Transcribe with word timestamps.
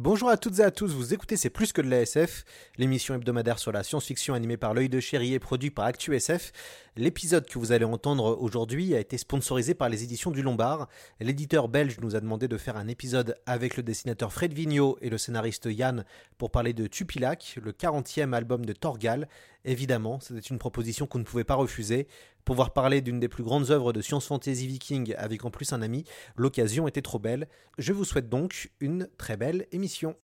Bonjour 0.00 0.28
à 0.28 0.36
toutes 0.36 0.60
et 0.60 0.62
à 0.62 0.70
tous, 0.70 0.94
vous 0.94 1.12
écoutez 1.12 1.36
C'est 1.36 1.50
plus 1.50 1.72
que 1.72 1.82
de 1.82 1.90
l'ASF, 1.90 2.44
l'émission 2.76 3.16
hebdomadaire 3.16 3.58
sur 3.58 3.72
la 3.72 3.82
science-fiction 3.82 4.32
animée 4.32 4.56
par 4.56 4.72
l'œil 4.72 4.88
de 4.88 5.00
chéri 5.00 5.34
et 5.34 5.40
produit 5.40 5.72
par 5.72 5.86
ActuSF. 5.86 6.52
L'épisode 6.94 7.48
que 7.48 7.58
vous 7.58 7.72
allez 7.72 7.84
entendre 7.84 8.40
aujourd'hui 8.40 8.94
a 8.94 9.00
été 9.00 9.18
sponsorisé 9.18 9.74
par 9.74 9.88
les 9.88 10.04
éditions 10.04 10.30
du 10.30 10.40
Lombard. 10.40 10.88
L'éditeur 11.18 11.66
belge 11.68 11.98
nous 12.00 12.14
a 12.14 12.20
demandé 12.20 12.46
de 12.46 12.56
faire 12.56 12.76
un 12.76 12.86
épisode 12.86 13.40
avec 13.44 13.76
le 13.76 13.82
dessinateur 13.82 14.32
Fred 14.32 14.52
Vigneault 14.52 14.98
et 15.00 15.10
le 15.10 15.18
scénariste 15.18 15.66
Yann 15.68 16.04
pour 16.38 16.52
parler 16.52 16.74
de 16.74 16.86
Tupilac, 16.86 17.58
le 17.60 17.72
40e 17.72 18.34
album 18.34 18.64
de 18.64 18.74
Torgal. 18.74 19.28
Évidemment, 19.64 20.20
c'était 20.20 20.38
une 20.38 20.58
proposition 20.58 21.08
qu'on 21.08 21.18
ne 21.18 21.24
pouvait 21.24 21.42
pas 21.42 21.56
refuser. 21.56 22.06
Pouvoir 22.48 22.70
parler 22.72 23.02
d'une 23.02 23.20
des 23.20 23.28
plus 23.28 23.42
grandes 23.44 23.70
œuvres 23.70 23.92
de 23.92 24.00
science 24.00 24.26
fantasy 24.26 24.66
viking 24.66 25.14
avec 25.18 25.44
en 25.44 25.50
plus 25.50 25.74
un 25.74 25.82
ami, 25.82 26.04
l'occasion 26.34 26.88
était 26.88 27.02
trop 27.02 27.18
belle. 27.18 27.46
Je 27.76 27.92
vous 27.92 28.06
souhaite 28.06 28.30
donc 28.30 28.70
une 28.80 29.06
très 29.18 29.36
belle 29.36 29.66
émission. 29.70 30.16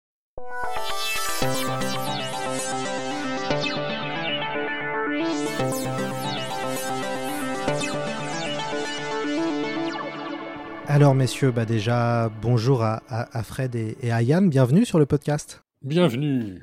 Alors 10.88 11.16
messieurs, 11.16 11.52
bah 11.52 11.66
déjà 11.66 12.30
bonjour 12.42 12.84
à, 12.84 13.02
à- 13.08 13.38
à 13.38 13.44
Fred 13.44 13.76
et, 13.76 13.98
et 14.02 14.12
à 14.12 14.22
Yann, 14.22 14.50
bienvenue 14.50 14.86
sur 14.86 15.00
le 15.00 15.06
podcast. 15.06 15.64
Bienvenue. 15.82 16.60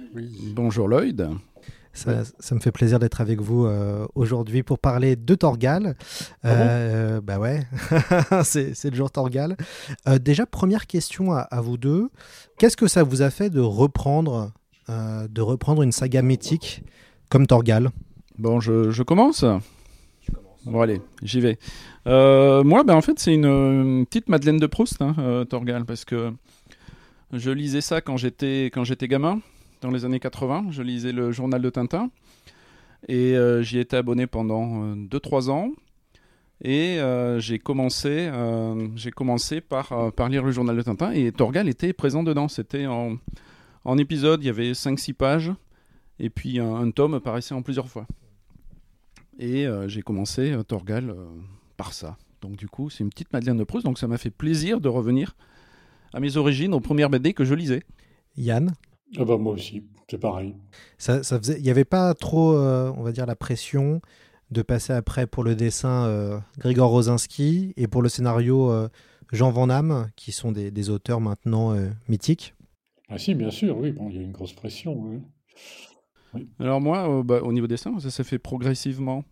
Bonjour 0.54 0.88
Lloyd. 0.88 1.28
Ça, 1.92 2.22
ça 2.38 2.54
me 2.54 2.60
fait 2.60 2.70
plaisir 2.70 2.98
d'être 3.00 3.20
avec 3.20 3.40
vous 3.40 3.66
euh, 3.66 4.06
aujourd'hui 4.14 4.62
pour 4.62 4.78
parler 4.78 5.16
de 5.16 5.34
Torgal. 5.34 5.96
Ah 6.42 6.54
bon 6.54 6.60
Euh, 6.66 7.20
bah 7.20 7.38
ouais, 7.38 7.62
c'est 8.44 8.90
le 8.90 8.94
jour 8.96 9.10
Torgal. 9.10 9.56
Euh, 10.08 10.18
déjà, 10.18 10.46
première 10.46 10.86
question 10.86 11.32
à, 11.32 11.40
à 11.40 11.60
vous 11.60 11.76
deux. 11.78 12.08
Qu'est-ce 12.58 12.76
que 12.76 12.86
ça 12.86 13.02
vous 13.02 13.22
a 13.22 13.30
fait 13.30 13.50
de 13.50 13.60
reprendre, 13.60 14.52
euh, 14.88 15.26
de 15.28 15.40
reprendre 15.40 15.82
une 15.82 15.92
saga 15.92 16.22
mythique 16.22 16.84
comme 17.28 17.46
Torgal? 17.46 17.90
Bon, 18.38 18.60
je, 18.60 18.90
je 18.90 19.02
commence? 19.02 19.44
Bon, 20.64 20.80
allez, 20.82 21.00
j'y 21.22 21.40
vais. 21.40 21.58
Euh, 22.06 22.62
moi, 22.62 22.84
ben, 22.84 22.94
en 22.94 23.00
fait, 23.02 23.18
c'est 23.18 23.34
une, 23.34 23.46
une 23.46 24.06
petite 24.06 24.28
Madeleine 24.28 24.58
de 24.58 24.66
Proust, 24.66 25.02
hein, 25.02 25.14
euh, 25.18 25.44
Torgal, 25.44 25.84
parce 25.84 26.04
que 26.04 26.32
je 27.32 27.50
lisais 27.50 27.80
ça 27.80 28.00
quand 28.00 28.16
j'étais 28.16 28.66
quand 28.72 28.84
j'étais 28.84 29.08
gamin, 29.08 29.40
dans 29.80 29.90
les 29.90 30.04
années 30.04 30.20
80. 30.20 30.66
Je 30.70 30.82
lisais 30.82 31.12
le 31.12 31.32
journal 31.32 31.60
de 31.62 31.70
Tintin. 31.70 32.10
Et 33.08 33.36
euh, 33.36 33.62
j'y 33.62 33.78
étais 33.78 33.96
abonné 33.96 34.26
pendant 34.26 34.94
2-3 34.94 35.50
ans. 35.50 35.70
Et 36.62 37.00
euh, 37.00 37.40
j'ai 37.40 37.58
commencé, 37.58 38.28
euh, 38.30 38.88
commencé 39.16 39.60
par, 39.62 39.92
euh, 39.92 40.10
par 40.10 40.28
lire 40.28 40.44
le 40.44 40.50
journal 40.50 40.76
de 40.76 40.82
Tintin. 40.82 41.12
Et 41.12 41.32
Torgal 41.32 41.68
était 41.68 41.92
présent 41.92 42.22
dedans. 42.22 42.48
C'était 42.48 42.86
en, 42.86 43.16
en 43.84 43.98
épisode, 43.98 44.42
il 44.42 44.46
y 44.46 44.50
avait 44.50 44.72
5-6 44.72 45.14
pages. 45.14 45.52
Et 46.18 46.28
puis 46.28 46.58
un, 46.60 46.90
tome 46.90 47.14
apparaissait 47.14 47.54
en 47.54 47.62
plusieurs 47.62 47.88
fois. 47.88 48.06
Et 49.38 49.66
euh, 49.66 49.88
j'ai 49.88 50.02
commencé 50.02 50.52
euh, 50.52 50.62
Torgal 50.62 51.10
euh, 51.10 51.26
par 51.78 51.94
ça. 51.94 52.18
Donc 52.42 52.56
du 52.56 52.68
coup, 52.68 52.90
c'est 52.90 53.02
une 53.02 53.10
petite 53.10 53.32
Madeleine 53.32 53.56
de 53.56 53.64
Proust. 53.64 53.86
Donc 53.86 53.98
ça 53.98 54.06
m'a 54.06 54.18
fait 54.18 54.30
plaisir 54.30 54.80
de 54.80 54.88
revenir 54.88 55.34
à 56.12 56.20
mes 56.20 56.36
origines, 56.36 56.74
aux 56.74 56.80
premières 56.80 57.08
BD 57.08 57.32
que 57.32 57.44
je 57.44 57.54
lisais. 57.54 57.82
Yann? 58.36 58.74
Ah 59.18 59.24
bah 59.24 59.36
moi 59.38 59.54
aussi, 59.54 59.84
c'est 60.08 60.18
pareil. 60.18 60.54
ça, 60.98 61.22
ça 61.22 61.38
faisait, 61.38 61.58
Il 61.58 61.62
n'y 61.62 61.70
avait 61.70 61.84
pas 61.84 62.14
trop, 62.14 62.52
euh, 62.54 62.92
on 62.96 63.02
va 63.02 63.12
dire, 63.12 63.26
la 63.26 63.36
pression 63.36 64.00
de 64.50 64.62
passer 64.62 64.92
après 64.92 65.26
pour 65.26 65.44
le 65.44 65.54
dessin 65.54 66.06
euh, 66.06 66.38
Grigor 66.58 66.90
Rosinski 66.90 67.72
et 67.76 67.86
pour 67.88 68.02
le 68.02 68.08
scénario 68.08 68.70
euh, 68.70 68.88
Jean 69.32 69.50
Van 69.50 69.66
Damme, 69.66 70.08
qui 70.16 70.32
sont 70.32 70.52
des, 70.52 70.70
des 70.70 70.90
auteurs 70.90 71.20
maintenant 71.20 71.72
euh, 71.72 71.88
mythiques? 72.08 72.54
Ah 73.08 73.18
si, 73.18 73.34
bien 73.34 73.50
sûr, 73.50 73.76
oui, 73.76 73.90
bon, 73.92 74.08
il 74.10 74.16
y 74.16 74.18
a 74.18 74.22
une 74.22 74.32
grosse 74.32 74.52
pression. 74.52 74.96
oui. 74.98 75.20
Alors 76.60 76.80
moi, 76.80 77.08
euh, 77.10 77.22
bah, 77.24 77.40
au 77.42 77.52
niveau 77.52 77.66
dessin, 77.66 77.98
ça 77.98 78.10
s'est 78.10 78.22
fait 78.24 78.38
progressivement, 78.38 79.24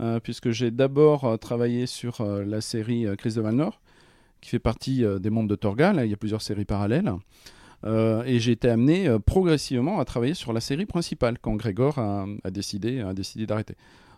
euh, 0.00 0.18
puisque 0.20 0.50
j'ai 0.50 0.70
d'abord 0.70 1.24
euh, 1.24 1.36
travaillé 1.36 1.86
sur 1.86 2.22
euh, 2.22 2.42
la 2.44 2.62
série 2.62 3.06
euh, 3.06 3.16
Chris 3.16 3.34
de 3.34 3.42
Valnor, 3.42 3.82
qui 4.40 4.48
fait 4.48 4.58
partie 4.58 5.04
euh, 5.04 5.18
des 5.18 5.28
membres 5.28 5.48
de 5.48 5.56
Torgal. 5.56 6.00
Il 6.04 6.10
y 6.10 6.14
a 6.14 6.16
plusieurs 6.16 6.40
séries 6.42 6.64
parallèles. 6.64 7.12
Euh, 7.84 8.22
et 8.24 8.38
j'ai 8.38 8.52
été 8.52 8.68
amené 8.68 9.08
euh, 9.08 9.18
progressivement 9.18 9.98
à 9.98 10.04
travailler 10.04 10.34
sur 10.34 10.52
la 10.52 10.60
série 10.60 10.86
principale, 10.86 11.38
quand 11.40 11.54
Grégor 11.56 11.98
a, 11.98 12.26
a 12.44 12.50
décidé, 12.50 13.00
a 13.00 13.12
décidé 13.12 13.46
d'arrêter. 13.46 13.74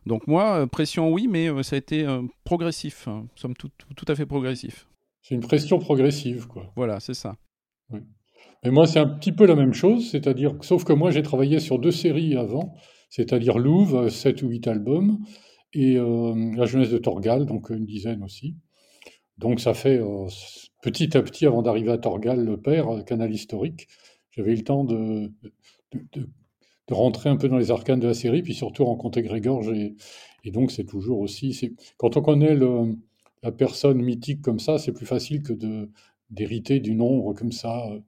Donc 0.07 0.27
moi, 0.27 0.61
euh, 0.61 0.67
pression 0.67 1.11
oui, 1.11 1.29
mais 1.29 1.63
ça 1.63 1.77
a 1.77 1.79
été 1.79 2.07
progressif, 2.45 3.09
hein, 3.09 3.27
somme 3.37 3.55
tout, 3.55 3.71
tout 3.97 4.05
à 4.09 4.15
fait 4.15 4.27
progressif. 4.27 4.87
C'est 5.23 5.35
une 5.35 5.41
pression 5.41 5.79
progressive, 5.79 6.47
quoi. 6.47 6.71
Voilà, 6.77 7.01
c'est 7.01 7.15
ça. 7.15 7.37
Mais 8.65 8.71
moi, 8.71 8.87
c'est 8.87 8.99
un 8.99 9.07
petit 9.07 9.33
peu 9.33 9.47
la 9.47 9.55
même 9.55 9.75
chose, 9.75 10.11
c'est-à-dire, 10.11 10.57
sauf 10.63 10.85
que 10.85 10.93
moi, 10.93 11.11
j'ai 11.11 11.23
travaillé 11.23 11.61
sur 11.61 11.79
deux 11.79 11.91
séries 11.91 12.35
avant, 12.35 12.75
c'est-à-dire 13.11 13.59
Louvre, 13.59 14.09
7 14.09 14.43
ou 14.43 14.49
8 14.49 14.69
albums, 14.69 15.19
et 15.75 15.97
euh, 15.97 16.53
La 16.57 16.65
jeunesse 16.65 16.91
de 16.91 16.99
Torgal, 16.99 17.47
donc 17.47 17.71
une 17.71 17.85
dizaine 17.85 18.23
aussi. 18.23 18.57
Donc 19.39 19.61
ça 19.61 19.75
fait 19.75 19.99
euh, 19.99 20.29
petit 20.83 21.17
à 21.17 21.23
petit, 21.23 21.47
avant 21.47 21.63
d'arriver 21.63 21.91
à 21.93 21.99
Torgal, 21.99 22.45
le 22.45 22.61
père, 22.61 22.89
euh, 22.89 23.03
canal 23.03 23.33
historique, 23.33 23.89
j'avais 24.31 24.53
eu 24.53 24.57
le 24.57 24.65
temps 24.65 24.85
de, 24.85 25.33
rentrer 26.91 27.31
un 27.31 27.37
peu 27.37 27.49
dans 27.49 27.59
les 27.59 27.71
arcanes 27.71 28.01
de 28.01 28.07
la 28.09 28.15
série, 28.15 28.43
puis 28.43 28.55
surtout 28.55 28.85
rencontrer 28.85 29.23
Grégor. 29.23 29.63
j'ai- 29.63 29.95
Et 30.45 30.51
donc 30.51 30.71
c'est 30.71 30.85
toujours 30.85 31.21
aussi... 31.21 31.77
Quand 31.97 32.17
on 32.17 32.23
connaît 32.23 32.57
la 33.43 33.53
personne 33.53 34.01
mythique 34.03 34.43
comme 34.43 34.61
ça, 34.61 34.79
c'est 34.79 34.93
plus 34.93 35.07
facile 35.07 35.43
que 35.43 35.53
d'hériter 36.31 36.81
d'une 36.81 37.01
ombre 37.01 37.35
comme 37.35 37.53
ça, 37.53 37.87
euh, 37.91 38.01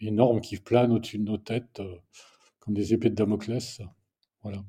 énorme, 0.00 0.40
qui 0.40 0.56
plane 0.56 0.92
au-dessus 0.92 1.18
de 1.18 1.24
nos 1.24 1.38
têtes, 1.38 1.82
comme 2.60 2.74
des 2.74 2.94
épées 2.94 3.10
de 3.10 3.14
Damoclès. 3.16 3.82
Voilà. 4.42 4.64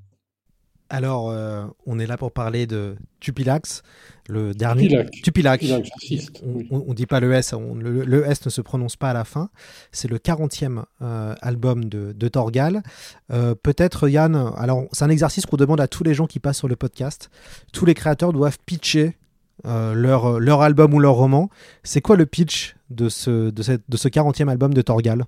Alors, 0.93 1.29
euh, 1.29 1.63
on 1.85 1.99
est 1.99 2.05
là 2.05 2.17
pour 2.17 2.33
parler 2.33 2.67
de 2.67 2.95
Tupilax, 3.21 3.81
le 4.27 4.53
dernier. 4.53 4.83
Tupilac. 4.89 5.11
Tupilac. 5.23 5.59
Tupilac, 5.61 5.83
j'insiste, 6.01 6.41
On, 6.45 6.53
oui. 6.55 6.67
on- 6.69 6.83
on 6.89 6.93
dit 6.93 7.05
pas 7.05 7.21
le 7.21 7.31
S, 7.31 7.53
on- 7.53 7.75
le, 7.75 8.03
le 8.03 8.27
S 8.27 8.45
ne 8.45 8.49
se 8.51 8.59
prononce 8.59 8.97
pas 8.97 9.09
à 9.11 9.13
la 9.13 9.23
fin. 9.23 9.49
C'est 9.93 10.09
le 10.09 10.17
40e 10.17 10.83
euh, 11.01 11.33
album 11.41 11.85
de, 11.85 12.11
de 12.11 12.27
Torgal. 12.27 12.83
Euh, 13.31 13.55
Peut-être, 13.55 14.09
Yann, 14.09 14.35
alors 14.57 14.83
c'est 14.91 15.05
un 15.05 15.09
exercice 15.09 15.45
qu'on 15.45 15.55
demande 15.55 15.79
à 15.79 15.87
tous 15.87 16.03
les 16.03 16.13
gens 16.13 16.27
qui 16.27 16.39
passent 16.39 16.57
sur 16.57 16.67
le 16.67 16.75
podcast. 16.75 17.29
Tous 17.71 17.85
les 17.85 17.93
créateurs 17.93 18.33
doivent 18.33 18.57
pitcher 18.65 19.15
leur, 19.63 20.39
leur 20.39 20.61
album 20.61 20.93
ou 20.93 20.99
leur 20.99 21.13
roman. 21.13 21.49
C'est 21.83 22.01
quoi 22.01 22.17
le 22.17 22.25
pitch 22.25 22.75
de 22.89 23.07
ce, 23.09 23.49
de, 23.51 23.61
cette, 23.63 23.83
de 23.87 23.95
ce 23.95 24.07
40e 24.09 24.49
album 24.49 24.73
de 24.73 24.81
Torgal? 24.81 25.23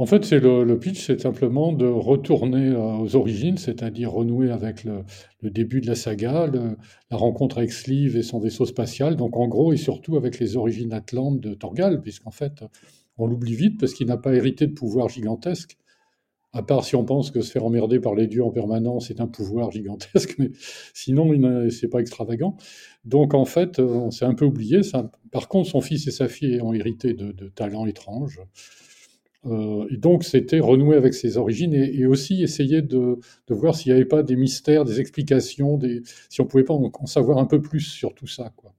En 0.00 0.06
fait, 0.06 0.24
c'est 0.24 0.40
le, 0.40 0.78
pitch, 0.78 1.08
c'est 1.08 1.20
simplement 1.20 1.74
de 1.74 1.84
retourner 1.84 2.68
euh, 2.68 2.96
aux 2.96 3.16
origines, 3.16 3.58
c'est-à-dire 3.58 4.10
renouer 4.10 4.50
avec 4.50 4.84
le, 4.84 5.04
début 5.42 5.82
de 5.82 5.86
la 5.86 5.94
saga, 5.94 6.50
la 7.10 7.16
rencontre 7.18 7.58
avec 7.58 7.70
Sleeve 7.70 8.16
et 8.16 8.22
son 8.22 8.38
vaisseau 8.38 8.64
spatial. 8.64 9.14
Donc, 9.16 9.36
en 9.36 9.46
gros, 9.46 9.74
et 9.74 9.76
surtout 9.76 10.16
avec 10.16 10.38
les 10.38 10.56
origines 10.56 10.94
atlantes 10.94 11.38
de 11.40 11.52
Torgal, 11.52 12.00
puisqu'en 12.00 12.30
fait, 12.30 12.64
on 13.18 13.26
l'oublie 13.26 13.54
vite 13.54 13.78
parce 13.78 13.92
qu'il 13.92 14.06
n'a 14.06 14.16
pas 14.16 14.32
hérité 14.32 14.66
de 14.66 14.72
pouvoirs 14.72 15.10
gigantesques. 15.10 15.76
À 16.54 16.62
part 16.62 16.82
si 16.86 16.96
on 16.96 17.04
pense 17.04 17.30
que 17.30 17.42
se 17.42 17.52
faire 17.52 17.66
emmerder 17.66 18.00
par 18.00 18.14
les 18.14 18.26
dieux 18.26 18.42
en 18.42 18.50
permanence 18.50 19.10
est 19.10 19.20
un 19.20 19.28
pouvoir 19.28 19.70
gigantesque, 19.70 20.34
mais 20.38 20.48
sinon, 20.94 21.30
c'est 21.68 21.88
pas 21.88 21.98
extravagant. 21.98 22.56
Donc, 23.04 23.34
en 23.34 23.44
fait, 23.44 23.78
on 23.78 24.10
s'est 24.10 24.24
un 24.24 24.34
peu 24.34 24.46
oublié. 24.46 24.82
Ça. 24.82 25.10
Par 25.30 25.48
contre, 25.48 25.68
son 25.68 25.82
fils 25.82 26.06
et 26.06 26.10
sa 26.10 26.26
fille 26.26 26.58
ont 26.62 26.72
hérité 26.72 27.12
de 27.12 27.48
talents 27.50 27.84
étranges. 27.84 28.40
Euh, 29.46 29.86
et 29.90 29.96
donc, 29.96 30.24
c'était 30.24 30.60
renouer 30.60 30.96
avec 30.96 31.14
ses 31.14 31.36
origines 31.38 31.72
et, 31.74 31.94
et 32.00 32.06
aussi 32.06 32.42
essayer 32.42 32.82
de, 32.82 33.18
de 33.48 33.54
voir 33.54 33.74
s'il 33.74 33.92
n'y 33.92 33.96
avait 33.96 34.08
pas 34.08 34.22
des 34.22 34.36
mystères, 34.36 34.84
des 34.84 35.00
explications, 35.00 35.78
des, 35.78 36.02
si 36.28 36.40
on 36.40 36.46
pouvait 36.46 36.64
pas 36.64 36.74
en, 36.74 36.90
en 36.92 37.06
savoir 37.06 37.38
un 37.38 37.46
peu 37.46 37.60
plus 37.62 37.80
sur 37.80 38.14
tout 38.14 38.26
ça. 38.26 38.52
Quoi. 38.56 38.74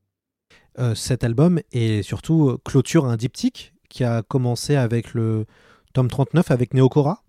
Euh, 0.79 0.95
cet 0.95 1.25
album 1.25 1.59
et 1.73 2.01
surtout 2.01 2.49
euh, 2.49 2.57
clôture 2.63 3.05
un 3.05 3.17
diptyque 3.17 3.73
qui 3.89 4.05
a 4.05 4.21
commencé 4.21 4.77
avec 4.77 5.13
le 5.13 5.45
tome 5.93 6.07
39 6.07 6.49
avec 6.49 6.73
Neokora. 6.73 7.23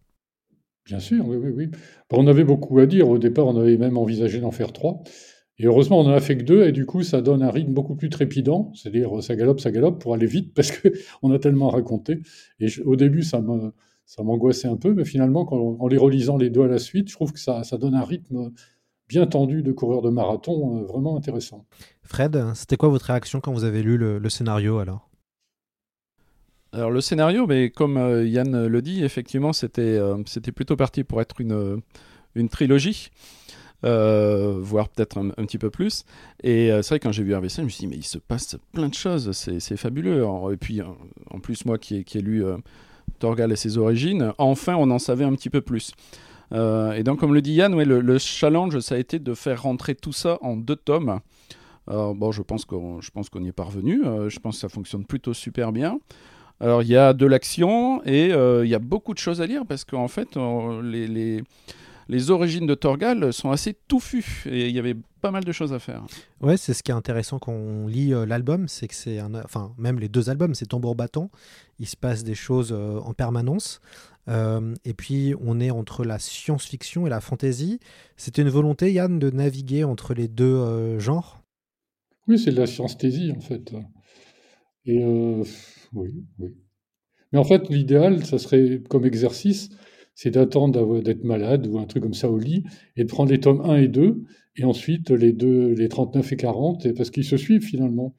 Bien 0.87 1.01
sûr, 1.01 1.27
oui, 1.27 1.37
oui, 1.37 1.51
oui. 1.55 1.71
on 2.11 2.27
avait 2.29 2.45
beaucoup 2.45 2.79
à 2.79 2.87
dire. 2.87 3.09
Au 3.09 3.19
départ, 3.19 3.47
on 3.47 3.59
avait 3.59 3.77
même 3.79 3.97
envisagé 3.97 4.41
d'en 4.41 4.51
faire 4.53 4.73
trois. 4.73 5.03
Et 5.59 5.67
heureusement, 5.67 6.01
on 6.01 6.05
n'en 6.05 6.15
a 6.15 6.21
fait 6.21 6.37
que 6.37 6.45
deux, 6.45 6.67
et 6.67 6.73
du 6.73 6.87
coup, 6.87 7.03
ça 7.03 7.21
donne 7.21 7.43
un 7.43 7.51
rythme 7.51 7.73
beaucoup 7.73 7.95
plus 7.95 8.09
trépidant. 8.09 8.73
C'est-à-dire, 8.75 9.23
ça 9.23 9.37
galope, 9.37 9.61
ça 9.61 9.71
galope 9.71 10.01
pour 10.01 10.15
aller 10.15 10.27
vite, 10.27 10.53
parce 10.55 10.73
qu'on 10.73 11.31
a 11.33 11.39
tellement 11.39 11.69
à 11.69 11.73
raconter. 11.73 12.21
Et 12.59 12.67
au 12.85 12.97
début, 12.97 13.23
ça 13.23 13.43
m'angoissait 14.23 14.69
un 14.69 14.77
peu, 14.77 14.95
mais 14.95 15.05
finalement, 15.05 15.47
en 15.53 15.87
les 15.89 15.99
relisant 15.99 16.37
les 16.37 16.51
deux 16.51 16.63
à 16.63 16.69
la 16.69 16.79
suite, 16.79 17.09
je 17.09 17.15
trouve 17.15 17.33
que 17.33 17.41
ça, 17.41 17.65
ça 17.65 17.79
donne 17.79 17.95
un 17.95 18.05
rythme 18.05 18.53
bien 19.13 19.27
tendu 19.27 19.63
de 19.63 19.73
coureur 19.73 20.01
de 20.01 20.09
marathon, 20.09 20.79
euh, 20.79 20.85
vraiment 20.87 21.19
intéressant. 21.19 21.67
Fred, 22.03 22.43
c'était 22.55 22.79
quoi 22.79 22.89
votre 22.89 23.05
réaction 23.05 23.41
quand 23.41 23.53
vous 23.53 23.65
avez 23.65 23.83
lu 23.83 23.99
le, 23.99 24.29
scénario 24.31 24.79
alors? 24.79 25.11
Alors 26.73 26.91
le 26.91 27.03
scénario, 27.03 27.47
mais 27.47 27.69
comme 27.69 27.99
euh, 27.99 28.27
Yann 28.27 28.67
le 28.67 28.83
dit, 28.83 29.05
effectivement, 29.05 29.53
c'était 29.53 29.83
euh, 29.83 30.17
c'était 30.25 30.53
plutôt 30.53 30.77
parti 30.77 31.05
pour 31.05 31.21
être 31.21 31.43
une, 31.43 31.83
une 32.35 32.49
trilogie. 32.49 33.11
Voire 33.83 34.89
peut-être 34.89 35.19
un, 35.19 35.31
petit 35.31 35.59
peu 35.59 35.71
plus. 35.71 36.05
Et 36.43 36.69
c'est 36.83 36.89
vrai, 36.89 37.01
quand 37.01 37.13
j'ai 37.13 37.23
vu 37.23 37.35
RVC, 37.35 37.57
je 37.59 37.63
me 37.63 37.69
suis 37.69 37.81
dit, 37.81 37.87
mais 37.87 37.97
il 37.97 38.05
se 38.05 38.19
passe 38.19 38.57
plein 38.73 38.89
de 38.89 38.95
choses, 38.95 39.33
c'est 39.33 39.77
fabuleux. 39.77 40.25
et 40.53 40.57
puis, 40.57 40.81
en 41.31 41.41
plus, 41.41 41.65
moi 41.65 41.79
qui 41.79 42.05
qui 42.05 42.19
ai 42.19 42.23
lu 42.23 42.45
Torgal 43.19 43.53
et 43.53 43.57
ses 43.57 43.79
origines, 43.79 44.33
enfin, 44.39 44.75
on 44.77 44.91
en 44.91 44.99
savait 44.99 45.25
un 45.25 45.35
petit 45.35 45.51
peu 45.51 45.61
plus. 45.61 45.93
Euh, 46.53 46.93
et 46.93 47.03
donc, 47.03 47.21
comme 47.21 47.35
le 47.35 47.43
dit 47.43 47.55
Yann, 47.55 47.81
le, 47.81 48.19
challenge, 48.19 48.79
ça 48.81 48.95
a 48.95 48.99
été 48.99 49.19
de 49.19 49.35
faire 49.35 49.63
rentrer 49.63 49.95
tout 49.95 50.13
ça 50.13 50.39
en 50.43 50.57
deux 50.57 50.77
tomes. 50.77 51.21
bon, 51.87 52.33
je 52.33 52.43
pense 52.43 52.65
qu'on 52.65 53.01
y 53.43 53.49
est 53.49 53.53
parvenu. 53.53 54.05
Euh, 54.05 54.29
je 54.29 54.39
pense 54.39 54.57
que 54.57 54.61
ça 54.61 54.69
fonctionne 54.69 55.05
plutôt 55.05 55.35
super 55.35 55.73
bien. 55.73 55.99
Alors, 56.61 56.83
il 56.83 56.89
y 56.89 56.97
a 56.97 57.13
de 57.13 57.27
l'action 57.27 58.03
et 58.05 58.33
euh, 58.33 58.65
il 58.65 58.71
y 58.71 58.75
a 58.75 58.79
beaucoup 58.79 59.15
de 59.15 59.19
choses 59.19 59.41
à 59.41 59.47
lire 59.47 59.65
parce 59.67 59.85
qu'en 59.85 60.09
fait, 60.09 60.37
les, 60.83 61.43
les, 62.13 62.31
origines 62.31 62.67
de 62.67 62.75
Torgal 62.75 63.33
sont 63.33 63.51
assez 63.51 63.75
touffues 63.89 64.45
et 64.47 64.69
il 64.69 64.75
y 64.75 64.79
avait 64.79 64.97
pas 65.21 65.31
mal 65.31 65.45
de 65.45 65.53
choses 65.53 65.73
à 65.73 65.79
faire. 65.79 66.05
Ouais, 66.41 66.57
c'est 66.57 66.75
ce 66.75 66.83
qui 66.83 66.91
est 66.91 66.95
intéressant 66.95 67.39
quand 67.39 67.53
on 67.53 67.87
lit 67.87 68.13
l'album, 68.27 68.69
c'est 68.69 68.89
que 68.89 68.95
c'est 68.95 69.19
un, 69.19 69.35
enfin 69.35 69.73
même 69.79 69.99
les 69.99 70.09
deux 70.09 70.31
albums, 70.31 70.55
c'est 70.55 70.67
tambour 70.67 70.95
battant. 70.95 71.31
Il 71.79 71.87
se 71.87 71.97
passe 71.97 72.25
des 72.25 72.35
choses 72.35 72.73
en 72.73 73.13
permanence. 73.15 73.81
Euh, 74.29 74.75
et 74.85 74.95
puis, 74.95 75.35
on 75.41 75.61
est 75.61 75.71
entre 75.71 76.05
la 76.05 76.19
science-fiction 76.19 77.07
et 77.07 77.11
la 77.11 77.21
fantasy. 77.21 77.81
C'était 78.17 78.43
une 78.43 78.49
volonté, 78.49 78.93
Yann, 78.93 79.19
de 79.19 79.31
naviguer 79.31 79.85
entre 79.85 80.15
les 80.15 80.29
deux 80.29 80.45
euh, 80.45 80.99
genres? 80.99 81.43
Oui, 82.29 82.39
c'est 82.39 82.53
de 82.53 82.61
la 82.61 82.67
science-thésie, 82.67 83.33
en 83.37 83.41
fait. 83.41 83.73
Et 84.87 85.03
euh, 85.03 85.45
oui, 85.93 86.25
oui. 86.39 86.57
Mais 87.33 87.39
en 87.39 87.45
fait, 87.45 87.69
l'idéal, 87.69 88.25
ça 88.25 88.39
serait 88.39 88.83
comme 88.89 89.07
exercice, 89.07 89.71
c'est 90.15 90.31
d'attendre 90.31 91.01
d'être 91.01 91.25
malade 91.25 91.67
ou 91.67 91.79
un 91.79 91.87
truc 91.87 92.03
comme 92.03 92.15
ça 92.15 92.31
au 92.31 92.39
lit 92.39 92.65
et 92.97 93.05
de 93.05 93.09
prendre 93.09 93.31
les 93.31 93.41
tomes 93.41 93.63
1 93.63 93.77
et 93.77 93.89
2 93.89 94.25
et 94.57 94.65
ensuite 94.65 95.11
les 95.11 95.33
deux, 95.33 95.73
les 95.73 95.89
39 95.89 96.33
et 96.33 96.37
40, 96.37 96.93
parce 96.93 97.11
qu'ils 97.11 97.25
se 97.25 97.37
suivent 97.37 97.65
finalement. 97.65 98.15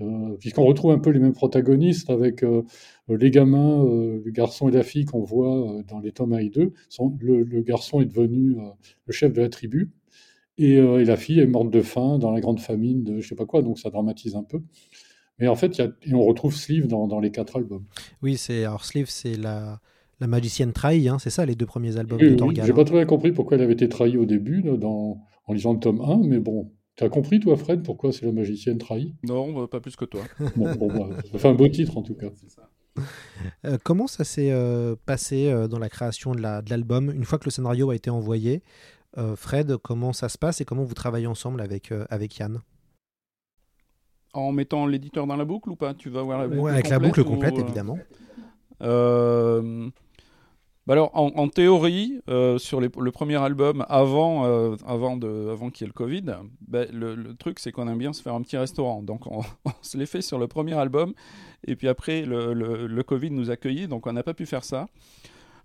Euh, 0.00 0.36
puisqu'on 0.38 0.64
retrouve 0.64 0.90
un 0.90 0.98
peu 0.98 1.10
les 1.10 1.20
mêmes 1.20 1.34
protagonistes 1.34 2.10
avec 2.10 2.42
euh, 2.42 2.62
les 3.08 3.30
gamins, 3.30 3.84
euh, 3.84 4.22
le 4.24 4.30
garçon 4.30 4.68
et 4.68 4.72
la 4.72 4.82
fille 4.82 5.04
qu'on 5.04 5.22
voit 5.22 5.82
dans 5.86 6.00
les 6.00 6.12
tomes 6.12 6.32
1 6.32 6.38
et 6.38 6.48
2. 6.48 6.72
le, 7.20 7.60
garçon 7.60 8.00
est 8.00 8.06
devenu 8.06 8.56
le 9.06 9.12
chef 9.12 9.32
de 9.32 9.42
la 9.42 9.48
tribu 9.48 9.90
et, 10.58 10.80
la 10.80 11.16
fille 11.16 11.40
est 11.40 11.46
morte 11.46 11.70
de 11.70 11.82
faim 11.82 12.18
dans 12.18 12.30
la 12.30 12.40
grande 12.40 12.60
famine 12.60 13.04
de 13.04 13.20
je 13.20 13.28
sais 13.28 13.34
pas 13.34 13.46
quoi, 13.46 13.62
donc 13.62 13.78
ça 13.78 13.90
dramatise 13.90 14.34
un 14.34 14.44
peu. 14.44 14.62
Mais 15.38 15.48
en 15.48 15.56
fait, 15.56 15.80
et 15.80 16.14
on 16.14 16.24
retrouve 16.24 16.54
Sleeve 16.54 16.86
dans, 16.86 17.20
les 17.20 17.30
quatre 17.30 17.56
albums. 17.56 17.84
Oui, 18.22 18.38
alors 18.50 18.84
Sleeve, 18.84 19.08
c'est 19.08 19.36
la, 19.36 19.80
la 20.22 20.28
magicienne 20.28 20.72
trahie, 20.72 21.08
hein, 21.08 21.18
c'est 21.18 21.30
ça 21.30 21.44
les 21.44 21.56
deux 21.56 21.66
premiers 21.66 21.96
albums 21.96 22.18
de 22.18 22.34
Torgal. 22.36 22.64
J'ai 22.64 22.72
pas 22.72 22.84
très 22.84 22.94
bien 22.94 23.06
compris 23.06 23.32
pourquoi 23.32 23.56
elle 23.56 23.64
avait 23.64 23.72
été 23.72 23.88
trahie 23.88 24.16
au 24.16 24.24
début 24.24 24.62
dans, 24.62 25.20
en 25.46 25.52
lisant 25.52 25.72
le 25.72 25.80
tome 25.80 26.00
1, 26.00 26.28
mais 26.28 26.38
bon, 26.38 26.70
tu 26.94 27.02
as 27.02 27.08
compris, 27.08 27.40
toi, 27.40 27.56
Fred, 27.56 27.82
pourquoi 27.82 28.12
c'est 28.12 28.24
la 28.24 28.30
magicienne 28.30 28.78
trahie? 28.78 29.16
Non, 29.24 29.52
bah, 29.52 29.66
pas 29.68 29.80
plus 29.80 29.96
que 29.96 30.04
toi. 30.04 30.22
bon, 30.56 30.72
bon 30.76 30.86
bah, 30.86 31.08
ça 31.32 31.38
fait 31.38 31.48
un 31.48 31.54
beau 31.54 31.66
titre, 31.68 31.98
en 31.98 32.02
tout 32.02 32.14
cas. 32.14 32.28
Euh, 33.64 33.78
comment 33.82 34.06
ça 34.06 34.22
s'est 34.22 34.52
euh, 34.52 34.94
passé 35.06 35.48
euh, 35.48 35.66
dans 35.66 35.78
la 35.78 35.88
création 35.88 36.34
de 36.34 36.42
l'album? 36.42 37.10
Une 37.10 37.24
fois 37.24 37.38
que 37.38 37.46
le 37.46 37.50
scénario 37.50 37.88
a 37.88 37.94
été 37.96 38.10
envoyé, 38.10 38.62
Fred, 39.34 39.78
comment 39.78 40.12
ça 40.12 40.28
se 40.28 40.36
passe 40.36 40.60
et 40.60 40.66
comment 40.66 40.84
vous 40.84 40.92
travaillez 40.92 41.26
ensemble 41.26 41.62
avec, 41.62 41.90
avec 42.10 42.36
Yann? 42.36 42.60
En 44.34 44.52
mettant 44.52 44.86
l'éditeur 44.86 45.26
dans 45.26 45.36
la 45.36 45.46
boucle 45.46 45.70
ou 45.70 45.76
pas? 45.76 45.94
Tu 45.94 46.10
vas 46.10 46.22
voir 46.22 46.38
la 46.38 46.48
boucle 46.48 46.70
Avec 46.70 46.90
la 46.90 46.98
boucle 46.98 47.24
complète, 47.24 47.58
évidemment. 47.58 47.98
Bah 50.88 50.94
alors, 50.94 51.12
en, 51.14 51.48
théorie, 51.48 52.20
euh, 52.28 52.58
sur 52.58 52.80
le 52.80 52.88
premier 52.90 53.36
album, 53.36 53.86
avant, 53.88 54.46
euh, 54.46 54.74
avant, 54.84 55.16
avant 55.16 55.70
qu'il 55.70 55.84
y 55.84 55.86
ait 55.86 55.86
le 55.86 55.92
Covid, 55.92 56.24
bah, 56.66 56.86
le, 56.92 57.34
truc, 57.36 57.60
c'est 57.60 57.70
qu'on 57.70 57.86
aime 57.86 57.98
bien 57.98 58.12
se 58.12 58.20
faire 58.20 58.34
un 58.34 58.42
petit 58.42 58.56
restaurant. 58.56 59.00
Donc, 59.00 59.28
on, 59.28 59.42
se 59.82 59.96
l'est 59.96 60.06
fait 60.06 60.22
sur 60.22 60.40
le 60.40 60.48
premier 60.48 60.74
album. 60.74 61.14
Et 61.68 61.76
puis 61.76 61.86
après, 61.86 62.22
le, 62.22 63.02
Covid 63.02 63.30
nous 63.30 63.50
a 63.50 63.52
accueillis, 63.52 63.86
donc 63.86 64.08
on 64.08 64.12
n'a 64.12 64.24
pas 64.24 64.34
pu 64.34 64.44
faire 64.44 64.64
ça. 64.64 64.86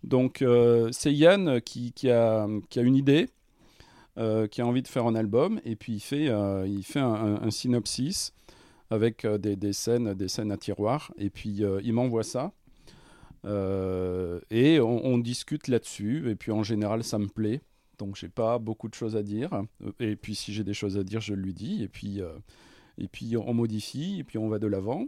Donc, 0.03 0.43
euh, 0.43 0.89
c'est 0.91 1.11
Yann 1.11 1.61
qui, 1.61 1.91
a, 2.11 2.47
une 2.75 2.95
idée, 2.95 3.27
qui 4.15 4.61
a 4.61 4.67
envie 4.67 4.83
de 4.83 4.87
faire 4.87 5.07
un 5.07 5.15
album. 5.15 5.59
Et 5.65 5.75
puis, 5.75 5.93
il 5.93 5.99
fait, 5.99 6.27
un 6.29 7.49
synopsis 7.49 8.33
avec 8.91 9.25
des, 9.25 9.55
des, 9.55 9.73
scènes, 9.73 10.13
des 10.13 10.27
scènes 10.27 10.51
à 10.51 10.57
tiroir. 10.57 11.11
Et 11.17 11.31
puis, 11.31 11.63
il 11.83 11.93
m'envoie 11.93 12.23
ça. 12.23 12.51
Euh, 13.47 14.39
et 14.51 14.79
on, 14.79 15.17
discute 15.17 15.67
là-dessus. 15.67 16.29
Et 16.29 16.35
puis 16.35 16.51
en 16.51 16.63
général, 16.63 17.03
ça 17.03 17.17
me 17.17 17.27
plaît. 17.27 17.61
Donc 17.97 18.15
j'ai 18.15 18.29
pas 18.29 18.59
beaucoup 18.59 18.89
de 18.89 18.93
choses 18.93 19.15
à 19.15 19.23
dire. 19.23 19.49
Et 19.99 20.15
puis 20.15 20.35
si 20.35 20.53
j'ai 20.53 20.63
des 20.63 20.73
choses 20.73 20.97
à 20.97 21.03
dire, 21.03 21.21
je 21.21 21.33
lui 21.33 21.53
dis. 21.53 21.83
Et 21.83 21.87
puis, 21.87 22.21
euh, 22.21 22.29
et 22.97 23.07
puis 23.07 23.35
on 23.37 23.53
modifie. 23.53 24.19
Et 24.19 24.23
puis 24.23 24.37
on 24.37 24.49
va 24.49 24.59
de 24.59 24.67
l'avant. 24.67 25.05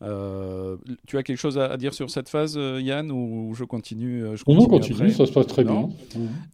Euh, 0.00 0.76
tu 1.08 1.18
as 1.18 1.24
quelque 1.24 1.38
chose 1.38 1.58
à, 1.58 1.76
dire 1.76 1.92
sur 1.92 2.10
cette 2.10 2.28
phase, 2.28 2.54
Yann, 2.56 3.10
ou 3.10 3.52
je 3.54 3.64
continue, 3.64 4.36
je 4.36 4.44
continue 4.44 4.64
On 4.64 4.68
continue, 4.68 5.10
ça 5.10 5.26
se 5.26 5.32
passe 5.32 5.48
très 5.48 5.64
bien. 5.64 5.88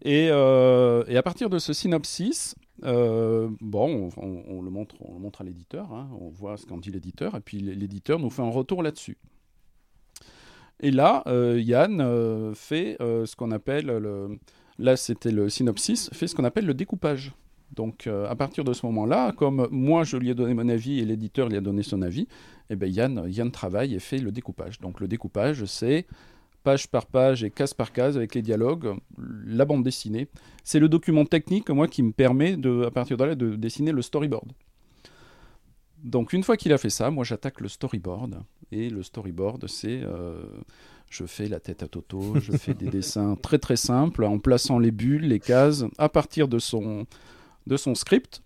Et, 0.03 0.27
et, 0.27 0.31
à 0.31 1.23
partir 1.23 1.51
de 1.51 1.59
ce 1.59 1.73
synopsis, 1.75 2.55
bon, 2.83 4.11
on, 4.17 4.63
le 4.63 4.71
montre, 4.71 4.95
on 5.01 5.13
le 5.15 5.21
montre 5.21 5.43
à 5.43 5.45
l'éditeur, 5.45 5.93
hein. 5.93 6.09
on 6.19 6.31
voit 6.31 6.57
ce 6.57 6.65
qu'en 6.65 6.79
dit 6.79 6.91
l'éditeur, 6.91 7.37
et 7.37 7.41
puis 7.41 7.59
l'éditeur 7.59 8.19
nous 8.19 8.31
fait 8.31 8.43
un 8.43 8.51
retour 8.51 8.83
là-dessus. 8.83 9.19
Et 10.85 10.91
là, 10.91 11.23
euh, 11.27 11.59
Yann 11.59 12.03
euh, 12.03 12.53
fait 12.53 12.99
euh, 13.01 13.25
ce 13.25 13.35
qu'on 13.37 13.53
appelle, 13.53 13.87
le... 13.87 14.39
là 14.79 14.99
c'était 14.99 15.31
le 15.31 15.49
synopsis, 15.49 16.11
fait 16.13 16.27
ce 16.27 16.35
qu'on 16.35 16.45
appelle 16.45 16.67
le 16.67 16.75
découpage. 16.75 17.33
Donc 17.73 18.07
à 18.07 18.37
partir 18.37 18.63
de 18.63 18.73
ce 18.73 18.87
moment-là, 18.87 19.33
comme 19.33 19.67
moi 19.73 20.05
je 20.05 20.17
lui 20.17 20.31
ai 20.31 20.35
donné 20.35 20.55
mon 20.55 20.69
avis 20.69 21.01
et 21.01 21.05
l'éditeur 21.05 21.49
lui 21.49 21.57
a 21.57 21.61
donné 21.61 21.83
son 21.83 22.03
avis, 22.03 22.29
eh 22.71 22.77
ben 22.77 22.87
Yann, 22.87 23.25
Yann 23.27 23.51
travaille 23.51 23.95
et 23.95 23.99
fait 23.99 24.19
le 24.19 24.31
découpage. 24.31 24.79
Donc 24.79 25.01
le 25.01 25.09
découpage, 25.09 25.65
c'est 25.65 26.07
page 26.63 26.87
par 26.87 27.07
page 27.07 27.43
et 27.43 27.51
case 27.51 27.75
par 27.75 27.91
case 27.91 28.17
avec 28.17 28.35
les 28.35 28.43
dialogues, 28.43 28.95
la 29.19 29.65
bande 29.65 29.83
dessinée. 29.83 30.29
C'est 30.63 30.79
le 30.79 30.89
document 30.89 31.25
technique, 31.25 31.69
moi, 31.71 31.89
qui 31.89 32.05
me 32.05 32.13
permet, 32.13 32.57
à 32.87 32.91
partir 32.93 33.17
de 33.17 33.25
là, 33.25 33.35
de 33.35 33.57
dessiner 33.57 33.91
le 33.91 34.03
storyboard. 34.03 34.53
Donc 36.05 36.35
une 36.35 36.43
fois 36.43 36.59
qu'il 36.59 36.73
a 36.75 36.79
fait 36.79 36.91
ça, 36.91 37.11
moi 37.11 37.25
j'attaque 37.25 37.61
le 37.61 37.69
storyboard. 37.69 38.43
Et 38.75 38.91
le 38.91 39.05
storyboard, 39.05 39.69
c'est 39.69 40.01
euh, 40.03 40.43
je 41.09 41.25
fais 41.27 41.47
la 41.47 41.61
tête 41.61 41.85
à 41.85 41.89
Toto, 41.89 42.41
je 42.41 42.51
fais 42.57 42.75
des 42.75 42.87
dessins 42.91 43.37
très 43.37 43.59
très 43.59 43.77
simples 43.77 44.25
en 44.25 44.41
plaçant 44.41 44.81
les 44.81 44.91
bulles, 44.91 45.29
les 45.29 45.39
cases 45.39 45.85
à 45.97 46.09
partir 46.09 46.49
de 46.49 46.59
son, 46.59 47.07
de 47.69 47.77
son 47.77 47.95
script. 47.95 48.43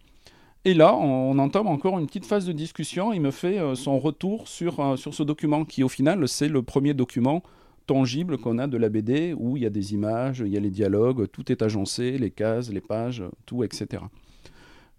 Et 0.66 0.74
là, 0.74 0.94
on, 0.94 1.38
entame 1.38 1.66
encore 1.66 1.98
une 1.98 2.06
petite 2.06 2.26
phase 2.26 2.44
de 2.44 2.52
discussion. 2.52 3.14
Il 3.14 3.22
me 3.22 3.30
fait 3.30 3.58
euh, 3.58 3.74
son 3.74 3.98
retour 3.98 4.48
sur, 4.48 4.80
euh, 4.80 4.96
sur 4.96 5.14
ce 5.14 5.22
document 5.22 5.64
qui, 5.64 5.82
au 5.82 5.88
final, 5.88 6.28
c'est 6.28 6.48
le 6.48 6.62
premier 6.62 6.92
document 6.92 7.42
tangible 7.86 8.36
qu'on 8.36 8.58
a 8.58 8.66
de 8.66 8.76
la 8.76 8.90
BD 8.90 9.32
où 9.32 9.56
il 9.56 9.62
y 9.62 9.66
a 9.66 9.70
des 9.70 9.94
images, 9.94 10.40
il 10.44 10.52
y 10.52 10.58
a 10.58 10.60
les 10.60 10.70
dialogues, 10.70 11.26
tout 11.30 11.50
est 11.50 11.62
agencé, 11.62 12.18
les 12.18 12.30
cases, 12.30 12.70
les 12.70 12.82
pages, 12.82 13.24
tout, 13.46 13.64
etc. 13.64 14.02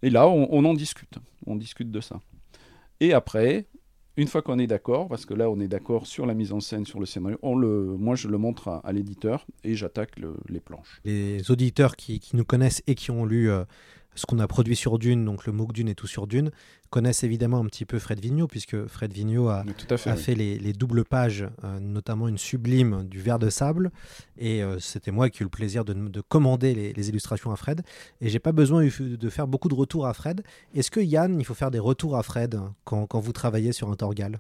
Et 0.02 0.10
là, 0.10 0.28
on 0.28 0.66
en 0.66 0.74
discute. 0.74 1.20
On 1.46 1.56
discute 1.56 1.92
de 1.92 2.02
ça. 2.02 2.20
Et 3.00 3.14
après, 3.14 3.68
une 4.20 4.28
fois 4.28 4.42
qu'on 4.42 4.60
est 4.60 4.68
d'accord, 4.68 5.08
parce 5.08 5.26
que 5.26 5.34
là 5.34 5.50
on 5.50 5.60
est 5.62 5.70
d'accord 5.70 6.06
sur 6.06 6.26
la 6.26 6.34
mise 6.34 6.52
en 6.52 6.60
scène, 6.60 6.86
sur 6.86 7.00
le 7.00 7.06
scénario, 7.06 7.40
on 7.42 7.56
le, 7.56 7.96
moi 7.98 8.16
je 8.16 8.28
le 8.28 8.38
montre 8.38 8.82
à, 8.84 8.92
l'éditeur 8.92 9.46
et 9.64 9.76
j'attaque 9.76 10.12
les 10.50 10.60
planches. 10.60 11.00
Les 11.06 11.50
auditeurs 11.52 11.96
qui, 11.96 12.22
nous 12.34 12.44
connaissent 12.44 12.84
et 12.86 12.96
qui 12.96 13.12
ont 13.12 13.26
lu 13.26 13.50
euh, 13.50 13.64
ce 14.16 14.26
qu'on 14.26 14.40
a 14.40 14.48
produit 14.48 14.76
sur 14.76 15.00
Dune, 15.00 15.24
donc 15.24 15.46
le 15.46 15.54
MOOC 15.54 15.72
Dune 15.72 15.88
et 15.88 15.96
tout 15.96 16.08
sur 16.08 16.28
Dune, 16.28 16.52
connaissent 16.90 17.24
évidemment 17.24 17.60
un 17.60 17.66
petit 17.66 17.86
peu 17.86 18.00
Fred 18.00 18.20
Vigneault, 18.20 18.48
puisque 18.48 18.88
Fred 18.88 19.14
Vigneault 19.14 19.48
a, 19.48 19.64
fait, 20.16 20.36
les, 20.36 20.74
doubles 20.74 21.06
pages, 21.06 21.48
euh, 21.64 21.80
notamment 21.80 22.28
une 22.28 22.38
sublime 22.38 23.08
du 23.08 23.20
verre 23.20 23.40
de 23.40 23.50
sable. 23.50 23.92
Et 24.38 24.64
euh, 24.64 24.80
c'était 24.80 25.12
moi 25.12 25.30
qui 25.30 25.40
ai 25.40 25.42
eu 25.42 25.46
le 25.46 25.50
plaisir 25.50 25.86
de, 25.86 26.22
commander 26.22 26.94
les, 26.96 27.10
illustrations 27.10 27.52
à 27.52 27.56
Fred. 27.56 27.82
Et 28.22 28.30
j'ai 28.30 28.40
pas 28.40 28.52
besoin 28.52 28.84
de 28.84 29.30
faire 29.30 29.48
beaucoup 29.48 29.70
de 29.70 29.76
retours 29.76 30.08
à 30.08 30.14
Fred. 30.14 30.44
Est-ce 30.74 30.92
que 30.92 31.00
Yann, 31.00 31.40
il 31.40 31.46
faut 31.46 31.54
faire 31.54 31.72
des 31.72 31.80
retours 31.80 32.18
à 32.18 32.24
Fred 32.24 32.60
quand, 32.84 33.08
vous 33.20 33.34
travaillez 33.34 33.72
sur 33.72 33.90
un 33.90 33.96
Torgal? 33.96 34.40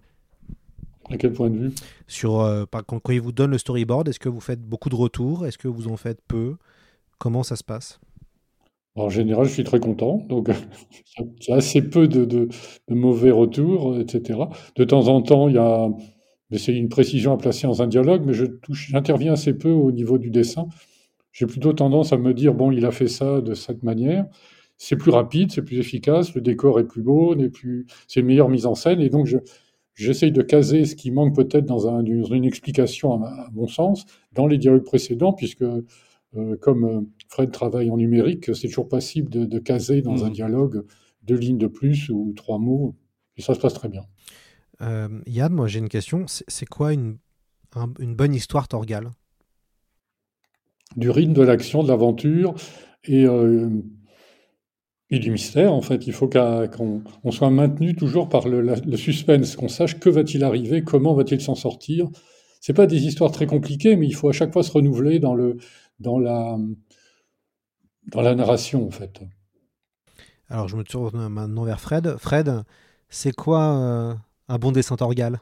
À 1.10 1.18
quel 1.18 1.34
point 1.34 1.50
de 1.50 1.58
vue? 1.58 1.72
Sur, 2.08 2.42
euh, 2.42 2.66
par- 2.66 2.86
quand, 2.86 3.00
quand 3.00 3.14
il 3.14 3.22
vous 3.22 3.32
donne 3.32 3.52
le 3.52 3.58
storyboard, 3.58 4.08
est-ce 4.10 4.20
que 4.20 4.30
vous 4.30 4.42
faites 4.42 4.62
beaucoup 4.62 4.90
de 4.90 4.96
retours? 4.96 5.46
Est-ce 5.48 5.58
que 5.58 5.68
vous 5.68 5.88
en 5.88 5.98
faites 5.98 6.22
peu? 6.28 6.58
Comment 7.18 7.44
ça 7.44 7.56
se 7.56 7.64
passe? 7.64 8.00
En 9.00 9.10
général, 9.10 9.46
je 9.46 9.52
suis 9.54 9.64
très 9.64 9.80
content. 9.80 10.26
Donc, 10.30 10.50
j'ai 11.40 11.54
assez 11.54 11.82
peu 11.82 12.08
de, 12.08 12.50
mauvais 12.90 13.32
retours, 13.32 13.98
etc. 14.00 14.50
De 14.76 14.84
temps 14.84 15.08
en 15.08 15.22
temps, 15.22 15.48
il 15.48 15.56
y 15.56 15.58
a. 15.58 15.90
C'est 16.58 16.76
une 16.76 16.90
précision 16.90 17.34
à 17.34 17.38
placer 17.38 17.68
dans 17.68 17.84
un 17.84 17.88
dialogue, 17.88 18.24
mais 18.26 18.34
j'interviens 18.72 19.34
assez 19.34 19.54
peu 19.54 19.70
au 19.70 19.92
niveau 19.92 20.18
du 20.18 20.32
dessin. 20.32 20.68
J'ai 21.32 21.48
plutôt 21.48 21.74
tendance 21.74 22.14
à 22.14 22.18
me 22.18 22.34
dire 22.34 22.54
bon, 22.56 22.72
il 22.72 22.86
a 22.86 22.92
fait 22.92 23.08
ça 23.10 23.42
de 23.42 23.54
cette 23.56 23.84
manière. 23.84 24.26
C'est 24.78 24.98
plus 24.98 25.12
rapide, 25.12 25.52
c'est 25.52 25.64
plus 25.64 25.80
efficace, 25.80 26.36
le 26.36 26.42
décor 26.42 26.80
est 26.80 26.86
plus 26.88 27.04
beau, 27.04 27.36
c'est 28.08 28.22
une 28.22 28.26
meilleure 28.28 28.50
mise 28.50 28.66
en 28.66 28.76
scène, 28.76 29.02
et 29.02 29.10
donc 29.10 29.28
je, 29.28 29.38
j'essaye 29.96 30.32
de 30.32 30.42
caser 30.42 30.86
ce 30.86 30.96
qui 30.96 31.12
manque 31.12 31.36
peut-être 31.36 31.66
dans, 31.66 31.88
un, 31.88 32.04
dans 32.04 32.34
une 32.34 32.46
explication, 32.46 33.14
à, 33.14 33.18
ma- 33.18 33.28
à 33.28 33.50
mon 33.54 33.68
sens, 33.68 34.06
dans 34.34 34.48
les 34.48 34.58
dialogues 34.58 34.84
précédents, 34.86 35.34
puisque 35.34 35.62
euh, 35.64 35.86
comme 36.62 36.84
euh, 36.86 37.02
Fred 37.28 37.52
travaille 37.52 37.90
en 37.92 37.98
numérique, 37.98 38.54
c'est 38.56 38.68
toujours 38.68 38.88
possible 38.88 39.30
de, 39.30 39.46
de 39.46 39.60
caser 39.60 40.02
dans 40.02 40.16
Mhm. 40.18 40.24
un 40.24 40.30
dialogue 40.30 40.86
deux 41.24 41.36
lignes 41.38 41.58
de 41.58 41.68
plus 41.68 42.10
ou 42.10 42.34
trois 42.36 42.60
mots, 42.60 42.96
et 43.38 43.42
ça 43.42 43.54
se 43.56 43.60
passe 43.60 43.74
très 43.74 43.90
bien. 43.90 44.04
Euh, 44.82 45.10
Yann, 45.28 45.52
moi 45.54 45.68
j'ai 45.68 45.80
une 45.80 45.90
question. 45.90 46.26
C'est 46.28 46.66
quoi 46.66 46.94
une, 46.94 47.18
un- 47.76 47.94
une 48.00 48.16
bonne 48.16 48.34
histoire 48.34 48.68
Torgal 48.68 49.10
Du 50.96 51.10
rythme, 51.10 51.34
de 51.34 51.42
l'action, 51.44 51.84
de 51.84 51.88
l'aventure 51.90 52.56
et, 53.04 53.26
euh, 53.26 53.70
et 55.12 55.20
du 55.20 55.32
mystère, 55.32 55.74
en 55.74 55.82
fait. 55.82 56.08
Il 56.08 56.14
faut 56.14 56.28
qu'on 56.30 57.04
on 57.24 57.32
soit 57.32 57.50
maintenu 57.50 57.96
toujours 57.96 58.30
par 58.30 58.48
le, 58.48 58.62
la- 58.62 58.76
le 58.80 58.98
suspense, 58.98 59.56
qu'on 59.56 59.68
sache 59.70 60.00
que 60.00 60.10
va-t-il 60.10 60.44
arriver, 60.44 60.84
comment 60.84 61.14
va-t-il 61.14 61.42
s'en 61.42 61.56
sortir. 61.56 62.08
C'est 62.62 62.74
pas 62.74 62.88
des 62.88 63.06
histoires 63.06 63.32
très 63.32 63.46
compliquées, 63.48 63.96
mais 63.96 64.08
il 64.08 64.14
faut 64.16 64.30
à 64.30 64.34
chaque 64.34 64.52
fois 64.54 64.64
se 64.64 64.72
renouveler 64.72 65.20
dans, 65.20 65.34
le, 65.36 65.58
dans, 66.00 66.20
la, 66.20 66.58
dans 68.08 68.22
la 68.22 68.36
narration, 68.36 68.88
en 68.88 68.92
fait. 68.92 69.22
Alors 70.50 70.68
je 70.68 70.76
me 70.76 70.84
tourne 70.84 71.28
maintenant 71.30 71.64
vers 71.64 71.80
Fred. 71.80 72.18
Fred, 72.18 72.64
c'est 73.10 73.36
quoi 73.36 73.62
euh, 73.62 74.16
un 74.48 74.58
bon 74.58 74.72
dessin 74.72 74.96
Torgal? 74.96 75.42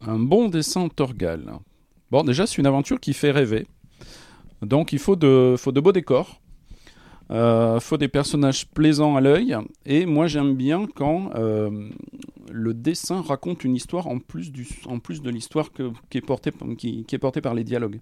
Un 0.00 0.18
bon 0.18 0.48
dessin 0.48 0.88
Torgal. 0.88 1.52
Bon, 2.10 2.22
déjà, 2.22 2.46
c'est 2.46 2.58
une 2.58 2.66
aventure 2.66 3.00
qui 3.00 3.12
fait 3.14 3.30
rêver. 3.30 3.66
Donc, 4.62 4.92
il 4.92 4.98
faut 4.98 5.16
de, 5.16 5.56
faut 5.58 5.72
de 5.72 5.80
beaux 5.80 5.92
décors. 5.92 6.40
Euh, 7.30 7.80
faut 7.80 7.96
des 7.96 8.06
personnages 8.08 8.68
plaisants 8.68 9.16
à 9.16 9.20
l'œil. 9.20 9.56
Et 9.84 10.06
moi, 10.06 10.28
j'aime 10.28 10.54
bien 10.54 10.86
quand 10.86 11.30
euh, 11.34 11.88
le 12.52 12.74
dessin 12.74 13.22
raconte 13.22 13.64
une 13.64 13.74
histoire 13.74 14.06
en 14.06 14.18
plus, 14.20 14.52
du, 14.52 14.68
en 14.86 15.00
plus 15.00 15.20
de 15.22 15.30
l'histoire 15.30 15.72
que- 15.72 15.90
qui, 16.10 16.18
est 16.18 16.20
portée, 16.20 16.52
qui, 16.78 17.04
qui 17.04 17.14
est 17.14 17.18
portée 17.18 17.40
par 17.40 17.54
les 17.54 17.64
dialogues. 17.64 18.00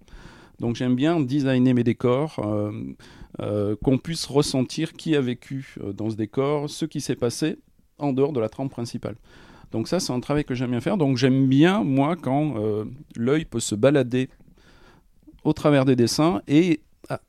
Donc, 0.60 0.76
j'aime 0.76 0.94
bien 0.94 1.20
designer 1.20 1.74
mes 1.74 1.84
décors, 1.84 2.38
euh, 2.44 2.72
euh, 3.40 3.74
qu'on 3.82 3.98
puisse 3.98 4.26
ressentir 4.26 4.92
qui 4.92 5.16
a 5.16 5.20
vécu 5.20 5.74
euh, 5.82 5.92
dans 5.92 6.10
ce 6.10 6.16
décor, 6.16 6.70
ce 6.70 6.84
qui 6.84 7.00
s'est 7.00 7.16
passé 7.16 7.58
en 7.98 8.12
dehors 8.12 8.32
de 8.32 8.40
la 8.40 8.48
trame 8.48 8.68
principale. 8.68 9.16
Donc 9.72 9.88
ça, 9.88 9.98
c'est 9.98 10.12
un 10.12 10.20
travail 10.20 10.44
que 10.44 10.54
j'aime 10.54 10.70
bien 10.70 10.80
faire. 10.80 10.96
Donc 10.96 11.16
j'aime 11.16 11.48
bien, 11.48 11.82
moi, 11.82 12.14
quand 12.14 12.54
euh, 12.58 12.84
l'œil 13.16 13.44
peut 13.44 13.58
se 13.60 13.74
balader 13.74 14.28
au 15.42 15.52
travers 15.52 15.84
des 15.84 15.96
dessins 15.96 16.40
et 16.46 16.80
ah, 17.08 17.20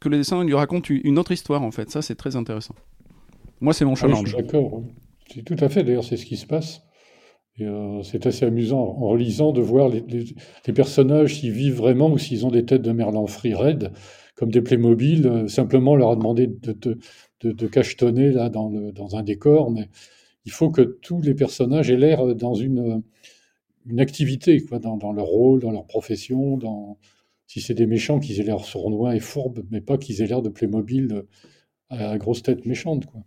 que 0.00 0.08
le 0.10 0.18
dessin 0.18 0.44
lui 0.44 0.52
raconte 0.54 0.90
u- 0.90 1.00
une 1.04 1.18
autre 1.18 1.32
histoire, 1.32 1.62
en 1.62 1.70
fait. 1.70 1.90
Ça, 1.90 2.02
c'est 2.02 2.14
très 2.14 2.36
intéressant. 2.36 2.74
Moi, 3.62 3.72
c'est 3.72 3.86
mon 3.86 3.92
Ah 3.92 3.94
oui, 3.94 4.00
challenge. 4.12 4.28
je 4.28 4.34
suis 4.36 4.42
d'accord. 4.44 4.82
C'est 5.32 5.42
tout 5.42 5.56
à 5.58 5.68
fait, 5.70 5.82
d'ailleurs, 5.82 6.04
c'est 6.04 6.18
ce 6.18 6.26
qui 6.26 6.36
se 6.36 6.46
passe. 6.46 6.82
Euh, 7.60 8.02
c'est 8.02 8.26
assez 8.26 8.44
amusant 8.44 8.80
en 8.80 9.08
relisant 9.08 9.52
de 9.52 9.62
voir 9.62 9.88
les, 9.88 10.74
personnages 10.74 11.36
s'ils 11.36 11.52
vivent 11.52 11.76
vraiment 11.76 12.10
ou 12.10 12.18
s'ils 12.18 12.44
ont 12.44 12.50
des 12.50 12.66
têtes 12.66 12.82
de 12.82 12.92
merlan-free 12.92 13.54
raides, 13.54 13.92
comme 14.34 14.50
des 14.50 14.60
Playmobil. 14.60 15.26
euh, 15.26 15.48
simplement, 15.48 15.92
on 15.92 15.96
leur 15.96 16.10
a 16.10 16.16
demandé 16.16 16.46
de, 16.46 17.66
cachetonner 17.68 18.30
là, 18.30 18.50
dans, 18.50 18.70
dans 18.70 19.16
un 19.16 19.22
décor, 19.22 19.70
mais 19.70 19.88
il 20.46 20.52
faut 20.52 20.70
que 20.70 20.82
tous 20.82 21.20
les 21.20 21.34
personnages 21.34 21.90
aient 21.90 21.96
l'air 21.96 22.34
dans 22.34 22.54
une, 22.54 22.78
euh, 22.78 22.98
une 23.86 24.00
activité, 24.00 24.60
quoi, 24.64 24.78
dans, 24.78 24.96
dans 24.96 25.12
leur 25.12 25.26
rôle, 25.26 25.60
dans 25.60 25.72
leur 25.72 25.86
profession. 25.86 26.56
Dans... 26.56 26.98
Si 27.46 27.60
c'est 27.60 27.74
des 27.74 27.86
méchants, 27.86 28.20
qu'ils 28.20 28.40
aient 28.40 28.44
l'air 28.44 28.64
sournois 28.64 29.16
et 29.16 29.20
fourbes, 29.20 29.64
mais 29.70 29.80
pas 29.80 29.98
qu'ils 29.98 30.22
aient 30.22 30.26
l'air 30.26 30.42
de 30.42 30.48
Playmobil 30.48 31.12
euh, 31.12 31.22
à 31.90 32.16
grosse 32.18 32.42
tête 32.42 32.64
méchante. 32.64 33.06
Quoi. 33.06 33.22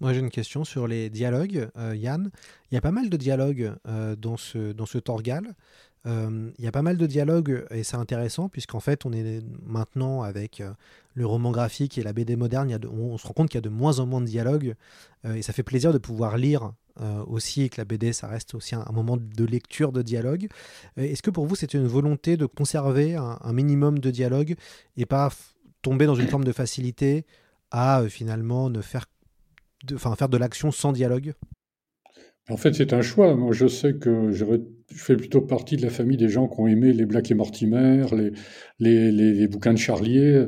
Moi 0.00 0.12
j'ai 0.12 0.20
une 0.20 0.30
question 0.30 0.64
sur 0.64 0.86
les 0.86 1.08
dialogues. 1.08 1.68
Euh, 1.78 1.96
Yann, 1.96 2.30
il 2.70 2.74
y 2.74 2.78
a 2.78 2.82
pas 2.82 2.90
mal 2.90 3.08
de 3.08 3.16
dialogues 3.16 3.72
euh, 3.88 4.14
dans, 4.14 4.36
ce, 4.36 4.72
dans 4.72 4.84
ce 4.84 4.98
Torgal. 4.98 5.54
Euh, 6.06 6.50
Il 6.58 6.64
y 6.64 6.68
a 6.68 6.72
pas 6.72 6.82
mal 6.82 6.98
de 6.98 7.06
dialogues 7.06 7.66
et 7.70 7.82
c'est 7.82 7.96
intéressant 7.96 8.48
puisqu'en 8.48 8.78
fait 8.78 9.06
on 9.06 9.12
est 9.12 9.42
maintenant 9.64 10.22
avec 10.22 10.62
le 11.14 11.26
roman 11.26 11.50
graphique 11.50 11.98
et 11.98 12.02
la 12.02 12.12
BD 12.12 12.36
moderne, 12.36 12.78
on, 12.92 13.16
se 13.16 13.26
rend 13.26 13.32
compte 13.32 13.48
qu'il 13.48 13.56
y 13.56 13.64
a 13.64 13.68
de 13.68 13.70
moins 13.70 13.98
en 13.98 14.06
moins 14.06 14.20
de 14.20 14.26
dialogues 14.26 14.74
et 15.24 15.42
ça 15.42 15.52
fait 15.52 15.64
plaisir 15.64 15.92
de 15.92 15.98
pouvoir 15.98 16.36
lire 16.36 16.72
aussi 17.26 17.62
et 17.62 17.68
que 17.70 17.80
la 17.80 17.84
BD 17.84 18.12
ça 18.12 18.28
reste 18.28 18.54
aussi 18.54 18.76
un, 18.76 18.84
moment 18.92 19.16
de 19.16 19.44
lecture 19.44 19.90
de 19.90 20.02
dialogue. 20.02 20.46
Est-ce 20.96 21.22
que 21.22 21.30
pour 21.30 21.46
vous 21.46 21.56
c'est 21.56 21.74
une 21.74 21.88
volonté 21.88 22.36
de 22.36 22.46
conserver 22.46 23.16
un, 23.16 23.52
minimum 23.52 23.98
de 23.98 24.12
dialogue 24.12 24.54
et 24.96 25.06
pas 25.06 25.30
tomber 25.82 26.06
dans 26.06 26.14
une 26.14 26.28
forme 26.28 26.44
de 26.44 26.52
facilité 26.52 27.26
à 27.72 28.04
finalement 28.08 28.70
ne 28.70 28.80
faire 28.80 29.06
de, 29.86 29.96
faire 29.96 30.28
de 30.28 30.36
l'action 30.36 30.70
sans 30.70 30.92
dialogue? 30.92 31.34
En 32.48 32.56
fait, 32.56 32.74
c'est 32.74 32.92
un 32.92 33.02
choix. 33.02 33.34
Moi, 33.34 33.52
je 33.52 33.66
sais 33.66 33.94
que 33.94 34.30
je 34.30 34.44
fais 34.94 35.16
plutôt 35.16 35.40
partie 35.40 35.76
de 35.76 35.82
la 35.82 35.90
famille 35.90 36.16
des 36.16 36.28
gens 36.28 36.46
qui 36.46 36.60
ont 36.60 36.66
aimé 36.66 36.92
les 36.92 37.04
Black 37.04 37.30
et 37.30 37.34
Mortimer, 37.34 38.06
les, 38.78 39.10
les, 39.10 39.48
bouquins 39.48 39.72
de 39.72 39.78
Charlier, 39.78 40.46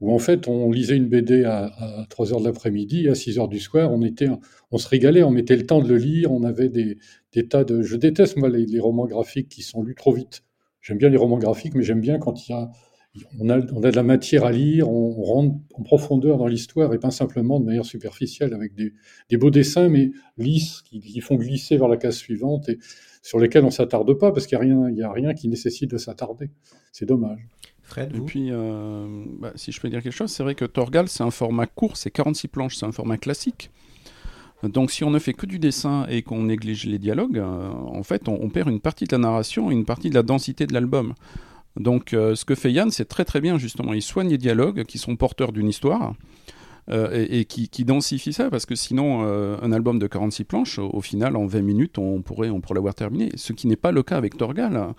où 0.00 0.12
en 0.12 0.18
fait, 0.18 0.46
on 0.46 0.70
lisait 0.70 0.96
une 0.96 1.08
BD 1.08 1.44
à, 1.44 1.66
à 1.66 2.06
3 2.10 2.32
heures 2.32 2.40
de 2.40 2.44
l'après-midi, 2.44 3.08
à 3.08 3.14
6 3.14 3.38
heures 3.38 3.48
du 3.48 3.60
soir, 3.60 3.90
on, 3.92 4.02
était, 4.02 4.28
on 4.70 4.78
se 4.78 4.88
régalait, 4.88 5.22
on 5.22 5.30
mettait 5.30 5.56
le 5.56 5.66
temps 5.66 5.80
de 5.80 5.88
le 5.88 5.96
lire, 5.96 6.32
on 6.32 6.44
avait 6.44 6.68
des, 6.68 6.98
tas 7.48 7.64
de... 7.64 7.80
Je 7.82 7.96
déteste, 7.96 8.36
moi, 8.36 8.50
les 8.50 8.80
romans 8.80 9.06
graphiques 9.06 9.48
qui 9.48 9.62
sont 9.62 9.82
lus 9.82 9.94
trop 9.94 10.12
vite. 10.12 10.44
J'aime 10.82 10.98
bien 10.98 11.08
les 11.08 11.16
romans 11.16 11.38
graphiques, 11.38 11.74
mais 11.74 11.82
j'aime 11.82 12.00
bien 12.00 12.18
quand 12.18 12.46
il 12.46 12.52
y 12.52 12.54
a, 12.54 12.70
on, 13.40 13.50
a, 13.50 13.58
on 13.72 13.82
a 13.82 13.90
de 13.90 13.96
la 13.96 14.02
matière 14.02 14.44
à 14.44 14.52
lire, 14.52 14.88
on, 14.90 15.16
on 15.18 15.22
rentre 15.22 15.56
en 15.74 15.82
profondeur 15.82 16.38
dans 16.38 16.46
l'histoire 16.46 16.92
et 16.94 16.98
pas 16.98 17.10
simplement 17.10 17.58
de 17.60 17.64
manière 17.66 17.84
superficielle 17.84 18.54
avec 18.54 18.74
des, 18.74 18.92
des 19.30 19.36
beaux 19.36 19.50
dessins, 19.50 19.88
mais 19.88 20.12
lisses, 20.36 20.82
qui, 20.82 21.00
qui 21.00 21.20
font 21.20 21.36
glisser 21.36 21.76
vers 21.76 21.88
la 21.88 21.96
case 21.96 22.16
suivante 22.16 22.68
et 22.68 22.78
sur 23.22 23.38
lesquels 23.38 23.64
on 23.64 23.70
s'attarde 23.70 24.12
pas 24.14 24.32
parce 24.32 24.46
qu'il 24.46 24.58
n'y 24.58 24.64
a, 24.70 24.76
rien- 24.76 24.90
il 24.90 24.96
y 24.96 25.02
a 25.02 25.12
rien 25.12 25.34
qui 25.34 25.48
nécessite 25.48 25.90
de 25.90 25.98
s'attarder. 25.98 26.50
C'est 26.92 27.06
dommage. 27.06 27.40
Fred, 27.82 28.14
Et 28.14 28.20
vous? 28.20 28.26
puis, 28.26 28.48
euh, 28.50 29.24
bah, 29.40 29.52
si 29.54 29.72
je 29.72 29.80
peux 29.80 29.88
dire 29.88 30.02
quelque 30.02 30.12
chose, 30.12 30.30
c'est 30.30 30.42
vrai 30.42 30.54
que 30.54 30.64
Torgal, 30.66 31.08
c'est 31.08 31.22
un 31.22 31.30
format 31.30 31.66
court, 31.66 31.96
c'est 31.96 32.10
46 32.10 32.48
planches, 32.48 32.76
c'est 32.76 32.86
un 32.86 32.92
format 32.92 33.16
classique. 33.16 33.70
Donc, 34.64 34.90
si 34.90 35.04
on 35.04 35.10
ne 35.10 35.20
fait 35.20 35.34
que 35.34 35.46
du 35.46 35.58
dessin 35.60 36.06
et 36.08 36.22
qu'on 36.22 36.42
néglige 36.42 36.84
les 36.84 36.98
dialogues, 36.98 37.38
euh, 37.38 37.70
en 37.70 38.02
fait, 38.02 38.28
on, 38.28 38.38
on 38.42 38.50
perd 38.50 38.68
une 38.68 38.80
partie 38.80 39.04
de 39.04 39.12
la 39.12 39.18
narration 39.18 39.70
et 39.70 39.74
une 39.74 39.84
partie 39.84 40.10
de 40.10 40.14
la 40.14 40.24
densité 40.24 40.66
de 40.66 40.74
l'album. 40.74 41.14
Donc, 41.78 42.12
euh, 42.12 42.34
ce 42.34 42.44
que 42.44 42.54
fait 42.54 42.72
Yann, 42.72 42.90
c'est 42.90 43.06
très 43.06 43.24
très 43.24 43.40
bien, 43.40 43.58
justement. 43.58 43.92
Il 43.92 44.02
soigne 44.02 44.28
les 44.28 44.38
dialogues 44.38 44.84
qui 44.84 44.98
sont 44.98 45.16
porteurs 45.16 45.52
d'une 45.52 45.68
histoire 45.68 46.14
euh, 46.90 47.26
et, 47.28 47.44
qui, 47.44 47.68
qui 47.68 47.84
densifie 47.84 48.32
ça, 48.32 48.50
parce 48.50 48.66
que 48.66 48.74
sinon, 48.74 49.24
euh, 49.24 49.56
un 49.62 49.72
album 49.72 49.98
de 49.98 50.06
46 50.06 50.44
planches, 50.44 50.78
au, 50.78 51.00
final, 51.00 51.36
en 51.36 51.46
20 51.46 51.62
minutes, 51.62 51.98
on 51.98 52.22
pourrait, 52.22 52.50
on 52.50 52.60
pourrait 52.60 52.74
l'avoir 52.74 52.94
terminé. 52.94 53.30
Ce 53.36 53.52
qui 53.52 53.66
n'est 53.66 53.76
pas 53.76 53.92
le 53.92 54.02
cas 54.02 54.16
avec 54.16 54.36
Torgal. 54.36 54.94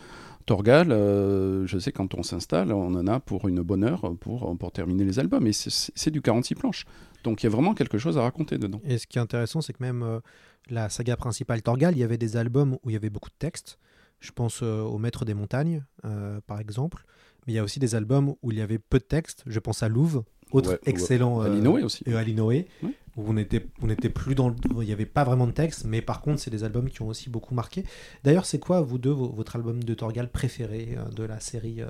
Torgal, 0.46 0.88
je 0.90 1.78
sais 1.80 1.92
quand 1.92 2.16
on 2.16 2.24
s'installe, 2.24 2.74
on 2.74 2.96
en 2.96 3.06
a 3.06 3.20
pour 3.20 3.48
une 3.48 3.62
bonne 3.62 3.84
heure 3.84 4.16
pour, 4.20 4.58
pour 4.58 4.72
terminer 4.72 5.04
les 5.04 5.20
albums. 5.20 5.46
Et 5.46 5.54
c'est- 5.54 6.10
du 6.10 6.22
46 6.22 6.56
planches. 6.56 6.86
Donc 7.24 7.44
il 7.44 7.46
y 7.46 7.48
a 7.48 7.52
vraiment 7.52 7.76
quelque 7.76 8.00
chose 8.00 8.18
à 8.18 8.22
raconter 8.22 8.58
dedans. 8.58 8.82
Et 8.84 8.98
ce 8.98 9.06
qui 9.06 9.20
est 9.20 9.22
intéressant, 9.22 9.62
c'est 9.62 9.74
que 9.74 9.84
même 9.84 10.22
la 10.70 10.90
saga 10.90 11.16
principale 11.18 11.62
Torgal, 11.62 11.96
il 11.96 12.00
y 12.00 12.04
avait 12.04 12.18
des 12.18 12.36
albums 12.36 12.78
où 12.84 12.90
il 12.90 12.94
y 12.94 12.96
avait 12.96 13.12
beaucoup 13.12 13.30
de 13.30 13.36
textes. 13.38 13.78
Je 14.20 14.32
pense 14.32 14.62
euh, 14.64 14.82
au 14.82 14.98
Maître 14.98 15.26
des 15.26 15.34
Montagnes, 15.34 15.84
euh, 16.06 16.40
par 16.48 16.60
exemple. 16.60 17.06
Mais 17.48 17.54
il 17.54 17.56
y 17.56 17.60
a 17.60 17.64
aussi 17.64 17.80
des 17.80 17.96
albums 17.96 18.36
où 18.42 18.52
il 18.52 18.58
y 18.58 18.62
avait 18.62 18.80
peu 18.80 19.00
de 19.00 19.04
textes. 19.04 19.44
Je 19.48 19.60
pense 19.60 19.82
à 19.82 19.88
Louvre, 19.90 20.26
autre 20.52 20.72
Ouais, 20.72 20.80
excellent. 20.86 21.40
À 21.42 21.46
euh, 21.48 21.82
aussi. 21.84 22.04
Et 22.06 22.14
à 22.16 22.24
Linoé, 22.24 22.68
Ouais. 22.84 22.94
où 23.16 23.24
on 23.28 23.38
était, 23.38 23.66
on 23.82 23.90
était 23.90 24.10
plus 24.10 24.36
dans. 24.36 24.50
le- 24.50 24.56
Il 24.82 24.86
n'y 24.86 24.92
avait 24.92 25.06
pas 25.06 25.24
vraiment 25.24 25.48
de 25.48 25.52
texte, 25.52 25.86
mais 25.86 26.02
par 26.02 26.22
contre, 26.22 26.40
c'est 26.42 26.52
des 26.52 26.64
albums 26.64 26.90
qui 26.90 27.02
ont 27.02 27.08
aussi 27.08 27.30
beaucoup 27.30 27.54
marqué. 27.56 27.84
D'ailleurs, 28.24 28.46
c'est 28.46 28.60
quoi, 28.60 28.82
vous 28.82 28.98
deux, 28.98 29.10
vo- 29.12 29.30
votre 29.32 29.56
album 29.56 29.84
de 29.84 29.94
Torgal 29.94 30.30
préféré 30.30 30.98
de 31.16 31.24
la 31.24 31.40
série, 31.40 31.82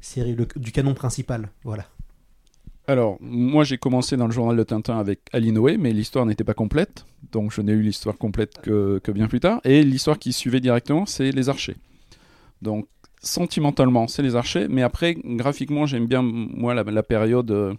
série 0.00 0.34
le- 0.34 0.46
du 0.56 0.70
canon 0.72 0.94
principal? 0.94 1.50
Voilà. 1.64 1.86
Alors, 2.88 3.16
moi 3.20 3.62
j'ai 3.64 3.78
commencé 3.78 4.16
dans 4.16 4.26
le 4.26 4.32
journal 4.32 4.56
de 4.56 4.62
Tintin 4.64 4.98
avec 4.98 5.20
Alinoé, 5.32 5.76
mais 5.76 5.92
l'histoire 5.92 6.26
n'était 6.26 6.44
pas 6.44 6.54
complète. 6.54 7.06
Donc 7.30 7.52
je 7.52 7.60
n'ai 7.60 7.72
eu 7.72 7.82
l'histoire 7.82 8.18
complète 8.18 8.60
que, 8.60 9.00
bien 9.12 9.28
plus 9.28 9.40
tard. 9.40 9.60
Et 9.64 9.82
l'histoire 9.84 10.18
qui 10.18 10.32
suivait 10.32 10.60
directement, 10.60 11.06
c'est 11.06 11.30
Les 11.30 11.48
Archers. 11.48 11.76
Donc 12.60 12.88
sentimentalement, 13.20 14.08
c'est 14.08 14.22
Les 14.22 14.34
Archers. 14.34 14.66
Mais 14.68 14.82
après, 14.82 15.14
graphiquement, 15.14 15.86
j'aime 15.86 16.06
bien, 16.06 16.22
moi, 16.22 16.74
la, 16.74 17.02
période 17.04 17.50
euh, 17.52 17.74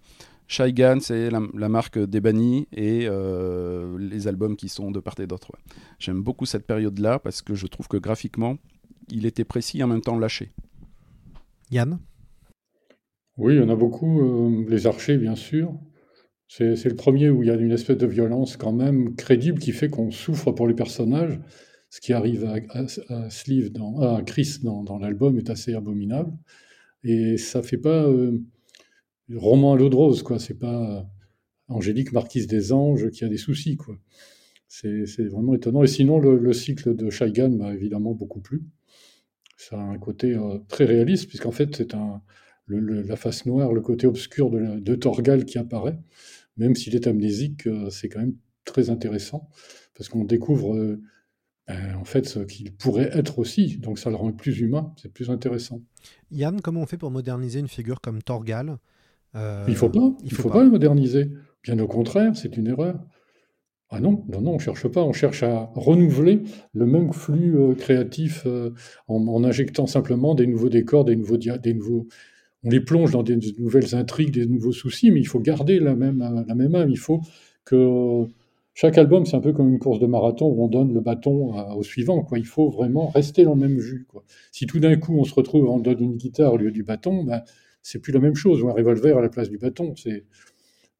Shy 0.47 0.71
Gun, 0.71 0.99
c'est 1.01 1.29
la, 1.29 1.69
marque 1.69 1.99
des 1.99 2.19
et 2.71 3.05
euh, 3.09 3.97
les 3.99 4.27
albums 4.27 4.55
qui 4.55 4.69
sont 4.69 4.89
de 4.89 5.01
part 5.01 5.19
et 5.19 5.27
d'autre. 5.27 5.51
J'aime 5.99 6.21
beaucoup 6.21 6.45
cette 6.45 6.65
période-là 6.65 7.19
parce 7.19 7.41
que 7.41 7.55
je 7.55 7.67
trouve 7.67 7.89
que 7.89 7.97
graphiquement, 7.97 8.57
il 9.09 9.25
était 9.25 9.43
précis 9.43 9.79
et 9.79 9.83
en 9.83 9.87
même 9.87 10.01
temps 10.01 10.17
lâché. 10.17 10.51
Yann? 11.71 11.99
Oui, 13.37 13.55
il 13.55 13.59
y 13.59 13.63
en 13.63 13.69
a 13.69 13.75
beaucoup. 13.75 14.21
euh, 14.21 14.65
les 14.69 14.87
archers, 14.87 15.17
bien 15.17 15.35
sûr. 15.35 15.73
C'est 16.49 16.85
le 16.85 16.95
premier 16.95 17.29
où 17.29 17.43
il 17.43 17.47
y 17.47 17.51
a 17.51 17.55
une 17.55 17.71
espèce 17.71 17.97
de 17.97 18.07
violence 18.07 18.57
quand 18.57 18.73
même 18.73 19.15
crédible 19.15 19.59
qui 19.59 19.71
fait 19.73 19.89
qu'on 19.89 20.11
souffre 20.11 20.51
pour 20.51 20.67
les 20.67 20.75
personnages. 20.75 21.39
Ce 21.89 22.01
qui 22.01 22.13
arrive 22.13 22.45
à, 22.45 22.55
à- 22.75 24.21
Chris 24.23 24.59
dans, 24.61 24.99
l'album 24.99 25.37
est 25.37 25.49
assez 25.49 25.75
abominable. 25.75 26.33
Et 27.03 27.37
ça 27.37 27.63
fait 27.63 27.77
pas 27.77 28.03
euh, 28.05 28.39
roman 29.35 29.73
à 29.73 29.77
l'eau 29.77 29.89
de 29.89 29.95
rose, 29.95 30.23
quoi. 30.23 30.39
C'est 30.39 30.59
pas 30.59 30.99
euh, 30.99 31.03
Angélique 31.69 32.13
Marquise 32.13 32.47
des 32.47 32.73
Anges 32.73 33.09
qui 33.11 33.25
a 33.25 33.29
des 33.29 33.37
soucis, 33.37 33.77
quoi. 33.77 33.97
C'est 34.69 35.05
vraiment 35.29 35.55
étonnant. 35.55 35.83
Et 35.83 35.87
sinon, 35.87 36.19
le, 36.19 36.37
le 36.39 36.53
cycle 36.53 36.95
de 36.95 37.09
Shaigan 37.11 37.49
m'a 37.51 37.73
évidemment 37.73 38.13
beaucoup 38.13 38.41
plu. 38.41 38.63
Ça 39.57 39.77
a 39.77 39.83
un 39.83 39.97
côté 39.97 40.37
très 40.67 40.85
réaliste, 40.85 41.27
puisqu'en 41.29 41.51
fait, 41.51 41.75
c'est 41.75 41.93
un, 41.95 42.21
le- 42.65 42.79
le- 42.79 43.01
la 43.01 43.15
face 43.15 43.45
noire, 43.45 43.73
le 43.73 43.81
côté 43.81 44.07
obscur 44.07 44.49
de, 44.49 44.57
la- 44.57 44.79
de 44.79 44.95
Torgal 44.95 45.45
qui 45.45 45.57
apparaît. 45.57 45.97
Même 46.57 46.75
s'il 46.75 46.95
est 46.95 47.07
amnésique, 47.07 47.67
euh, 47.67 47.89
c'est 47.89 48.09
quand 48.09 48.19
même 48.19 48.35
très 48.65 48.89
intéressant, 48.89 49.49
parce 49.95 50.07
qu'on 50.09 50.23
découvre 50.23 50.75
euh, 50.75 51.01
ben, 51.67 51.95
en 51.95 52.03
fait 52.05 52.25
ce 52.25 52.39
qu'il 52.39 52.73
pourrait 52.75 53.09
être 53.13 53.39
aussi. 53.39 53.77
Donc 53.77 53.97
ça 53.99 54.09
le 54.09 54.15
rend 54.15 54.31
plus 54.31 54.59
humain, 54.59 54.93
c'est 55.01 55.11
plus 55.11 55.29
intéressant. 55.29 55.81
Yann, 56.31 56.61
comment 56.61 56.81
on 56.81 56.85
fait 56.85 56.97
pour 56.97 57.11
moderniser 57.11 57.59
une 57.59 57.67
figure 57.67 58.01
comme 58.01 58.21
Torgal 58.21 58.77
Euh, 59.35 59.65
Il 59.67 59.75
faut 59.75 59.89
pas, 59.89 60.15
il 60.23 60.31
faut, 60.33 60.49
pas. 60.49 60.63
le 60.63 60.69
moderniser. 60.69 61.31
Bien 61.63 61.79
au 61.79 61.87
contraire, 61.87 62.35
c'est 62.35 62.55
une 62.57 62.67
erreur. 62.67 62.99
Ah 63.89 63.99
non, 63.99 64.23
non, 64.27 64.41
non, 64.41 64.51
on 64.55 64.59
cherche 64.59 64.87
pas, 64.87 65.03
on 65.03 65.13
cherche 65.13 65.43
à 65.43 65.71
renouveler 65.75 66.41
le 66.73 66.85
même 66.85 67.13
flux 67.13 67.55
euh, 67.57 67.75
créatif 67.75 68.43
euh, 68.45 68.71
en, 69.07 69.27
en 69.27 69.43
injectant 69.43 69.85
simplement 69.87 70.35
des 70.35 70.47
nouveaux 70.47 70.69
décors, 70.69 71.05
des 71.05 71.15
nouveaux, 71.15 71.37
dia- 71.37 71.57
des 71.57 71.73
nouveaux. 71.73 72.07
On 72.63 72.69
les 72.69 72.79
plonge 72.79 73.11
dans 73.11 73.23
des 73.23 73.37
nouvelles 73.59 73.93
intrigues, 73.95 74.31
des 74.33 74.45
nouveaux 74.45 74.71
soucis, 74.71 75.11
mais 75.11 75.19
il 75.19 75.25
faut 75.27 75.39
garder 75.39 75.79
la 75.79 75.95
même, 75.95 76.19
la 76.47 76.55
même 76.55 76.73
âme. 76.75 76.89
Il 76.89 76.97
faut 76.97 77.21
que 77.65 78.23
chaque 78.73 78.97
album, 78.97 79.25
c'est 79.25 79.35
un 79.35 79.41
peu 79.41 79.53
comme 79.53 79.69
une 79.69 79.79
course 79.79 79.99
de 79.99 80.05
marathon 80.07 80.47
où 80.47 80.63
on 80.63 80.67
donne 80.67 80.93
le 80.93 81.01
bâton 81.01 81.53
à- 81.57 81.75
au 81.75 81.83
suivant. 81.83 82.23
Quoi. 82.23 82.39
Il 82.39 82.45
faut 82.45 82.69
vraiment 82.69 83.07
rester 83.07 83.43
dans 83.43 83.53
le 83.55 83.59
même 83.61 83.79
jus. 83.79 84.05
Quoi. 84.07 84.23
Si 84.51 84.65
tout 84.65 84.79
d'un 84.79 84.95
coup 84.95 85.15
on 85.19 85.23
se 85.25 85.33
retrouve, 85.33 85.65
on 85.69 85.79
donne 85.79 85.99
une 86.01 86.15
guitare 86.15 86.53
au 86.53 86.57
lieu 86.57 86.71
du 86.71 86.83
bâton, 86.83 87.23
ben, 87.23 87.43
c'est 87.81 87.99
plus 87.99 88.13
la 88.13 88.19
même 88.19 88.35
chose. 88.35 88.61
Ou 88.63 88.69
un 88.69 88.73
revolver 88.73 89.17
à 89.17 89.21
la 89.21 89.29
place 89.29 89.49
du 89.49 89.57
bâton. 89.57 89.93
C'est, 89.95 90.23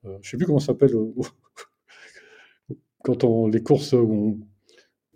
euh, 0.05 0.17
je 0.22 0.29
sais 0.29 0.38
plus 0.38 0.46
comment 0.46 0.60
ça 0.60 0.67
s'appelle. 0.67 0.93
euh, 0.96 1.12
quand 3.03 3.24
on 3.24 3.48
les 3.48 3.62
courses 3.62 3.93
où 3.93 4.38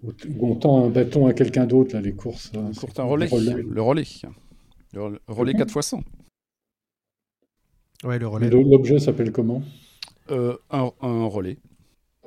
on, 0.03 0.07
où 0.07 0.47
on 0.47 0.55
tend 0.55 0.85
un 0.85 0.89
bâton 0.89 1.25
à 1.27 1.33
quelqu'un 1.33 1.65
d'autre, 1.65 1.93
là, 1.95 2.01
les 2.01 2.13
courses. 2.13 2.51
un 2.99 3.03
relais, 3.03 3.27
les 3.27 3.63
le 3.63 3.81
relais. 3.81 4.05
Le 4.93 5.01
rel- 5.03 5.19
relais 5.27 5.53
4 5.53 5.75
x 5.77 5.87
100. 5.87 6.03
Ouais, 8.03 8.19
le 8.19 8.27
relais. 8.27 8.49
L'objet 8.49 8.99
s'appelle 8.99 9.31
comment? 9.31 9.63
Euh, 10.29 10.55
un, 10.69 10.91
un 11.01 11.25
relais. 11.25 11.57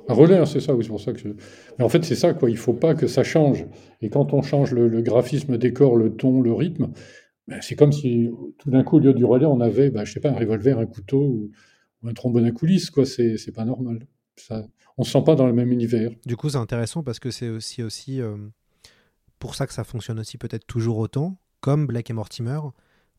Un 0.09 0.13
relais, 0.13 0.37
hein, 0.37 0.45
c'est 0.45 0.59
ça, 0.59 0.73
oui, 0.73 0.83
c'est 0.83 0.89
pour 0.89 0.99
ça 0.99 1.13
que 1.13 1.19
je... 1.19 1.27
Mais 1.77 1.85
en 1.85 1.89
fait, 1.89 2.03
c'est 2.03 2.15
ça, 2.15 2.33
quoi. 2.33 2.49
Il 2.49 2.57
faut 2.57 2.73
pas 2.73 2.95
que 2.95 3.07
ça 3.07 3.23
change. 3.23 3.65
Et 4.01 4.09
quand 4.09 4.33
on 4.33 4.41
change 4.41 4.71
le, 4.73 4.87
le 4.87 5.01
graphisme, 5.01 5.51
le 5.51 5.57
décor, 5.57 5.95
le 5.95 6.15
ton, 6.15 6.41
le 6.41 6.51
rythme, 6.51 6.91
ben, 7.47 7.59
c'est 7.61 7.75
comme 7.75 7.91
si 7.91 8.29
tout 8.57 8.71
d'un 8.71 8.83
coup, 8.83 8.97
au 8.97 8.99
lieu 8.99 9.13
du 9.13 9.23
relais, 9.23 9.45
on 9.45 9.61
avait, 9.61 9.91
ben, 9.91 10.03
je 10.03 10.11
sais 10.11 10.19
pas, 10.19 10.29
un 10.29 10.35
revolver, 10.35 10.79
un 10.79 10.87
couteau 10.87 11.21
ou, 11.21 11.51
ou 12.03 12.09
un 12.09 12.13
trombone 12.13 12.45
à 12.45 12.51
coulisses, 12.51 12.89
quoi. 12.89 13.05
C'est 13.05 13.37
c'est 13.37 13.51
pas 13.51 13.65
normal. 13.65 14.07
Ça, 14.35 14.65
on 14.97 15.03
se 15.03 15.11
sent 15.11 15.23
pas 15.23 15.35
dans 15.35 15.45
le 15.45 15.53
même 15.53 15.71
univers. 15.71 16.11
Du 16.25 16.35
coup, 16.35 16.49
c'est 16.49 16.57
intéressant 16.57 17.03
parce 17.03 17.19
que 17.19 17.29
c'est 17.29 17.49
aussi, 17.49 17.83
aussi 17.83 18.21
euh, 18.21 18.35
pour 19.39 19.55
ça 19.55 19.67
que 19.67 19.73
ça 19.73 19.83
fonctionne 19.83 20.19
aussi 20.19 20.37
peut-être 20.37 20.65
toujours 20.65 20.97
autant, 20.97 21.37
comme 21.59 21.85
Black 21.85 22.09
et 22.09 22.13
Mortimer, 22.13 22.59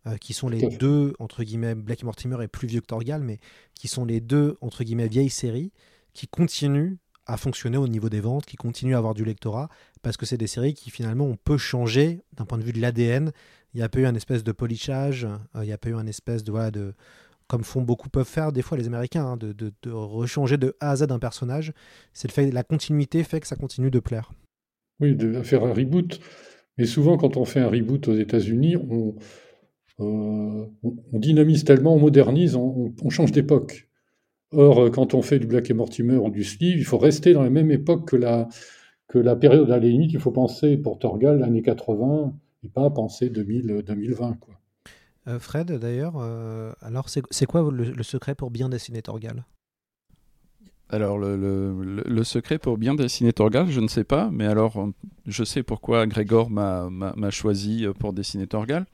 euh, 0.06 0.16
qui 0.16 0.32
sont 0.32 0.48
les 0.48 0.68
deux, 0.76 1.14
entre 1.18 1.44
guillemets, 1.44 1.74
Black 1.74 2.02
et 2.02 2.04
Mortimer 2.04 2.42
est 2.42 2.48
plus 2.48 2.66
vieux 2.66 2.80
que 2.80 2.86
Torgal, 2.86 3.22
mais 3.22 3.38
qui 3.74 3.88
sont 3.88 4.04
les 4.04 4.20
deux, 4.20 4.56
entre 4.60 4.84
guillemets, 4.84 5.08
vieilles 5.08 5.30
séries 5.30 5.72
qui 6.12 6.26
continuent 6.26 6.96
à 7.26 7.36
fonctionner 7.36 7.76
au 7.76 7.86
niveau 7.86 8.08
des 8.08 8.20
ventes, 8.20 8.44
qui 8.44 8.56
continuent 8.56 8.94
à 8.94 8.98
avoir 8.98 9.14
du 9.14 9.24
lectorat, 9.24 9.68
parce 10.02 10.16
que 10.16 10.26
c'est 10.26 10.36
des 10.36 10.48
séries 10.48 10.74
qui 10.74 10.90
finalement 10.90 11.26
on 11.26 11.36
peut 11.36 11.56
changer 11.56 12.20
d'un 12.36 12.44
point 12.44 12.58
de 12.58 12.64
vue 12.64 12.72
de 12.72 12.80
l'ADN. 12.80 13.30
Il 13.74 13.78
n'y 13.78 13.82
a 13.82 13.88
pas 13.88 14.00
eu 14.00 14.06
un 14.06 14.14
espèce 14.14 14.42
de 14.42 14.52
polichage, 14.52 15.24
euh, 15.24 15.62
il 15.62 15.66
n'y 15.66 15.72
a 15.72 15.78
pas 15.78 15.90
eu 15.90 15.94
un 15.94 16.06
espèce 16.06 16.42
de, 16.42 16.50
voilà, 16.50 16.70
de 16.70 16.94
comme 17.46 17.64
font 17.64 17.82
beaucoup 17.82 18.08
peuvent 18.08 18.26
faire 18.26 18.50
des 18.50 18.62
fois 18.62 18.76
les 18.76 18.86
Américains, 18.86 19.24
hein, 19.24 19.36
de, 19.36 19.52
de, 19.52 19.72
de 19.82 19.90
rechanger 19.90 20.56
de 20.56 20.74
A 20.80 20.90
à 20.90 20.96
Z 20.96 21.02
un 21.10 21.18
personnage. 21.18 21.72
C'est 22.12 22.28
le 22.28 22.32
fait, 22.32 22.50
la 22.50 22.64
continuité 22.64 23.22
fait 23.24 23.40
que 23.40 23.46
ça 23.46 23.56
continue 23.56 23.90
de 23.90 24.00
plaire. 24.00 24.32
Oui, 25.00 25.14
de 25.14 25.42
faire 25.42 25.64
un 25.64 25.72
reboot. 25.72 26.18
Mais 26.78 26.86
souvent, 26.86 27.16
quand 27.16 27.36
on 27.36 27.44
fait 27.44 27.60
un 27.60 27.68
reboot 27.68 28.08
aux 28.08 28.16
États-Unis, 28.16 28.76
on, 28.76 29.14
on, 29.98 30.70
on 31.12 31.18
dynamise 31.18 31.64
tellement, 31.64 31.94
on 31.94 31.98
modernise, 31.98 32.56
on, 32.56 32.62
on- 32.86 32.94
on 33.02 33.10
change 33.10 33.32
d'époque. 33.32 33.88
Or, 34.52 34.80
euh, 34.84 34.90
quand 34.90 35.14
on 35.14 35.22
fait 35.22 35.38
du 35.38 35.46
Black 35.46 35.70
et 35.70 35.74
Mortimer 35.74 36.16
ou 36.16 36.30
du 36.30 36.44
Sleeve, 36.44 36.78
il 36.78 36.84
faut 36.84 36.98
rester 36.98 37.32
dans 37.34 37.42
la 37.42 37.50
même 37.50 37.70
époque 37.70 38.08
que 38.08 38.16
la, 38.16 38.48
que 39.08 39.18
la 39.18 39.36
période. 39.36 39.70
À 39.70 39.78
la 39.78 39.86
limite, 39.86 40.12
il 40.12 40.20
faut 40.20 40.32
penser 40.32 40.76
pour 40.76 40.98
Torgal, 40.98 41.42
années 41.42 41.62
80, 41.62 42.34
et 42.64 42.68
pas 42.68 42.90
penser 42.90 43.30
2000, 43.30 43.82
2020. 43.86 44.34
Quoi. 44.40 44.54
Euh, 45.28 45.38
Fred, 45.38 45.72
d'ailleurs, 45.72 46.14
euh, 46.18 46.72
alors 46.80 47.08
c'est 47.08 47.46
quoi 47.46 47.70
le, 47.70 47.84
le 47.92 48.02
secret 48.02 48.34
pour 48.34 48.50
bien 48.50 48.68
dessiner 48.68 49.02
Torgal? 49.02 49.44
Alors, 50.90 51.16
le, 51.16 51.36
le- 51.36 52.02
le- 52.06 52.24
secret 52.24 52.58
pour 52.58 52.76
bien 52.76 52.94
dessiner 52.94 53.32
Torgal, 53.32 53.70
je 53.70 53.80
ne 53.80 53.88
sais 53.88 54.04
pas, 54.04 54.28
mais 54.30 54.44
alors, 54.46 54.76
euh, 54.78 54.92
je 55.26 55.42
sais 55.42 55.62
pourquoi 55.62 56.06
Grégor 56.06 56.50
m'a 56.50 56.90
choisi 57.30 57.86
euh, 57.86 57.92
pour 57.94 58.12
dessiner 58.12 58.46
Torgal. 58.46 58.84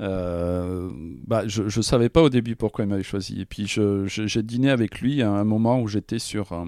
Euh, 0.00 0.90
bah, 1.26 1.46
je 1.46 1.62
ne 1.62 1.82
savais 1.82 2.08
pas 2.08 2.22
au 2.22 2.28
début 2.28 2.56
pourquoi 2.56 2.84
il 2.84 2.88
m'avait 2.88 3.02
choisi. 3.02 3.40
Et 3.40 3.44
puis, 3.44 3.66
j'ai 3.66 4.42
dîné 4.42 4.70
avec 4.70 5.00
lui 5.00 5.22
à 5.22 5.30
un 5.30 5.44
moment 5.44 5.80
où 5.80 5.88
j'étais 5.88 6.18
sur, 6.18 6.52
euh, 6.52 6.64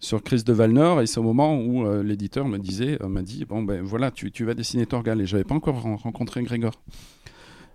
sur 0.00 0.22
Chris 0.22 0.42
de 0.44 0.52
Valnor, 0.52 1.00
et 1.02 1.06
c'est 1.06 1.18
au 1.18 1.22
moment 1.22 1.58
où 1.58 1.86
euh, 1.86 2.02
l'éditeur 2.02 2.46
me 2.48 2.58
disait, 2.58 2.98
m'a 3.06 3.22
dit, 3.22 3.44
bon, 3.44 3.62
ben 3.62 3.82
voilà, 3.82 4.10
tu, 4.10 4.30
tu 4.30 4.44
vas 4.44 4.54
dessiner 4.54 4.86
Torgal. 4.86 5.20
Et 5.20 5.26
j'avais 5.26 5.44
pas 5.44 5.54
encore 5.54 5.82
ren- 5.82 5.96
rencontré 5.96 6.42
Grégor. 6.42 6.80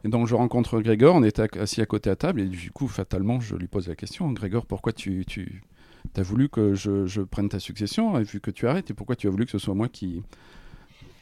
Et 0.03 0.09
donc, 0.09 0.27
je 0.27 0.33
rencontre 0.33 0.81
Grégor, 0.81 1.15
on 1.15 1.23
était 1.23 1.59
assis 1.59 1.81
à 1.81 1.85
côté 1.85 2.09
à 2.09 2.15
table, 2.15 2.41
et 2.41 2.45
du 2.45 2.71
coup, 2.71 2.87
fatalement, 2.87 3.39
je 3.39 3.55
lui 3.55 3.67
pose 3.67 3.87
la 3.87 3.95
question, 3.95 4.31
Grégor, 4.31 4.65
pourquoi 4.65 4.93
tu, 4.93 5.25
tu, 5.27 5.61
T'as 6.13 6.23
voulu 6.23 6.49
que 6.49 6.73
je, 6.73 7.05
je 7.05 7.21
prenne 7.21 7.47
ta 7.49 7.59
succession? 7.59 8.19
Vu 8.19 8.39
que 8.39 8.49
tu 8.49 8.67
arrêtes 8.67 8.89
et 8.89 8.93
pourquoi 8.95 9.15
tu 9.15 9.27
as 9.27 9.29
voulu 9.29 9.45
que 9.45 9.51
ce 9.51 9.59
soit 9.59 9.75
moi 9.75 9.87
qui 9.87 10.23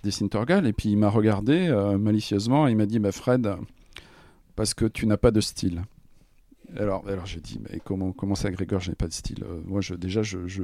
dessine 0.03 0.29
Torgal 0.29 0.65
et 0.67 0.73
puis 0.73 0.89
il 0.89 0.97
m'a 0.97 1.09
regardé 1.09 1.67
euh, 1.67 1.97
malicieusement. 1.97 2.67
Et 2.67 2.71
il 2.71 2.77
m'a 2.77 2.85
dit 2.85 2.99
bah 2.99 3.11
Fred 3.11 3.49
parce 4.55 4.73
que 4.73 4.85
tu 4.85 5.05
n'as 5.07 5.17
pas 5.17 5.31
de 5.31 5.41
style. 5.41 5.83
Alors 6.77 7.07
alors 7.07 7.25
j'ai 7.25 7.41
dit 7.41 7.59
mais 7.69 7.79
comment 7.83 8.11
comment 8.11 8.35
ça 8.35 8.51
Grégor 8.51 8.79
je 8.79 8.89
n'ai 8.91 8.95
pas 8.95 9.07
de 9.07 9.13
style? 9.13 9.43
Euh, 9.43 9.61
moi 9.65 9.81
je 9.81 9.95
déjà 9.95 10.21
je, 10.21 10.47
je- 10.47 10.63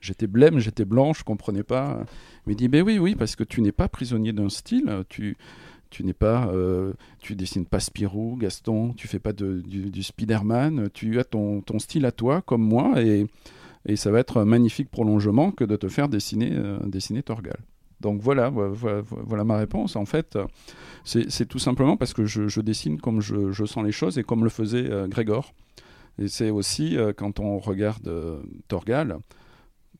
j'étais 0.00 0.26
blême 0.26 0.58
j'étais 0.58 0.84
blanc 0.84 1.12
je 1.12 1.24
comprenais 1.24 1.62
pas. 1.62 2.04
Il 2.46 2.50
m'a 2.50 2.54
dit 2.54 2.68
ben 2.68 2.82
oui 2.82 2.98
oui 2.98 3.14
parce 3.14 3.36
que 3.36 3.44
tu 3.44 3.60
n'es 3.62 3.72
pas 3.72 3.88
prisonnier 3.88 4.32
d'un 4.32 4.48
style. 4.48 5.04
Tu 5.08 5.36
tu 5.90 6.02
n'es 6.02 6.12
pas, 6.12 6.48
euh, 6.48 6.92
tu 7.20 7.36
dessines 7.36 7.66
pas 7.66 7.78
Spirou, 7.78 8.36
Gaston, 8.36 8.94
tu 8.94 9.06
fais 9.06 9.20
pas 9.20 9.32
du, 9.32 10.02
Spider-Man, 10.02 10.88
tu 10.92 11.20
as 11.20 11.24
ton, 11.24 11.60
ton 11.60 11.78
style 11.78 12.04
à 12.04 12.10
toi, 12.10 12.42
comme 12.42 12.62
moi, 12.62 13.00
et, 13.00 13.26
et 13.86 13.94
ça 13.94 14.10
va 14.10 14.18
être 14.18 14.38
un 14.40 14.44
magnifique 14.44 14.90
prolongement 14.90 15.52
que 15.52 15.62
de 15.62 15.76
te 15.76 15.86
faire 15.86 16.08
dessiner, 16.08 16.50
dessiner 16.84 17.22
Torgal. 17.22 17.58
Donc 18.04 18.20
voilà, 18.20 18.50
vo- 18.50 18.70
vo- 18.70 19.00
vo- 19.02 19.22
voilà, 19.24 19.44
ma 19.44 19.56
réponse. 19.56 19.96
En 19.96 20.04
fait, 20.04 20.38
c'est 21.04 21.48
tout 21.48 21.58
simplement 21.58 21.96
parce 21.96 22.12
que 22.12 22.26
je, 22.26 22.60
dessine 22.60 23.00
comme 23.00 23.22
je, 23.22 23.64
sens 23.64 23.82
les 23.82 23.92
choses 23.92 24.18
et 24.18 24.22
comme 24.22 24.44
le 24.44 24.50
faisait 24.50 24.90
euh, 24.90 25.08
Grégor. 25.08 25.54
Et 26.18 26.28
c'est 26.28 26.50
aussi 26.50 26.98
euh, 26.98 27.14
quand 27.16 27.40
on 27.40 27.58
regarde 27.58 28.06
euh, 28.06 28.42
Torgal, 28.68 29.16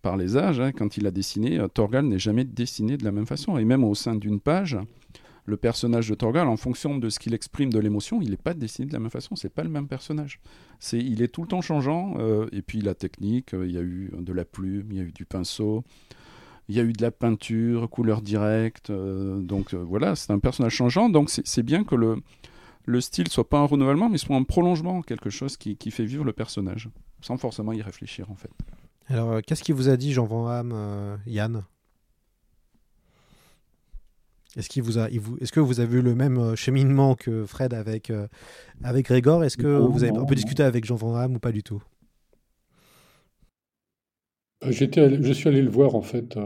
par 0.03 0.19
les 0.19 0.37
âges, 0.37 0.61
hein, 0.61 0.71
quand 0.73 0.99
il 0.99 1.07
a 1.07 1.11
dessiné, 1.11 1.59
euh, 1.59 1.67
Torgal 1.67 2.05
n'est 2.05 2.19
jamais 2.19 2.45
dessiné 2.45 2.99
de 2.99 3.05
la 3.05 3.11
même 3.11 3.27
façon. 3.27 3.57
Et 3.57 3.65
même 3.65 3.85
au 3.85 3.95
sein 3.95 4.17
d'une 4.17 4.39
page, 4.39 4.77
le 5.47 5.57
personnage 5.57 6.11
de 6.11 6.15
Torgal, 6.15 6.47
en 6.47 6.59
fonction 6.59 6.99
de 6.99 7.09
ce 7.09 7.19
qu'il 7.19 7.33
exprime 7.33 7.73
de 7.73 7.79
l'émotion, 7.79 8.21
il 8.21 8.31
n'est 8.31 8.37
pas 8.37 8.53
dessiné 8.53 8.87
de 8.87 8.93
la 8.93 9.01
même 9.01 9.11
façon. 9.11 9.35
C'est 9.35 9.49
pas 9.49 9.65
le 9.65 9.71
même 9.71 9.89
personnage. 9.89 10.41
C'est, 10.79 10.99
il 10.99 11.23
est 11.23 11.29
tout 11.29 11.41
le 11.41 11.49
temps 11.49 11.63
changeant. 11.63 12.17
et 12.53 12.61
puis 12.63 12.81
la 12.83 12.95
technique, 12.95 13.51
il 13.55 13.71
y 13.71 13.79
a 13.79 13.83
eu 13.83 14.11
de 14.19 14.33
la 14.35 14.45
plume, 14.45 14.89
il 14.91 14.97
y 14.99 15.01
a 15.01 15.05
eu 15.05 15.13
du 15.13 15.25
pinceau, 15.25 15.85
il 16.69 16.75
y 16.75 16.81
a 16.81 16.83
eu 16.83 16.93
de 16.93 17.03
la 17.03 17.11
peinture, 17.11 17.89
couleur 17.91 18.23
directe. 18.23 18.91
euh, 18.91 19.41
donc 19.41 19.75
euh, 19.75 19.79
voilà, 19.79 20.17
c'est 20.17 20.33
un 20.33 20.39
personnage 20.39 20.73
changeant. 20.73 21.09
Donc 21.09 21.31
c'est, 21.31 21.63
bien 21.63 21.85
que 21.85 21.95
le 21.95 22.17
le 22.87 23.01
style 23.01 23.29
soit 23.29 23.49
pas 23.49 23.59
un 23.59 23.65
renouvellement, 23.65 24.11
mais 24.11 24.19
soit 24.19 24.37
un 24.37 24.43
prolongement, 24.43 25.01
quelque 25.01 25.31
chose 25.31 25.57
qui, 25.57 25.77
qui 25.77 25.91
fait 25.91 26.05
vivre 26.05 26.25
le 26.25 26.35
personnage, 26.35 26.91
sans 27.23 27.39
forcément 27.39 27.73
y 27.73 27.81
réfléchir 27.81 28.31
en 28.31 28.35
fait. 28.35 28.51
Alors, 29.09 29.33
euh, 29.33 29.41
qu'est-ce 29.47 29.63
qu'il 29.63 29.75
vous 29.75 29.89
a 29.89 29.97
dit, 29.97 30.13
Jean 30.13 30.27
Van 30.27 30.49
Ham, 30.49 31.19
Yann? 31.27 31.65
Est-ce 34.57 34.69
qu'il 34.69 34.83
vous 34.83 34.99
a, 34.99 35.09
vous, 35.09 35.37
est-ce 35.41 35.51
que 35.51 35.61
vous 35.61 35.81
avez 35.81 35.99
eu 35.99 36.03
le 36.03 36.15
même 36.15 36.55
cheminement 36.55 37.17
que 37.17 37.45
Fred 37.45 37.75
avec 37.75 38.13
avec 38.85 39.07
Grégor 39.07 39.43
Est-ce 39.43 39.57
que 39.57 39.67
vous 39.67 40.05
avez 40.05 40.17
un 40.17 40.25
peu 40.25 40.35
discuté 40.35 40.63
avec 40.63 40.85
Jean 40.85 40.95
Van 40.95 41.15
Damme 41.15 41.37
ou 41.37 41.39
pas 41.41 41.53
du 41.53 41.63
tout? 41.63 41.83
J'étais, 44.71 45.23
je 45.23 45.33
suis 45.33 45.49
allé 45.49 45.63
le 45.63 45.71
voir 45.71 45.95
en 45.95 46.03
fait 46.03 46.39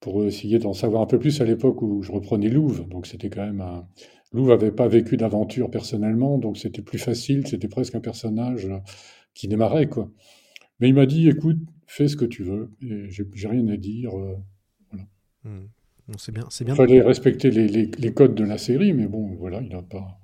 pour 0.00 0.24
essayer 0.24 0.58
d'en 0.58 0.74
savoir 0.74 1.02
un 1.02 1.06
peu 1.06 1.18
plus 1.18 1.40
à 1.40 1.44
l'époque 1.44 1.82
où 1.82 2.02
je 2.02 2.12
reprenais 2.12 2.48
Louvre. 2.48 2.84
Donc 2.84 3.06
c'était 3.06 3.30
quand 3.30 3.44
même 3.44 3.60
un... 3.60 3.86
Louvre 4.32 4.50
n'avait 4.50 4.72
pas 4.72 4.88
vécu 4.88 5.16
d'aventure 5.16 5.70
personnellement, 5.70 6.38
donc 6.38 6.58
c'était 6.58 6.82
plus 6.82 6.98
facile, 6.98 7.46
c'était 7.46 7.68
presque 7.68 7.94
un 7.94 8.00
personnage 8.00 8.68
qui 9.32 9.48
démarrait, 9.48 9.88
quoi. 9.88 10.10
Mais 10.80 10.88
il 10.88 10.94
m'a 10.94 11.06
dit, 11.06 11.28
écoute, 11.28 11.58
fais 11.86 12.08
ce 12.08 12.16
que 12.16 12.26
tu 12.26 12.42
veux, 12.42 12.70
et 12.82 13.08
j'ai 13.08 13.48
rien 13.48 13.66
à 13.68 13.76
dire. 13.76 14.16
Euh, 14.16 14.36
voilà. 14.90 15.06
Hmm. 15.44 15.66
c'est 16.18 16.32
bien, 16.32 16.44
c'est 16.50 16.64
bien. 16.64 16.74
Il 16.74 16.76
fallait 16.76 17.00
respecter 17.00 17.50
les, 17.50 17.68
les, 17.68 18.12
codes 18.12 18.34
de 18.34 18.44
la 18.44 18.58
série, 18.58 18.92
mais 18.92 19.06
bon, 19.06 19.34
voilà, 19.36 19.62
il 19.62 19.70
n'a 19.70 19.82
pas 19.82 20.20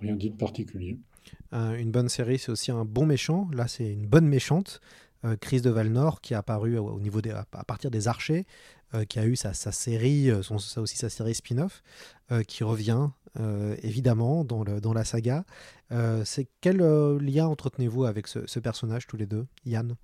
rien 0.00 0.16
dit 0.16 0.30
de 0.30 0.36
particulier. 0.36 0.98
une 1.52 1.90
bonne 1.90 2.08
série, 2.08 2.38
c'est 2.38 2.50
aussi 2.50 2.70
un 2.70 2.86
bon 2.86 3.04
méchant. 3.04 3.48
Là, 3.52 3.68
c'est 3.68 3.92
une 3.92 4.06
bonne 4.06 4.26
méchante. 4.26 4.80
Euh, 5.24 5.36
Chris 5.40 5.60
de 5.60 5.70
Valnor 5.70 6.20
qui 6.20 6.34
est 6.34 6.36
apparu 6.36 6.78
au 6.78 6.98
niveau 7.00 7.20
à 7.52 7.64
partir 7.64 7.90
des 7.90 8.08
archers, 8.08 8.44
euh, 8.94 9.04
qui 9.04 9.18
a 9.18 9.24
eu 9.24 9.36
sa, 9.36 9.52
série, 9.54 10.30
euh, 10.30 10.42
son, 10.42 10.58
ça 10.58 10.80
aussi 10.80 10.96
sa 10.96 11.08
série 11.08 11.34
spin-off, 11.34 11.82
qui 12.48 12.64
revient 12.64 13.08
évidemment 13.82 14.42
dans, 14.42 14.64
le, 14.64 14.80
dans 14.80 14.94
la 14.94 15.04
saga. 15.04 15.44
c'est 16.24 16.48
quel 16.62 16.78
lien 17.18 17.46
entretenez-vous 17.46 18.04
avec 18.04 18.26
ce, 18.26 18.58
personnage 18.58 19.06
tous 19.06 19.18
les 19.18 19.26
deux, 19.26 19.46
Yann 19.66 19.96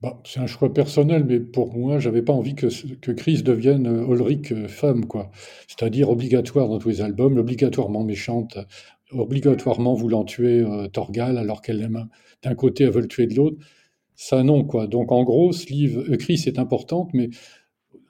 bah, 0.00 0.20
c'est 0.24 0.40
un 0.40 0.48
choix 0.48 0.72
personnel, 0.72 1.24
mais 1.24 1.38
pour 1.38 1.76
moi, 1.76 2.00
j'avais 2.00 2.22
pas 2.22 2.32
envie 2.32 2.56
que, 2.56 2.66
que 2.96 3.12
Chris 3.12 3.44
devienne 3.44 3.86
Ulrich 3.86 4.52
femme, 4.66 5.06
quoi. 5.06 5.30
C'est-à-dire 5.68 6.10
obligatoire 6.10 6.68
dans 6.68 6.78
tous 6.78 6.88
les 6.88 7.00
albums, 7.02 7.38
obligatoirement 7.38 8.02
méchante, 8.02 8.58
obligatoirement 9.12 9.94
voulant 9.94 10.24
tuer 10.24 10.64
Torgal 10.92 11.38
alors 11.38 11.62
qu'elle 11.62 11.80
aime 11.82 12.08
d'un 12.42 12.54
côté, 12.54 12.84
elles 12.84 12.90
veulent 12.90 13.08
tuer 13.08 13.26
de 13.26 13.34
l'autre. 13.34 13.56
Ça, 14.14 14.42
non, 14.42 14.64
quoi. 14.64 14.86
Donc, 14.86 15.10
en 15.12 15.24
gros, 15.24 15.52
Sleeve, 15.52 15.98
euh, 16.10 16.16
Chris 16.16 16.44
est 16.46 16.58
importante, 16.58 17.10
mais 17.14 17.30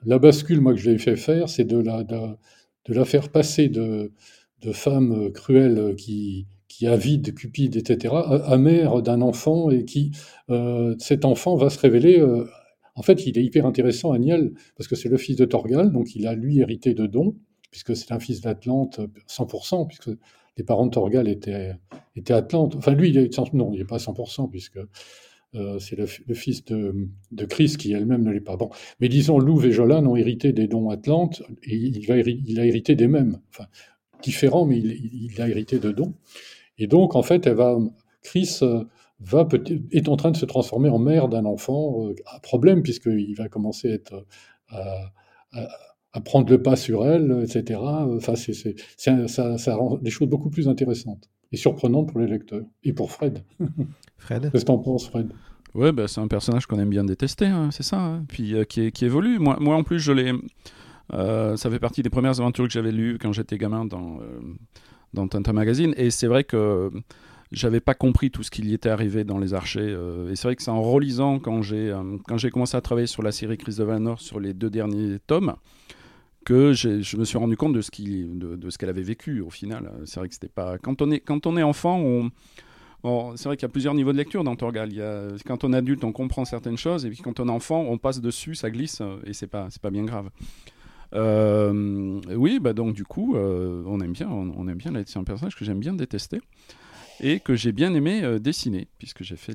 la 0.05 0.19
bascule, 0.19 0.61
moi, 0.61 0.73
que 0.73 0.79
je 0.79 0.91
l'ai 0.91 0.97
fait 0.97 1.15
faire, 1.15 1.49
c'est 1.49 1.63
de 1.63 1.77
la, 1.77 2.03
de, 2.03 2.37
la 2.93 3.05
faire 3.05 3.29
passer 3.29 3.69
de, 3.69 4.11
de 4.61 4.71
femme 4.71 5.11
euh, 5.13 5.29
cruelle 5.31 5.77
euh, 5.77 5.95
qui, 5.95 6.47
qui 6.67 6.87
avide, 6.87 7.33
cupide, 7.33 7.75
etc., 7.75 8.13
à, 8.15 8.57
mère 8.57 9.01
d'un 9.01 9.21
enfant 9.21 9.69
et 9.69 9.85
qui, 9.85 10.11
cet 10.97 11.23
enfant 11.23 11.55
va 11.55 11.69
se 11.69 11.77
révéler. 11.77 12.19
en 12.95 13.01
fait, 13.03 13.27
il 13.27 13.37
est 13.37 13.43
hyper 13.43 13.67
intéressant, 13.67 14.11
Agnel, 14.11 14.53
parce 14.75 14.87
que 14.87 14.95
c'est 14.95 15.09
le 15.09 15.17
fils 15.17 15.35
de 15.35 15.45
Torgal, 15.45 15.91
donc 15.91 16.15
il 16.15 16.25
a 16.25 16.33
lui 16.33 16.61
hérité 16.61 16.95
de 16.95 17.05
dons, 17.05 17.35
puisque 17.69 17.95
c'est 17.95 18.11
un 18.11 18.19
fils 18.19 18.41
d'Atlante 18.41 19.01
100%, 19.29 19.85
puisque 19.85 20.09
les 20.57 20.63
parents 20.63 20.85
de 20.85 20.91
Torgal 20.91 21.27
étaient, 21.27 21.75
étaient 22.15 22.33
Atlantes. 22.33 22.75
Enfin, 22.75 22.93
lui, 22.93 23.09
il 23.09 23.17
est, 23.17 23.53
non, 23.53 23.71
il 23.73 23.79
n'est 23.79 23.85
pas 23.85 23.95
à 23.95 23.99
100%, 23.99 24.49
puisque 24.49 24.79
euh, 25.55 25.79
c'est 25.79 25.95
le, 25.95 26.05
fils 26.05 26.65
de, 26.65 27.45
Chris 27.45 27.75
qui 27.77 27.93
elle-même 27.93 28.23
ne 28.23 28.31
l'est 28.31 28.41
pas. 28.41 28.55
Bon. 28.55 28.69
Mais 28.99 29.09
disons, 29.09 29.39
Louve 29.39 29.65
et 29.65 29.71
Jolan 29.71 30.05
ont 30.05 30.15
hérité 30.15 30.51
des 30.51 30.67
dons 30.67 30.89
Atlantes, 30.89 31.43
et 31.63 31.75
il, 31.75 32.05
va, 32.07 32.17
il 32.17 32.59
a 32.59 32.65
hérité 32.65 32.95
des 32.95 33.07
mêmes. 33.07 33.39
Enfin, 33.49 33.67
différents, 34.21 34.65
mais 34.65 34.77
il, 34.77 35.41
a 35.41 35.49
hérité 35.49 35.79
de 35.79 35.91
dons. 35.91 36.13
Et 36.77 36.87
donc, 36.87 37.15
en 37.15 37.23
fait, 37.23 37.45
elle 37.45 37.55
va, 37.55 37.77
Chris 38.21 38.59
euh, 38.61 38.83
va 39.19 39.47
est 39.91 40.07
en 40.07 40.17
train 40.17 40.31
de 40.31 40.37
se 40.37 40.45
transformer 40.45 40.89
en 40.89 40.99
mère 40.99 41.29
d'un 41.29 41.45
enfant, 41.45 42.07
euh, 42.07 42.15
un 42.33 42.39
problème, 42.39 42.83
puisqu'il 42.83 43.35
va 43.35 43.49
commencer 43.49 43.91
à 43.91 43.93
être. 43.95 44.25
à, 44.69 45.13
à 45.51 45.67
prendre 46.21 46.49
le 46.49 46.61
pas 46.61 46.75
sur 46.75 47.05
elle, 47.07 47.43
etc. 47.43 47.79
Enfin, 47.81 48.35
c'est, 48.35 48.75
ça, 48.97 49.57
ça, 49.57 49.75
rend 49.75 49.99
les 50.01 50.11
choses 50.11 50.27
beaucoup 50.27 50.49
plus 50.49 50.67
intéressantes 50.67 51.29
et 51.51 51.57
surprenantes 51.57 52.11
pour 52.11 52.19
les 52.19 52.27
lecteurs 52.27 52.65
et 52.83 52.93
pour 52.93 53.11
Fred. 53.11 53.43
Fred 54.17 54.49
Qu'est-ce 54.51 54.63
que 54.63 54.67
t'en 54.67 54.77
penses, 54.77 55.07
Fred? 55.07 55.31
Ouais, 55.73 55.91
bah, 55.91 56.07
c'est 56.07 56.21
un 56.21 56.27
personnage 56.27 56.67
qu'on 56.67 56.79
aime 56.79 56.89
bien 56.89 57.03
détester, 57.03 57.47
hein, 57.47 57.69
c'est 57.71 57.83
ça. 57.83 57.99
Hein. 57.99 58.25
Puis 58.27 58.55
euh, 58.55 58.63
qui, 58.63 58.91
qui, 58.91 59.05
évolue. 59.05 59.39
Moi, 59.39 59.57
moi, 59.59 59.75
en 59.75 59.83
plus, 59.83 59.99
je 59.99 60.11
l'ai. 60.11 60.31
Euh, 61.13 61.57
ça 61.57 61.69
fait 61.69 61.79
partie 61.79 62.03
des 62.03 62.09
premières 62.09 62.39
aventures 62.39 62.65
que 62.65 62.71
j'avais 62.71 62.91
lues 62.91 63.17
quand 63.19 63.33
j'étais 63.33 63.57
gamin 63.57 63.85
dans, 63.85 64.19
euh, 64.21 64.39
dans 65.13 65.27
Tintin 65.27 65.53
Magazine. 65.53 65.93
Et 65.97 66.11
c'est 66.11 66.27
vrai 66.27 66.43
que 66.43 66.91
j'avais 67.51 67.79
pas 67.79 67.95
compris 67.95 68.29
tout 68.29 68.43
ce 68.43 68.51
qui 68.51 68.61
y 68.61 68.73
était 68.73 68.89
arrivé 68.89 69.23
dans 69.23 69.39
les 69.39 69.53
archers. 69.53 69.95
et 70.29 70.35
c'est 70.35 70.47
vrai 70.47 70.55
que 70.55 70.63
c'est 70.63 70.71
en 70.71 70.81
relisant 70.81 71.39
quand 71.39 71.61
j'ai 71.61 71.95
quand 72.27 72.37
j'ai 72.37 72.49
commencé 72.49 72.75
à 72.75 72.81
travailler 72.81 73.05
sur 73.05 73.21
la 73.21 73.31
série 73.31 73.57
Chris 73.57 73.75
de 73.77 73.83
Valnor 73.83 74.19
sur 74.19 74.39
les 74.39 74.53
deux 74.53 74.71
derniers 74.71 75.19
tomes 75.27 75.53
que 76.43 76.73
je 76.73 77.17
me 77.17 77.25
suis 77.25 77.37
rendu 77.37 77.57
compte 77.57 77.73
de 77.73 77.81
ce 77.81 77.91
qu'elle 77.91 78.37
de, 78.37 78.55
de 78.55 78.69
ce 78.69 78.85
avait 78.85 79.01
vécu 79.01 79.41
au 79.41 79.49
final. 79.49 79.91
C'est 80.05 80.19
vrai 80.19 80.27
que 80.27 80.33
c'était 80.33 80.47
pas. 80.47 80.77
Quand 80.77 81.01
on 81.01 81.11
est, 81.11 81.19
quand 81.19 81.45
on 81.47 81.57
est 81.57 81.63
enfant, 81.63 81.99
on. 81.99 83.35
c'est 83.35 83.45
vrai 83.45 83.57
qu'il 83.57 83.63
y 83.63 83.69
a 83.69 83.69
plusieurs 83.69 83.93
niveaux 83.93 84.11
de 84.11 84.17
lecture 84.17 84.43
dans 84.43 84.55
Torgal. 84.55 84.91
Il 84.91 84.97
y 84.97 85.01
a, 85.01 85.29
quand 85.45 85.63
on 85.63 85.73
est 85.73 85.77
adulte, 85.77 86.03
on 86.03 86.11
comprend 86.11 86.45
certaines 86.45 86.77
choses, 86.77 87.05
et 87.05 87.09
puis 87.09 87.19
quand 87.19 87.39
on 87.39 87.47
est 87.47 87.51
enfant, 87.51 87.85
on 87.87 87.97
passe 87.97 88.21
dessus, 88.21 88.55
ça 88.55 88.69
glisse, 88.69 89.01
et 89.25 89.33
c'est 89.33 89.47
pas, 89.47 89.67
pas 89.81 89.89
bien 89.89 90.03
grave. 90.03 90.29
Euh, 91.15 92.19
oui, 92.35 92.59
bah 92.59 92.73
donc 92.73 92.93
du 92.93 93.03
coup, 93.03 93.35
euh, 93.35 93.83
on 93.85 93.99
aime 94.01 94.13
bien, 94.13 94.29
on, 94.29 94.67
aime 94.67 94.77
bien. 94.77 94.91
C'est 95.05 95.19
un 95.19 95.23
personnage 95.23 95.55
que 95.55 95.65
j'aime 95.65 95.79
bien 95.79 95.93
détester 95.93 96.41
et 97.23 97.39
que 97.39 97.55
j'ai 97.55 97.71
bien 97.71 97.93
aimé 97.93 98.21
euh, 98.21 98.37
dessiner, 98.37 98.89
puisque 98.99 99.23
j'ai 99.23 99.37
fait 99.37 99.53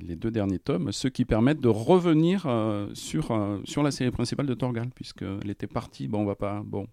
les, 0.00 0.14
deux 0.14 0.30
derniers 0.30 0.60
tomes, 0.60 0.92
ceux 0.92 1.10
qui 1.10 1.24
permettent 1.24 1.60
de 1.60 1.68
revenir 1.68 2.46
euh, 2.46 2.88
sur, 2.94 3.32
euh, 3.32 3.58
sur 3.64 3.82
la 3.82 3.90
série 3.90 4.12
principale 4.12 4.46
de 4.46 4.54
Torgal, 4.54 4.88
puisqu'elle 4.94 5.50
était 5.50 5.66
partie, 5.66 6.06
bon, 6.06 6.20
on 6.20 6.24
va 6.24 6.36
pas, 6.36 6.62
bon, 6.64 6.86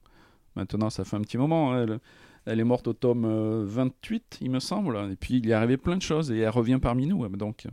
maintenant 0.56 0.90
ça 0.90 1.06
fait 1.06 1.16
un 1.16 1.22
petit 1.22 1.38
moment, 1.38 1.74
hein, 1.74 2.00
elle, 2.46 2.60
est 2.60 2.64
morte 2.64 2.88
au 2.88 2.94
tome 2.94 3.64
28, 3.64 4.40
il 4.42 4.50
me 4.50 4.60
semble, 4.60 4.98
et 5.12 5.16
puis 5.16 5.36
il 5.36 5.46
y 5.46 5.52
est 5.52 5.54
arrivé 5.54 5.78
plein 5.78 5.98
de 5.98 6.02
choses, 6.02 6.32
et 6.32 6.40
elle 6.40 6.50
revient 6.50 6.80
parmi 6.82 7.06
nous, 7.06 7.28
donc 7.38 7.66
il 7.66 7.72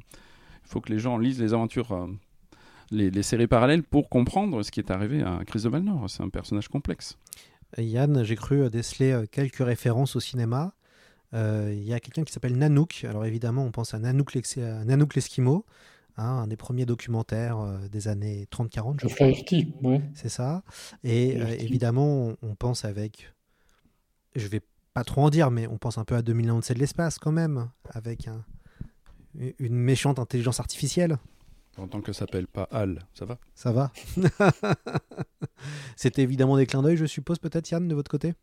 faut 0.64 0.82
que 0.82 0.92
les 0.92 0.98
gens 0.98 1.16
lisent 1.16 1.40
les 1.40 1.54
aventures, 1.54 2.10
les, 2.90 3.22
séries 3.22 3.46
parallèles 3.46 3.82
pour 3.82 4.10
comprendre 4.10 4.62
ce 4.62 4.70
qui 4.70 4.80
est 4.80 4.90
arrivé 4.90 5.22
à 5.22 5.40
Chris 5.46 5.62
de 5.62 5.70
Valnor, 5.70 6.10
c'est 6.10 6.22
un 6.22 6.28
personnage 6.28 6.68
complexe. 6.68 7.16
Yann, 7.78 8.22
j'ai 8.22 8.36
cru 8.36 8.68
déceler 8.68 9.24
quelques 9.32 9.64
références 9.64 10.14
au 10.14 10.20
cinéma. 10.20 10.74
Euh, 11.34 11.72
il 11.74 11.84
y 11.84 11.92
a 11.92 12.00
quelqu'un 12.00 12.24
qui 12.24 12.32
s'appelle 12.32 12.56
Nanook. 12.56 13.04
Alors 13.08 13.24
évidemment, 13.24 13.64
on 13.64 13.70
pense 13.70 13.94
à 13.94 13.98
Nanook 13.98 14.34
l'Eskimo, 14.34 15.64
hein, 16.16 16.24
un 16.24 16.46
des 16.46 16.56
premiers 16.56 16.86
documentaires 16.86 17.58
euh, 17.58 17.88
des 17.88 18.08
années 18.08 18.46
30-40. 18.50 19.00
Je 19.00 19.14
crois. 19.14 19.98
C'est 20.14 20.28
ça. 20.28 20.62
Et 21.04 21.40
euh, 21.40 21.56
évidemment, 21.58 22.32
on, 22.42 22.54
pense 22.54 22.84
avec. 22.84 23.32
Je 24.34 24.46
vais 24.48 24.60
pas 24.94 25.04
trop 25.04 25.22
en 25.22 25.30
dire, 25.30 25.50
mais 25.50 25.66
on 25.66 25.78
pense 25.78 25.98
un 25.98 26.04
peu 26.04 26.14
à 26.14 26.22
2001 26.22 26.60
de 26.60 26.78
l'espace 26.78 27.18
quand 27.18 27.32
même, 27.32 27.68
avec 27.90 28.28
une 29.34 29.76
méchante 29.76 30.18
intelligence 30.18 30.60
artificielle. 30.60 31.18
En 31.76 31.86
tant 31.86 32.00
que 32.00 32.12
ça 32.12 32.20
s'appelle 32.20 32.48
pas 32.48 32.64
Al, 32.72 33.06
ça 33.14 33.24
va? 33.24 33.38
Ça 33.54 33.70
va. 33.70 33.92
C'était 35.96 36.22
évidemment 36.22 36.56
des 36.56 36.66
clins 36.66 36.82
d'œil, 36.82 36.96
je 36.96 37.06
suppose, 37.06 37.38
peut-être 37.38 37.70
Yann, 37.70 37.86
de 37.86 37.94
votre 37.94 38.10
côté? 38.10 38.34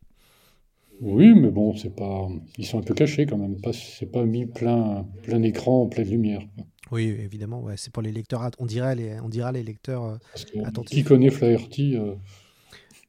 Oui, 1.00 1.34
mais 1.34 1.50
bon, 1.50 1.74
c'est 1.76 1.94
pas. 1.94 2.28
Ils 2.58 2.66
sont 2.66 2.78
un 2.78 2.82
peu 2.82 2.94
cachés 2.94 3.26
quand 3.26 3.38
même. 3.38 3.56
C'est 3.72 4.10
pas 4.10 4.24
mis 4.24 4.46
plein, 4.46 5.06
plein 5.22 5.42
écran, 5.42 5.82
en 5.82 5.86
pleine 5.86 6.08
lumière. 6.08 6.42
Oui, 6.90 7.14
évidemment. 7.22 7.62
Ouais, 7.62 7.74
c'est 7.76 7.92
pour 7.92 8.02
les 8.02 8.12
lecteurs. 8.12 8.48
On 8.58 8.66
dirait 8.66 8.94
les, 8.94 9.20
on 9.20 9.28
dira 9.28 9.52
les 9.52 9.62
lecteurs 9.62 10.04
euh, 10.04 10.82
Qui 10.86 11.04
connaît 11.04 11.30
Flaherty 11.30 11.96
euh, 11.96 12.14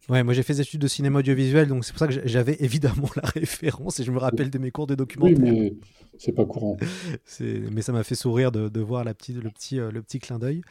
Ouais, 0.10 0.24
moi 0.24 0.34
j'ai 0.34 0.42
fait 0.42 0.54
des 0.54 0.62
études 0.62 0.80
de 0.80 0.88
cinéma 0.88 1.20
audiovisuel, 1.20 1.68
donc 1.68 1.84
c'est 1.84 1.92
pour 1.92 2.00
ça 2.00 2.08
que 2.08 2.26
j'avais 2.26 2.56
évidemment 2.62 3.10
la 3.22 3.28
référence 3.28 4.00
et 4.00 4.06
je 4.06 4.12
me 4.12 4.20
rappelle 4.20 4.50
de 4.50 4.58
mes 4.58 4.72
cours 4.72 4.88
de 4.88 4.96
documentaire. 4.96 5.38
Oui, 5.38 5.52
mais 5.52 5.74
c'est 6.18 6.32
pas 6.32 6.46
courant. 6.46 6.78
mais 7.42 7.82
ça 7.82 7.92
m'a 7.92 8.04
fait 8.04 8.16
sourire 8.16 8.54
de, 8.54 8.70
de, 8.70 8.80
voir 8.80 9.04
la 9.04 9.14
petite, 9.14 9.36
le, 9.44 9.50
petit, 9.50 9.80
euh, 9.80 9.92
le 9.92 10.02
petit 10.02 10.20
clin 10.20 10.40
d'œil. 10.40 10.62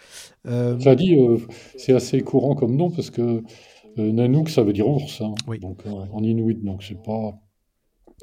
Euh... 0.46 0.76
dit, 0.94 1.18
c'est 1.76 1.92
assez 1.92 2.22
courant 2.22 2.54
comme 2.54 2.76
nom 2.76 2.90
parce 2.90 3.10
que 3.10 3.42
euh, 3.98 4.12
Nanook, 4.12 4.48
ça 4.48 4.62
veut 4.62 4.72
dire 4.72 4.88
ours, 4.88 5.20
hein. 5.20 5.34
donc, 5.60 5.86
euh, 5.86 5.90
en 5.90 6.22
inuit. 6.22 6.62
Donc 6.62 6.82
c'est 6.82 7.02
pas 7.02 7.38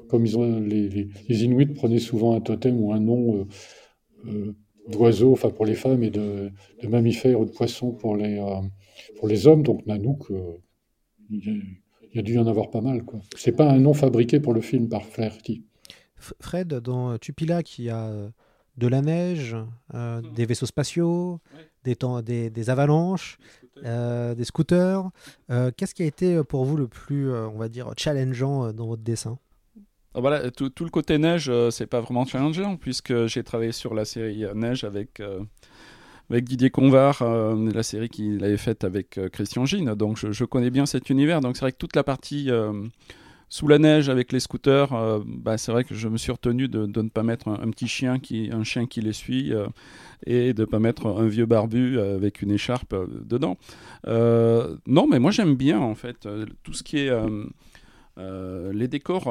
comme 0.09 0.25
ils 0.25 0.37
ont 0.37 0.59
les, 0.59 0.89
les, 0.89 1.43
Inuits 1.43 1.67
prenaient 1.67 1.99
souvent 1.99 2.35
un 2.35 2.41
totem 2.41 2.81
ou 2.81 2.93
un 2.93 2.99
nom 2.99 3.47
euh, 4.25 4.53
d'oiseau, 4.87 5.31
enfin 5.31 5.51
pour 5.51 5.65
les 5.65 5.75
femmes 5.75 6.03
et 6.03 6.09
de, 6.09 6.51
de, 6.81 6.87
mammifères 6.87 7.39
ou 7.39 7.45
de 7.45 7.51
poissons 7.51 7.91
pour 7.91 8.15
les 8.15 8.41
pour 9.17 9.27
les 9.27 9.45
hommes. 9.47 9.63
Donc 9.63 9.85
Nanook, 9.85 10.31
il 11.29 11.63
y, 12.13 12.19
a 12.19 12.21
dû 12.21 12.33
y 12.33 12.37
en 12.39 12.47
avoir 12.47 12.71
pas 12.71 12.81
mal. 12.81 13.03
Quoi. 13.03 13.19
C'est 13.35 13.55
pas 13.55 13.69
un 13.69 13.79
nom 13.79 13.93
fabriqué 13.93 14.39
pour 14.39 14.53
le 14.53 14.61
film 14.61 14.89
par 14.89 15.03
Flaherty. 15.03 15.63
Fred, 16.15 16.69
dans 16.69 17.17
Tupila, 17.17 17.61
qui 17.61 17.89
a 17.89 18.31
de 18.77 18.87
la 18.87 19.01
neige, 19.01 19.55
des 20.35 20.45
vaisseaux 20.45 20.65
spatiaux, 20.65 21.39
des, 21.83 21.95
temps, 21.95 22.21
des, 22.21 22.49
des 22.49 22.69
avalanches, 22.69 23.37
euh, 23.85 24.33
des 24.35 24.45
scooters. 24.45 25.09
Euh, 25.51 25.71
qu'est-ce 25.75 25.93
qui 25.93 26.03
a 26.03 26.05
été 26.05 26.35
euh, 26.35 26.43
pour 26.43 26.65
vous 26.65 26.77
le 26.77 26.87
plus, 26.87 27.31
on 27.31 27.57
va 27.57 27.69
dire, 27.69 27.91
challengeant 27.97 28.73
dans 28.73 28.87
votre 28.87 29.03
dessin? 29.03 29.37
Ah, 30.15 30.21
voilà, 30.21 30.51
tout, 30.51 30.71
le 30.79 30.89
côté 30.89 31.17
neige, 31.17 31.51
c'est 31.71 31.87
pas 31.87 32.01
vraiment 32.01 32.25
challengeant 32.25 32.77
puisque 32.77 33.25
j'ai 33.25 33.43
travaillé 33.43 33.71
sur 33.71 33.93
la 33.93 34.05
série 34.05 34.45
Neige 34.53 34.83
avec 34.83 35.21
avec 36.29 36.45
Didier 36.45 36.69
Convar, 36.69 37.21
euh, 37.21 37.71
la 37.71 37.83
série 37.83 38.09
qu'il 38.09 38.43
avait 38.43 38.57
faite 38.57 38.83
avec 38.83 39.17
euh, 39.17 39.29
Christian 39.29 39.65
Gine. 39.65 39.93
Donc 39.95 40.17
je, 40.17 40.31
je, 40.31 40.45
connais 40.45 40.69
bien 40.69 40.85
cet 40.85 41.09
univers. 41.09 41.41
Donc 41.41 41.55
c'est 41.55 41.61
vrai 41.61 41.71
que 41.71 41.77
toute 41.77 41.95
la 41.95 42.03
partie 42.03 42.49
sous 43.53 43.67
la 43.67 43.77
neige 43.77 44.09
avec 44.09 44.31
les 44.31 44.39
scooters, 44.39 44.93
euh, 44.93 45.19
bah, 45.27 45.59
c'est 45.59 45.71
vrai 45.71 45.83
que 45.83 45.93
je 45.93 46.07
me 46.07 46.17
suis 46.17 46.31
retenu 46.31 46.67
de, 46.67 46.87
ne 46.87 47.09
pas 47.09 47.21
mettre 47.21 47.49
un, 47.49 47.69
petit 47.69 47.87
chien 47.87 48.17
qui, 48.17 48.49
un 48.51 48.63
chien 48.63 48.87
qui 48.87 48.99
les 48.99 49.13
suit 49.13 49.53
euh, 49.53 49.67
et 50.25 50.55
de 50.55 50.61
ne 50.61 50.65
pas 50.65 50.79
mettre 50.79 51.05
un 51.05 51.27
vieux 51.27 51.45
barbu 51.45 51.99
avec 51.99 52.41
une 52.41 52.49
écharpe 52.49 52.93
euh, 52.93 53.05
dedans. 53.23 53.59
non, 54.87 55.07
mais 55.07 55.19
moi 55.19 55.29
j'aime 55.29 55.53
bien 55.53 55.79
en 55.79 55.93
fait 55.93 56.27
tout 56.63 56.73
ce 56.73 56.81
qui 56.81 56.97
est 56.97 57.11
les 58.17 58.87
décors. 58.87 59.27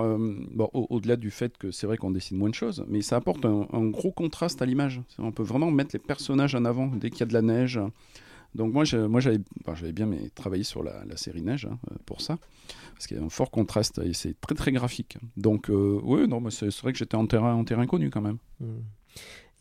au-delà 0.73 1.17
du 1.17 1.33
fait 1.33 1.59
que 1.59 1.73
c'est 1.73 1.89
vrai 1.89 1.97
qu'on 1.97 2.13
dessine 2.13 2.39
moins 2.39 2.51
de 2.51 2.55
choses, 2.55 2.85
mais 2.87 3.03
ça 3.03 3.17
apporte 3.17 3.45
un 3.45 3.87
gros 3.87 4.13
contraste 4.13 4.63
à 4.63 4.67
l'image. 4.67 5.01
On 5.19 5.33
peut 5.33 5.43
vraiment 5.43 5.73
mettre 5.73 5.91
les 5.95 5.99
personnages 5.99 6.55
en 6.55 6.65
avant 6.65 6.87
dès 6.87 7.11
qu'il 7.11 7.21
y 7.21 7.23
a 7.25 7.27
de 7.27 7.35
la 7.35 7.43
neige. 7.43 7.81
Donc 8.55 8.73
moi, 8.73 8.85
moi 9.09 9.21
j'avais, 9.21 9.39
j'avais 9.75 9.93
bien 9.93 10.07
mais, 10.07 10.29
travaillé 10.35 10.65
sur 10.65 10.83
la, 10.83 11.05
la 11.05 11.17
série 11.17 11.43
Neige 11.43 11.67
hein, 11.71 11.79
pour 12.07 12.21
ça, 12.21 12.39
parce 12.95 13.07
qu'il 13.07 13.17
y 13.17 13.21
a 13.21 13.23
un 13.23 13.31
fort 13.31 13.51
contraste 13.51 13.99
et 13.99 14.13
c'est 14.13 14.39
très 14.41 14.55
très 14.55 14.73
graphique. 14.73 15.19
Donc 15.37 15.71
euh, 15.71 16.01
oui, 16.03 16.29
non, 16.29 16.41
mais 16.41 16.51
c'est, 16.51 16.69
vrai 16.81 16.93
que 16.93 16.99
j'étais 16.99 17.17
en 17.17 17.27
terrain, 17.27 17.55
en 17.55 17.65
terrain 17.65 17.87
connu 17.87 18.11
quand 18.11 18.21
même. 18.21 18.39
Mmh. 18.61 18.67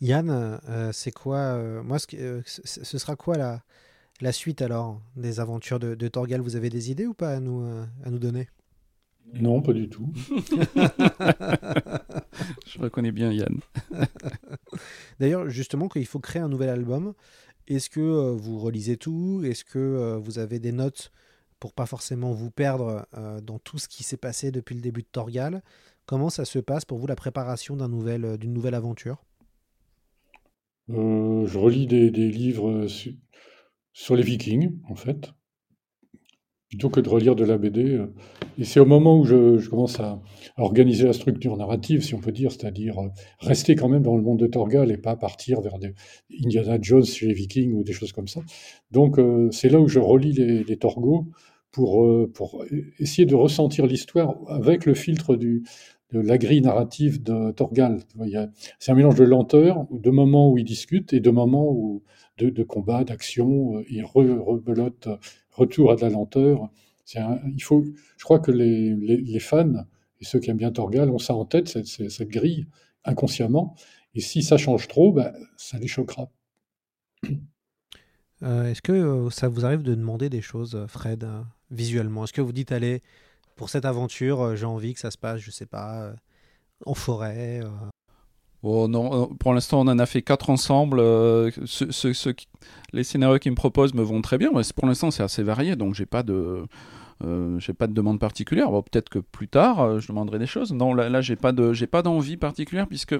Yann, 0.02 0.28
euh, 0.68 0.90
c'est 0.92 1.12
quoi 1.12 1.36
euh, 1.38 1.82
Moi, 1.84 2.00
ce, 2.00 2.06
euh, 2.16 2.42
ce, 2.44 2.98
sera 2.98 3.14
quoi 3.14 3.36
la, 3.38 3.62
la 4.20 4.32
suite 4.32 4.60
alors 4.60 5.00
des 5.14 5.38
aventures 5.38 5.78
de, 5.78 5.94
de 5.94 6.08
Torgal 6.08 6.40
Vous 6.40 6.56
avez 6.56 6.70
des 6.70 6.90
idées 6.90 7.06
ou 7.06 7.14
pas 7.14 7.30
à 7.30 7.38
nous, 7.38 7.64
à 8.04 8.10
nous 8.10 8.18
donner? 8.18 8.48
Non, 9.32 9.62
pas 9.62 9.72
du 9.72 9.88
tout. 9.88 10.12
Je 12.66 12.80
reconnais 12.80 13.12
bien 13.12 13.30
Yann. 13.32 13.60
D'ailleurs, 15.20 15.48
justement, 15.48 15.88
qu'il 15.88 16.06
faut 16.06 16.18
créer 16.18 16.42
un 16.42 16.48
nouvel 16.48 16.70
album, 16.70 17.14
est-ce 17.68 17.90
que 17.90 18.00
euh, 18.00 18.32
vous 18.32 18.58
relisez 18.58 18.96
tout? 18.96 19.42
Est-ce 19.44 19.64
que 19.64 19.78
euh, 19.78 20.18
vous 20.18 20.38
avez 20.38 20.58
des 20.58 20.72
notes 20.72 21.12
pour 21.60 21.72
pas 21.72 21.86
forcément 21.86 22.32
vous 22.32 22.50
perdre 22.50 23.06
euh, 23.14 23.40
dans 23.40 23.58
tout 23.58 23.78
ce 23.78 23.88
qui 23.88 24.02
s'est 24.02 24.16
passé 24.16 24.50
depuis 24.50 24.74
le 24.74 24.80
début 24.80 25.02
de 25.02 25.08
Torgal? 25.10 25.62
Comment 26.06 26.30
ça 26.30 26.44
se 26.44 26.58
passe 26.58 26.84
pour 26.84 26.98
vous 26.98 27.06
la 27.06 27.16
préparation 27.16 27.76
d'une 27.76 28.52
nouvelle, 28.52 28.74
aventure? 28.74 29.24
Je 30.88 31.58
relis 31.58 31.86
des, 31.86 32.10
livres 32.10 32.88
su 32.88 33.18
sur 33.92 34.16
les 34.16 34.22
Vikings, 34.22 34.80
en 34.88 34.96
fait 34.96 35.32
plutôt 36.72 36.88
que 36.88 37.00
de 37.00 37.08
relire 37.10 37.36
de 37.36 37.44
la 37.44 37.58
BD. 37.58 37.84
Euh. 37.84 38.06
Et 38.56 38.64
c'est 38.64 38.80
au 38.80 38.86
moment 38.86 39.18
où 39.18 39.24
je, 39.26 39.68
commence 39.68 40.00
à, 40.00 40.22
organiser 40.56 41.04
la 41.04 41.12
structure 41.12 41.54
narrative, 41.58 42.02
si 42.02 42.14
on 42.14 42.18
peut 42.18 42.32
dire, 42.32 42.50
c'est-à-dire 42.50 42.98
euh, 42.98 43.08
rester 43.40 43.74
quand 43.76 43.90
même 43.90 44.02
dans 44.02 44.16
le 44.16 44.22
monde 44.22 44.38
de 44.38 44.46
Torgal 44.46 44.90
et 44.90 44.96
pas 44.96 45.14
partir 45.14 45.60
vers 45.60 45.78
des 45.78 45.92
Indiana 46.42 46.78
Jones 46.80 47.04
chez 47.04 47.26
les 47.26 47.34
Vikings 47.34 47.74
ou 47.74 47.84
des 47.84 47.92
choses 47.92 48.12
comme 48.12 48.26
ça. 48.26 48.40
Donc 48.90 49.18
euh, 49.18 49.50
c'est 49.50 49.68
là 49.68 49.80
où 49.80 49.86
je 49.86 49.98
relis 49.98 50.32
les, 50.32 50.64
les 50.64 50.76
Torgos 50.78 51.26
pour, 51.72 52.06
pour 52.34 52.64
essayer 52.98 53.24
de 53.24 53.34
ressentir 53.34 53.86
l'histoire 53.86 54.36
avec 54.48 54.84
le 54.84 54.92
filtre 54.92 55.36
de 55.36 55.62
la 56.12 56.36
grille 56.36 56.60
narrative 56.60 57.22
de 57.22 57.50
Torgal. 57.52 58.00
C'est 58.78 58.92
un 58.92 58.94
mélange 58.94 59.14
de 59.14 59.24
lenteur, 59.24 59.86
de 59.90 60.10
moments 60.10 60.50
où 60.50 60.58
ils 60.58 60.64
discutent 60.64 61.14
et 61.14 61.20
de 61.20 61.30
moments 61.30 61.70
où, 61.70 62.02
de, 62.36 62.50
de 62.50 62.62
combat, 62.62 63.04
d'action, 63.04 63.82
ils 63.88 64.04
rebelotent 64.04 65.08
retour 65.52 65.92
à 65.92 65.96
de 65.96 66.00
la 66.02 66.10
lenteur. 66.10 66.70
Un, 67.16 67.38
il 67.54 67.62
faut, 67.62 67.84
je 68.16 68.24
crois 68.24 68.38
que 68.38 68.50
les, 68.50 68.94
les, 68.94 69.40
fans 69.40 69.84
et 70.20 70.24
ceux 70.24 70.40
qui 70.40 70.50
aiment 70.50 70.56
bien 70.56 70.72
Torgal 70.72 71.10
ont 71.10 71.18
ça 71.18 71.34
en 71.34 71.44
tête, 71.44 71.68
cette, 71.68 71.86
cette 71.86 72.28
grille, 72.28 72.66
inconsciemment. 73.04 73.74
Et 74.14 74.20
si 74.20 74.42
ça 74.42 74.56
change 74.56 74.88
trop, 74.88 75.12
ben, 75.12 75.32
ça 75.56 75.78
les 75.78 75.88
choquera. 75.88 76.30
Euh, 78.42 78.64
Est-ce 78.64 78.82
que 78.82 78.92
euh, 78.92 79.30
ça 79.30 79.48
vous 79.48 79.64
arrive 79.64 79.82
de 79.82 79.94
demander 79.94 80.28
des 80.28 80.42
choses, 80.42 80.74
euh, 80.74 80.86
Fred, 80.86 81.28
visuellement? 81.70 82.24
Est-ce 82.24 82.32
que 82.32 82.40
vous 82.40 82.52
dites, 82.52 82.72
allez, 82.72 83.02
pour 83.56 83.68
cette 83.68 83.84
aventure, 83.84 84.56
j'ai 84.56 84.66
envie 84.66 84.94
que 84.94 85.00
ça 85.00 85.10
se 85.10 85.18
passe, 85.18 85.40
je 85.40 85.50
sais 85.50 85.66
pas, 85.66 86.12
en 86.86 86.94
forêt 86.94 87.60
Oh 88.64 88.86
non, 88.86 89.26
pour 89.40 89.54
l'instant 89.54 89.80
on 89.80 89.88
en 89.88 89.98
a 89.98 90.06
fait 90.06 90.22
quatre 90.22 90.48
ensemble. 90.48 91.00
Euh, 91.00 91.50
les 92.92 93.02
scénarios 93.02 93.38
qu'ils 93.38 93.50
me 93.50 93.56
proposent 93.56 93.94
me 93.94 94.02
vont 94.02 94.22
très 94.22 94.38
bien. 94.38 94.50
Pour 94.76 94.86
l'instant 94.86 95.10
c'est 95.10 95.24
assez 95.24 95.42
varié, 95.42 95.74
donc 95.74 95.94
j'ai 95.94 96.06
pas 96.06 96.22
de, 96.22 96.64
euh, 97.24 97.58
pas 97.76 97.88
de 97.88 97.92
demande 97.92 98.20
particulière. 98.20 98.70
Peut-être 98.70 99.08
que 99.08 99.18
plus 99.18 99.48
tard 99.48 99.80
euh, 99.80 99.98
je 99.98 100.06
demanderai 100.08 100.38
des 100.38 100.46
choses. 100.46 100.72
Non, 100.72 100.94
là, 100.94 101.08
là 101.08 101.20
j'ai 101.20 101.34
pas 101.34 101.52
j'ai 101.72 101.88
pas 101.88 102.02
d'envie 102.02 102.36
particulière 102.36 102.86
puisque 102.86 103.16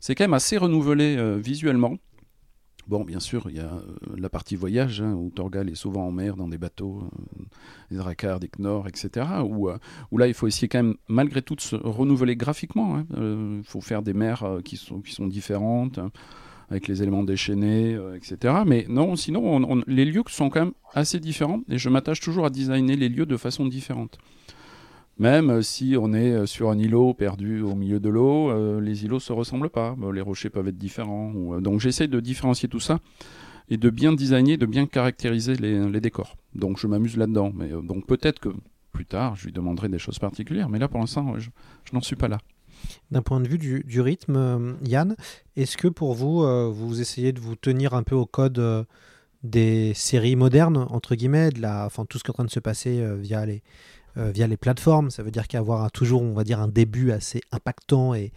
c'est 0.00 0.14
quand 0.14 0.24
même 0.24 0.34
assez 0.34 0.58
renouvelé 0.58 1.16
euh, 1.16 1.36
visuellement. 1.36 1.94
Bon, 2.88 3.02
bien 3.02 3.18
sûr, 3.18 3.46
il 3.50 3.56
y 3.56 3.60
a 3.60 3.64
euh, 3.64 3.82
la 4.16 4.28
partie 4.28 4.54
voyage, 4.54 5.00
hein, 5.00 5.12
où 5.14 5.30
Torgal 5.30 5.68
est 5.68 5.74
souvent 5.74 6.06
en 6.06 6.12
mer, 6.12 6.36
dans 6.36 6.46
des 6.46 6.58
bateaux, 6.58 7.02
euh, 7.02 7.44
des 7.90 7.96
Drakkar, 7.96 8.38
des 8.38 8.48
Knorr, 8.48 8.86
etc. 8.86 9.26
Où, 9.44 9.68
euh, 9.68 9.78
où, 10.12 10.18
là, 10.18 10.28
il 10.28 10.34
faut 10.34 10.46
essayer 10.46 10.68
quand 10.68 10.84
même, 10.84 10.94
malgré 11.08 11.42
tout, 11.42 11.56
de 11.56 11.60
se 11.60 11.74
renouveler 11.74 12.36
graphiquement. 12.36 13.02
Il 13.10 13.16
hein. 13.16 13.60
faut 13.64 13.80
faire 13.80 14.02
des 14.02 14.12
mers 14.12 14.60
qui, 14.64 14.76
sont, 14.76 15.00
qui 15.00 15.12
sont 15.12 15.26
différentes, 15.26 15.98
hein, 15.98 16.12
avec 16.70 16.86
les 16.86 17.02
éléments 17.02 17.24
déchaînés, 17.24 17.98
etc. 18.14 18.54
Mais 18.64 18.86
non, 18.88 19.16
sinon, 19.16 19.42
on, 19.44 19.78
on, 19.78 19.82
les 19.88 20.04
lieux 20.04 20.22
sont 20.28 20.48
quand 20.48 20.60
même 20.60 20.74
assez 20.94 21.18
différents, 21.18 21.62
et 21.68 21.78
je 21.78 21.88
m'attache 21.88 22.20
toujours 22.20 22.46
à 22.46 22.50
designer 22.50 22.94
les 22.94 23.08
lieux 23.08 23.26
de 23.26 23.36
façon 23.36 23.66
différente. 23.66 24.18
Même 25.18 25.62
si 25.62 25.96
on 25.98 26.12
est 26.12 26.46
sur 26.46 26.70
un 26.70 26.78
îlot 26.78 27.14
perdu 27.14 27.62
au 27.62 27.74
milieu 27.74 28.00
de 28.00 28.08
l'eau, 28.10 28.50
euh, 28.50 28.80
les 28.80 29.04
îlots 29.04 29.20
se 29.20 29.32
ressemblent 29.32 29.70
pas. 29.70 29.96
Les 30.12 30.20
rochers 30.20 30.50
peuvent 30.50 30.68
être 30.68 30.76
différents. 30.76 31.32
Euh, 31.54 31.60
donc 31.60 31.80
j'essaie 31.80 32.08
de 32.08 32.20
différencier 32.20 32.68
tout 32.68 32.80
ça 32.80 33.00
et 33.68 33.76
de 33.76 33.90
bien 33.90 34.12
designer, 34.12 34.58
de 34.58 34.66
bien 34.66 34.86
caractériser 34.86 35.54
les, 35.56 36.00
décors. 36.00 36.36
Donc 36.54 36.78
je 36.78 36.86
m'amuse 36.86 37.16
là-dedans. 37.16 37.52
Mais 37.54 37.72
euh, 37.72 37.80
donc 37.80 38.06
peut-être 38.06 38.40
que 38.40 38.50
plus 38.92 39.06
tard, 39.06 39.36
je 39.36 39.44
lui 39.46 39.52
demanderai 39.52 39.88
des 39.88 39.98
choses 39.98 40.18
particulières. 40.18 40.68
Mais 40.68 40.78
là, 40.78 40.88
pour 40.88 41.00
l'instant, 41.00 41.34
je, 41.38 41.50
n'en 41.92 42.00
suis 42.00 42.16
pas 42.16 42.28
là. 42.28 42.38
D'un 43.10 43.22
point 43.22 43.40
de 43.40 43.48
vue 43.48 43.58
du, 43.58 44.00
rythme, 44.00 44.76
Yann, 44.84 45.16
est-ce 45.56 45.76
que 45.76 45.88
pour 45.88 46.14
vous, 46.14 46.42
euh, 46.42 46.70
vous 46.72 47.00
essayez 47.00 47.32
de 47.32 47.40
vous 47.40 47.56
tenir 47.56 47.94
un 47.94 48.02
peu 48.02 48.14
au 48.14 48.26
code 48.26 48.58
euh, 48.58 48.84
des 49.42 49.92
séries 49.94 50.36
modernes, 50.36 50.86
entre 50.90 51.14
guillemets, 51.14 51.50
de 51.50 51.60
la, 51.60 51.86
enfin 51.86 52.04
tout 52.04 52.18
ce 52.18 52.24
qui 52.24 52.28
est 52.28 52.32
en 52.32 52.34
train 52.34 52.44
de 52.44 52.50
se 52.50 52.60
passer 52.60 53.00
euh, 53.00 53.16
via 53.16 53.44
les 53.46 53.56
euh, 53.56 53.60
via 54.16 54.46
les 54.46 54.56
plateformes. 54.56 55.10
Ça 55.10 55.22
veut 55.22 55.30
dire 55.30 55.46
qu'avoir 55.46 55.90
toujours, 55.92 56.22
on 56.22 56.32
va 56.32 56.44
dire, 56.44 56.60
un 56.60 56.68
début 56.68 57.12
assez 57.12 57.40
impactant 57.52 58.14
et, 58.14 58.32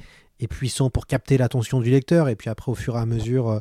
puissant 0.50 0.90
pour 0.90 1.08
capter 1.08 1.38
l'attention 1.38 1.82
du 1.82 1.90
lecteur, 1.90 2.30
et 2.30 2.36
puis 2.36 2.50
après, 2.50 2.72
au 2.72 2.76
fur 2.76 2.96
et 2.96 3.00
à 3.00 3.06
mesure, 3.06 3.60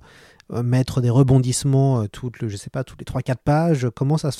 euh, 0.52 0.62
mettre 0.62 1.00
des 1.00 1.10
rebondissements 1.10 2.02
euh, 2.02 2.06
toutes, 2.06 2.46
je 2.46 2.56
sais 2.56 2.70
pas, 2.70 2.84
toutes 2.84 3.00
les 3.00 3.04
3-4 3.04 3.36
pages. 3.44 3.88
Comment, 3.94 4.16
ça, 4.16 4.30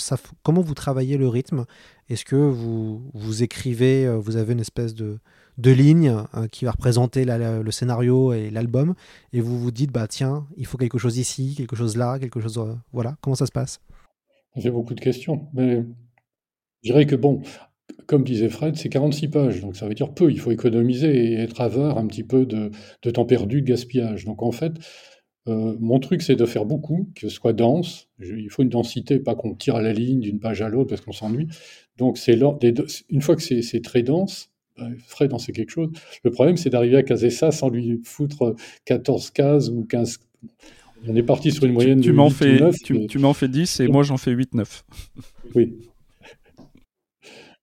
comment 0.45 0.61
vous 0.61 0.75
travaillez 0.75 1.17
le 1.17 1.29
rythme? 1.29 1.64
Est-ce 2.09 2.25
que 2.25 2.37
vous, 2.37 3.43
écrivez, 3.43 4.07
euh, 4.07 4.17
vous 4.17 4.37
avez 4.37 4.55
une 4.55 4.61
espèce 4.61 4.95
de, 4.95 5.21
ligne 5.59 6.25
euh, 6.35 6.49
qui 6.49 6.64
va 6.64 6.71
représenter 6.71 7.27
le 7.27 7.71
scénario 7.71 8.33
et 8.33 8.51
l'album, 8.51 8.95
et 9.33 9.41
vous 9.43 9.59
vous 9.59 9.71
dites, 9.71 9.93
bah 9.93 10.09
tiens, 10.09 10.47
il 10.57 10.64
faut 10.64 10.79
quelque 10.79 10.99
chose 10.99 11.19
ici, 11.19 11.55
quelque 11.57 11.77
chose 11.77 11.97
là, 11.97 12.19
quelque 12.19 12.41
chose... 12.41 12.57
Euh, 12.59 12.75
voilà, 12.93 13.17
comment 13.21 13.37
ça 13.37 13.45
se 13.45 13.53
passe? 13.53 13.81
J'ai 14.57 14.71
beaucoup 14.71 14.95
de 14.95 15.01
questions, 15.01 15.49
mais 15.53 15.85
je 16.83 16.91
dirais 16.91 17.05
que 17.05 17.14
bon, 17.14 17.43
comme 18.09 18.25
disait 18.25 18.49
Fred, 18.49 18.75
c'est 18.77 18.88
46 18.88 19.29
pages, 19.29 19.61
donc 19.61 19.77
ça 19.77 19.87
veut 19.87 19.94
dire 19.94 20.12
peu. 20.14 20.33
Il 20.33 20.40
faut 20.40 20.51
économiser 20.51 21.14
et 21.14 21.35
être 21.35 21.61
avare 21.61 21.99
un 21.99 22.07
petit 22.07 22.25
peu 22.25 22.47
de, 22.47 22.71
de 23.03 23.11
temps 23.11 23.27
perdu, 23.27 23.61
de 23.61 23.66
gaspillage. 23.66 24.25
Donc 24.25 24.42
en 24.42 24.51
fait, 24.51 24.73
euh, 25.47 25.77
mon 25.79 26.01
truc, 26.01 26.23
c'est 26.23 26.35
de 26.35 26.47
faire 26.47 26.64
beaucoup, 26.64 27.11
que 27.14 27.29
ce 27.29 27.29
soit 27.29 27.53
dense. 27.53 28.09
Je, 28.18 28.35
il 28.35 28.49
faut 28.49 28.62
une 28.62 28.71
densité, 28.71 29.18
pas 29.18 29.35
qu'on 29.35 29.55
tire 29.55 29.77
à 29.77 29.83
la 29.83 29.92
ligne 29.92 30.21
d'une 30.21 30.40
page 30.40 30.62
à 30.62 30.71
l'autre 30.71 30.88
parce 30.88 31.03
qu'on 31.03 31.12
s'ennuie. 31.12 31.49
Donc 31.99 32.16
c'est 32.16 32.40
une 33.11 33.21
fois 33.21 33.37
que 33.37 33.42
c'est 33.42 33.83
très 33.83 34.03
dense, 34.03 34.49
ben, 34.79 34.97
Fred 35.07 35.35
en 35.35 35.38
sait 35.38 35.53
quelque 35.53 35.71
chose. 35.71 35.90
Le 36.25 36.31
problème, 36.31 36.57
c'est 36.57 36.71
d'arriver 36.71 36.97
à 36.97 37.03
caser 37.03 37.31
ça 37.31 37.51
sans 37.51 37.68
lui 37.68 38.01
foutre 38.05 38.57
14 38.87 39.31
cases 39.33 39.68
ou 39.68 39.85
15. 39.85 40.18
On 41.07 41.14
est 41.14 41.23
parti 41.23 41.53
sur 41.53 41.64
une 41.64 41.75
moyenne 41.75 42.01
tu, 42.01 42.07
tu 42.07 42.12
de 42.12 42.16
m'en 42.16 42.31
fais, 42.31 42.59
9, 42.59 42.75
tu, 42.83 43.07
tu 43.07 43.18
m'en 43.18 43.35
fais 43.35 43.49
10 43.49 43.81
et 43.81 43.88
moi 43.88 44.03
j'en 44.03 44.16
fais 44.16 44.35
8-9. 44.35 44.83
Oui. 45.55 45.75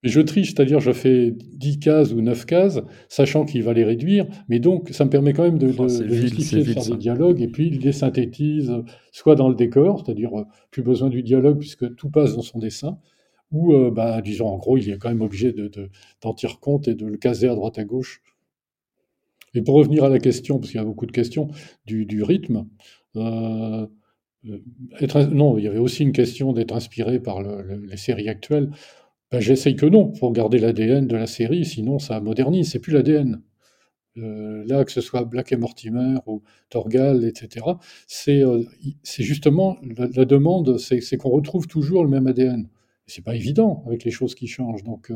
Mais 0.06 0.12
je 0.12 0.20
triche, 0.20 0.54
c'est-à-dire 0.54 0.78
je 0.78 0.92
fais 0.92 1.32
10 1.32 1.80
cases 1.80 2.12
ou 2.12 2.20
9 2.20 2.46
cases, 2.46 2.80
sachant 3.08 3.44
qu'il 3.44 3.64
va 3.64 3.72
les 3.72 3.82
réduire, 3.82 4.24
mais 4.48 4.60
donc 4.60 4.90
ça 4.90 5.04
me 5.04 5.10
permet 5.10 5.32
quand 5.32 5.42
même 5.42 5.58
de, 5.58 5.74
Oh, 5.76 5.82
de, 5.82 5.88
c'est 5.88 6.04
de 6.04 6.14
vil, 6.14 6.28
justifier, 6.28 6.58
de 6.58 6.62
vil 6.62 6.74
faire 6.74 6.82
ça. 6.84 6.90
des 6.92 6.96
dialogues, 6.96 7.42
et 7.42 7.48
puis 7.48 7.66
il 7.66 7.80
les 7.80 7.90
synthétise 7.90 8.72
soit 9.10 9.34
dans 9.34 9.48
le 9.48 9.56
décor, 9.56 10.04
c'est-à-dire 10.04 10.38
euh, 10.38 10.44
plus 10.70 10.84
besoin 10.84 11.08
du 11.08 11.24
dialogue 11.24 11.58
puisque 11.58 11.92
tout 11.96 12.08
passe 12.08 12.36
dans 12.36 12.42
son 12.42 12.60
dessin, 12.60 13.00
ou 13.50 13.74
euh, 13.74 13.90
bah, 13.90 14.22
disons 14.22 14.46
en 14.46 14.58
gros 14.58 14.78
il 14.78 14.88
est 14.88 14.96
quand 14.96 15.08
même 15.08 15.22
obligé 15.22 15.50
de, 15.50 15.66
de, 15.66 15.90
d'en 16.22 16.34
tirer 16.34 16.54
compte 16.60 16.86
et 16.86 16.94
de 16.94 17.04
le 17.04 17.16
caser 17.16 17.48
à 17.48 17.56
droite 17.56 17.76
à 17.80 17.84
gauche. 17.84 18.22
Et 19.54 19.62
pour 19.62 19.74
revenir 19.74 20.04
à 20.04 20.08
la 20.08 20.20
question, 20.20 20.60
parce 20.60 20.70
qu'il 20.70 20.78
y 20.78 20.80
a 20.80 20.86
beaucoup 20.86 21.06
de 21.06 21.10
questions, 21.12 21.48
du, 21.84 22.06
du 22.06 22.22
rythme, 22.22 22.68
euh, 23.16 23.88
euh, 24.48 24.58
être, 25.00 25.22
non, 25.22 25.58
il 25.58 25.64
y 25.64 25.68
avait 25.68 25.78
aussi 25.78 26.02
une 26.02 26.12
question 26.12 26.52
d'être 26.52 26.72
inspiré 26.74 27.18
par 27.18 27.42
le, 27.42 27.62
le, 27.62 27.76
les 27.86 27.96
séries 27.96 28.28
actuelles. 28.28 28.70
Ben, 29.32 29.40
J'essaye 29.40 29.76
que 29.76 29.86
non, 29.86 30.12
pour 30.12 30.32
garder 30.32 30.58
l'ADN 30.58 31.06
de 31.06 31.16
la 31.16 31.26
série, 31.26 31.64
sinon 31.64 31.98
ça 31.98 32.20
modernise, 32.20 32.70
c'est 32.70 32.78
plus 32.78 32.92
l'ADN. 32.92 33.42
euh, 34.18 34.64
là, 34.66 34.84
que 34.84 34.92
ce 34.92 35.00
soit 35.00 35.24
Black 35.24 35.52
et 35.52 35.56
Mortimer 35.56 36.16
ou 36.26 36.42
Torgal, 36.70 37.24
etc., 37.24 37.66
c'est 38.08 38.42
justement 39.22 39.78
la, 39.82 40.24
demande, 40.24 40.78
c'est 40.78 41.16
qu'on 41.18 41.30
retrouve 41.30 41.66
toujours 41.66 42.04
le 42.04 42.10
même 42.10 42.26
ADN. 42.26 42.68
C'est 43.06 43.22
pas 43.24 43.36
évident 43.36 43.84
avec 43.86 44.04
les 44.04 44.10
choses 44.10 44.34
qui 44.34 44.48
changent. 44.48 44.84
Donc, 44.84 45.12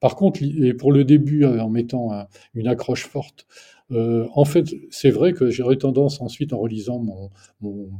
par 0.00 0.16
contre, 0.16 0.42
et 0.42 0.74
pour 0.74 0.92
le 0.92 1.04
début, 1.04 1.44
en 1.44 1.70
mettant 1.70 2.10
une 2.54 2.68
accroche 2.68 3.06
forte, 3.06 3.46
en 3.90 4.44
fait, 4.44 4.66
c'est 4.90 5.10
vrai 5.10 5.32
que 5.32 5.50
j'aurais 5.50 5.76
tendance 5.76 6.20
ensuite, 6.20 6.52
en 6.52 6.58
relisant 6.60 6.98
mon, 7.00 7.30
mon 7.60 7.90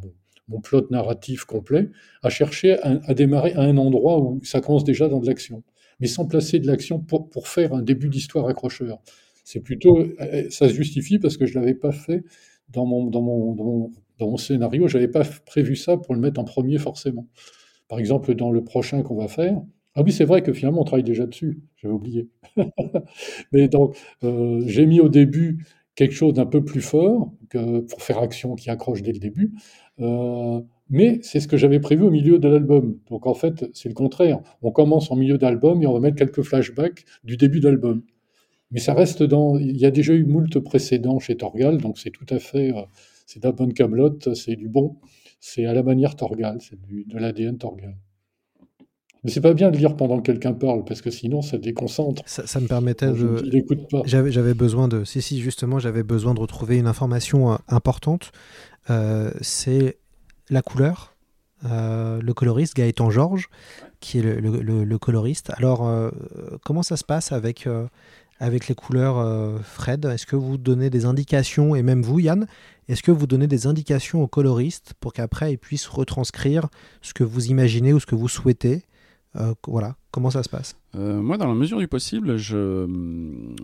plot 0.63 0.87
narratif 0.91 1.45
complet, 1.45 1.91
à 2.23 2.31
chercher 2.31 2.79
à, 2.83 3.15
démarrer 3.15 3.53
à 3.55 3.61
un 3.61 3.77
endroit 3.77 4.21
où 4.21 4.41
ça 4.45 4.61
commence 4.61 4.85
déjà 4.85 5.09
dans 5.09 5.21
de 5.21 5.27
l'action, 5.27 5.63
mais 6.01 6.07
sans 6.07 6.27
placer 6.27 6.59
de 6.59 6.67
l'action 6.67 6.99
pour, 7.01 7.49
faire 7.49 7.75
un 7.75 7.83
début 7.83 8.09
d'histoire 8.09 8.47
accrocheur. 8.49 9.01
C'est 9.45 9.61
plutôt, 9.61 9.99
euh, 9.99 10.49
ça 10.51 10.69
se 10.69 10.75
justifie 10.75 11.19
parce 11.19 11.37
que 11.37 11.47
je 11.47 11.59
l'avais 11.59 11.75
pas 11.75 11.93
fait 11.93 12.25
dans 12.71 12.87
mon, 12.87 13.07
dans 13.07 13.23
mon, 13.23 13.55
dans 13.55 13.65
mon, 13.65 13.91
dans 14.19 14.31
mon 14.31 14.37
scénario, 14.37 14.89
j'avais 14.89 15.09
pas 15.09 15.25
prévu 15.47 15.77
ça 15.77 15.97
pour 15.97 16.15
le 16.15 16.21
mettre 16.21 16.41
en 16.41 16.45
premier 16.45 16.79
forcément. 16.79 17.27
Par 17.89 17.99
exemple, 17.99 18.35
dans 18.35 18.51
le 18.51 18.65
prochain 18.65 19.03
qu'on 19.03 19.17
va 19.17 19.29
faire, 19.29 19.61
ah 19.95 20.03
oui, 20.03 20.13
c'est 20.13 20.25
vrai 20.25 20.43
que 20.43 20.53
finalement, 20.53 20.81
on 20.81 20.85
travaille 20.85 21.05
déjà 21.05 21.27
dessus. 21.27 21.61
J'avais 21.77 21.95
oublié. 21.95 22.29
Mais 23.53 23.69
donc, 23.69 23.97
euh, 24.25 24.63
j'ai 24.67 24.87
mis 24.87 25.01
au 25.01 25.09
début 25.09 25.65
quelque 25.95 26.15
chose 26.15 26.35
d'un 26.35 26.47
peu 26.47 26.65
plus 26.65 26.81
fort 26.81 27.33
que 27.49 27.81
pour 27.81 28.03
faire 28.03 28.19
action 28.19 28.57
qui 28.57 28.71
accroche 28.71 29.03
dès 29.03 29.13
le 29.13 29.21
début. 29.21 29.53
Euh, 30.01 30.61
mais 30.91 31.21
c'est 31.23 31.41
ce 31.41 31.49
que 31.49 31.57
j'avais 31.57 31.81
prévu 31.81 32.05
au 32.05 32.11
milieu 32.11 32.39
de 32.39 32.49
l'album. 32.49 32.99
Donc 33.09 33.27
en 33.27 33.35
fait, 33.35 33.67
c'est 33.73 33.89
le 33.89 33.95
contraire. 33.95 34.41
On 34.63 34.71
commence 34.71 35.11
en 35.11 35.17
milieu 35.17 35.39
d'album 35.39 35.83
et 35.83 35.87
on 35.87 35.93
va 35.93 36.01
mettre 36.01 36.17
quelques 36.17 36.43
flashbacks 36.43 37.05
du 37.25 37.37
début 37.37 37.61
d'album. 37.61 38.03
Mais 38.71 38.81
ça 38.81 38.95
reste 38.95 39.23
dans. 39.23 39.59
Il 39.59 39.77
y 39.77 39.87
a 39.87 39.91
déjà 39.91 40.15
eu 40.15 40.25
moult 40.25 40.59
précédents 40.61 41.19
chez 41.21 41.37
Torgal, 41.37 41.79
donc 41.79 41.99
c'est 41.99 42.11
tout 42.11 42.27
à 42.31 42.39
fait. 42.39 42.73
Euh, 42.77 42.83
c'est 43.27 43.41
de 43.41 43.47
la 43.47 43.53
bonne 43.53 43.73
camelote, 43.73 44.35
c'est 44.35 44.57
du 44.57 44.69
bon. 44.69 44.97
C'est 45.41 45.67
à 45.67 45.75
la 45.75 45.83
manière 45.83 46.17
Torgal, 46.17 46.59
c'est 46.61 46.79
de 46.81 47.19
l'ADN 47.19 47.59
Torgal. 47.59 47.97
Mais 49.25 49.31
c'est 49.31 49.41
pas 49.41 49.55
bien 49.55 49.71
de 49.71 49.79
lire 49.79 49.97
pendant 49.97 50.19
que 50.19 50.23
quelqu'un 50.23 50.53
parle, 50.53 50.85
parce 50.85 51.01
que 51.01 51.11
sinon 51.11 51.41
ça 51.41 51.57
déconcentre. 51.57 52.23
Ça, 52.27 52.47
ça 52.47 52.61
me 52.61 52.69
permettait 52.69 53.11
de. 53.11 53.43
Il 53.45 53.57
écoute 53.57 53.89
pas. 53.91 54.03
J'avais 54.05 54.55
besoin 54.55 54.87
de. 54.87 55.05
Si, 55.05 55.23
si, 55.23 55.41
justement, 55.41 55.79
j'avais 55.79 56.03
besoin 56.03 56.35
de 56.35 56.41
retrouver 56.41 56.77
une 56.77 56.87
information 56.87 57.53
euh, 57.53 57.57
importante. 57.69 58.33
Euh, 58.91 59.31
c'est 59.41 59.97
la 60.51 60.61
couleur. 60.61 61.15
Euh, 61.65 62.21
le 62.21 62.35
coloriste 62.35 62.77
Gaëtan 62.77 63.09
Georges, 63.09 63.49
qui 64.01 64.19
est 64.19 64.23
le, 64.23 64.99
coloriste. 64.99 65.51
Alors, 65.57 65.91
comment 66.63 66.83
ça 66.83 66.99
se 66.99 67.05
passe 67.05 67.33
avec, 67.33 67.67
avec 68.39 68.69
les 68.69 68.75
couleurs, 68.75 69.59
Fred? 69.63 70.05
Est-ce 70.05 70.27
que 70.27 70.37
vous 70.37 70.59
donnez 70.59 70.91
des 70.91 71.07
indications, 71.07 71.75
et 71.75 71.83
même 71.83 72.03
vous, 72.03 72.19
Yann, 72.19 72.47
est-ce 72.89 73.03
que 73.03 73.11
vous 73.11 73.27
donnez 73.27 73.47
des 73.47 73.67
indications 73.67 74.23
au 74.23 74.27
coloriste 74.27 74.93
pour 75.01 75.15
qu'après 75.15 75.53
il 75.53 75.57
puisse 75.57 75.87
retranscrire 75.87 76.69
ce 77.01 77.15
que 77.15 77.25
vous 77.25 77.47
imaginez 77.47 77.95
ou 77.95 78.01
ce 78.01 78.05
que 78.05 78.15
vous 78.15 78.29
souhaitez? 78.29 78.85
Euh, 79.37 79.55
voilà, 79.67 79.97
comment 80.11 80.31
ça 80.31 80.43
se 80.43 80.49
passe? 80.49 80.77
Euh, 80.95 81.21
Moi, 81.21 81.37
dans 81.39 81.49
la 81.49 81.55
mesure 81.55 81.79
du 81.79 81.89
possible, 81.89 82.37
je, 82.37 82.87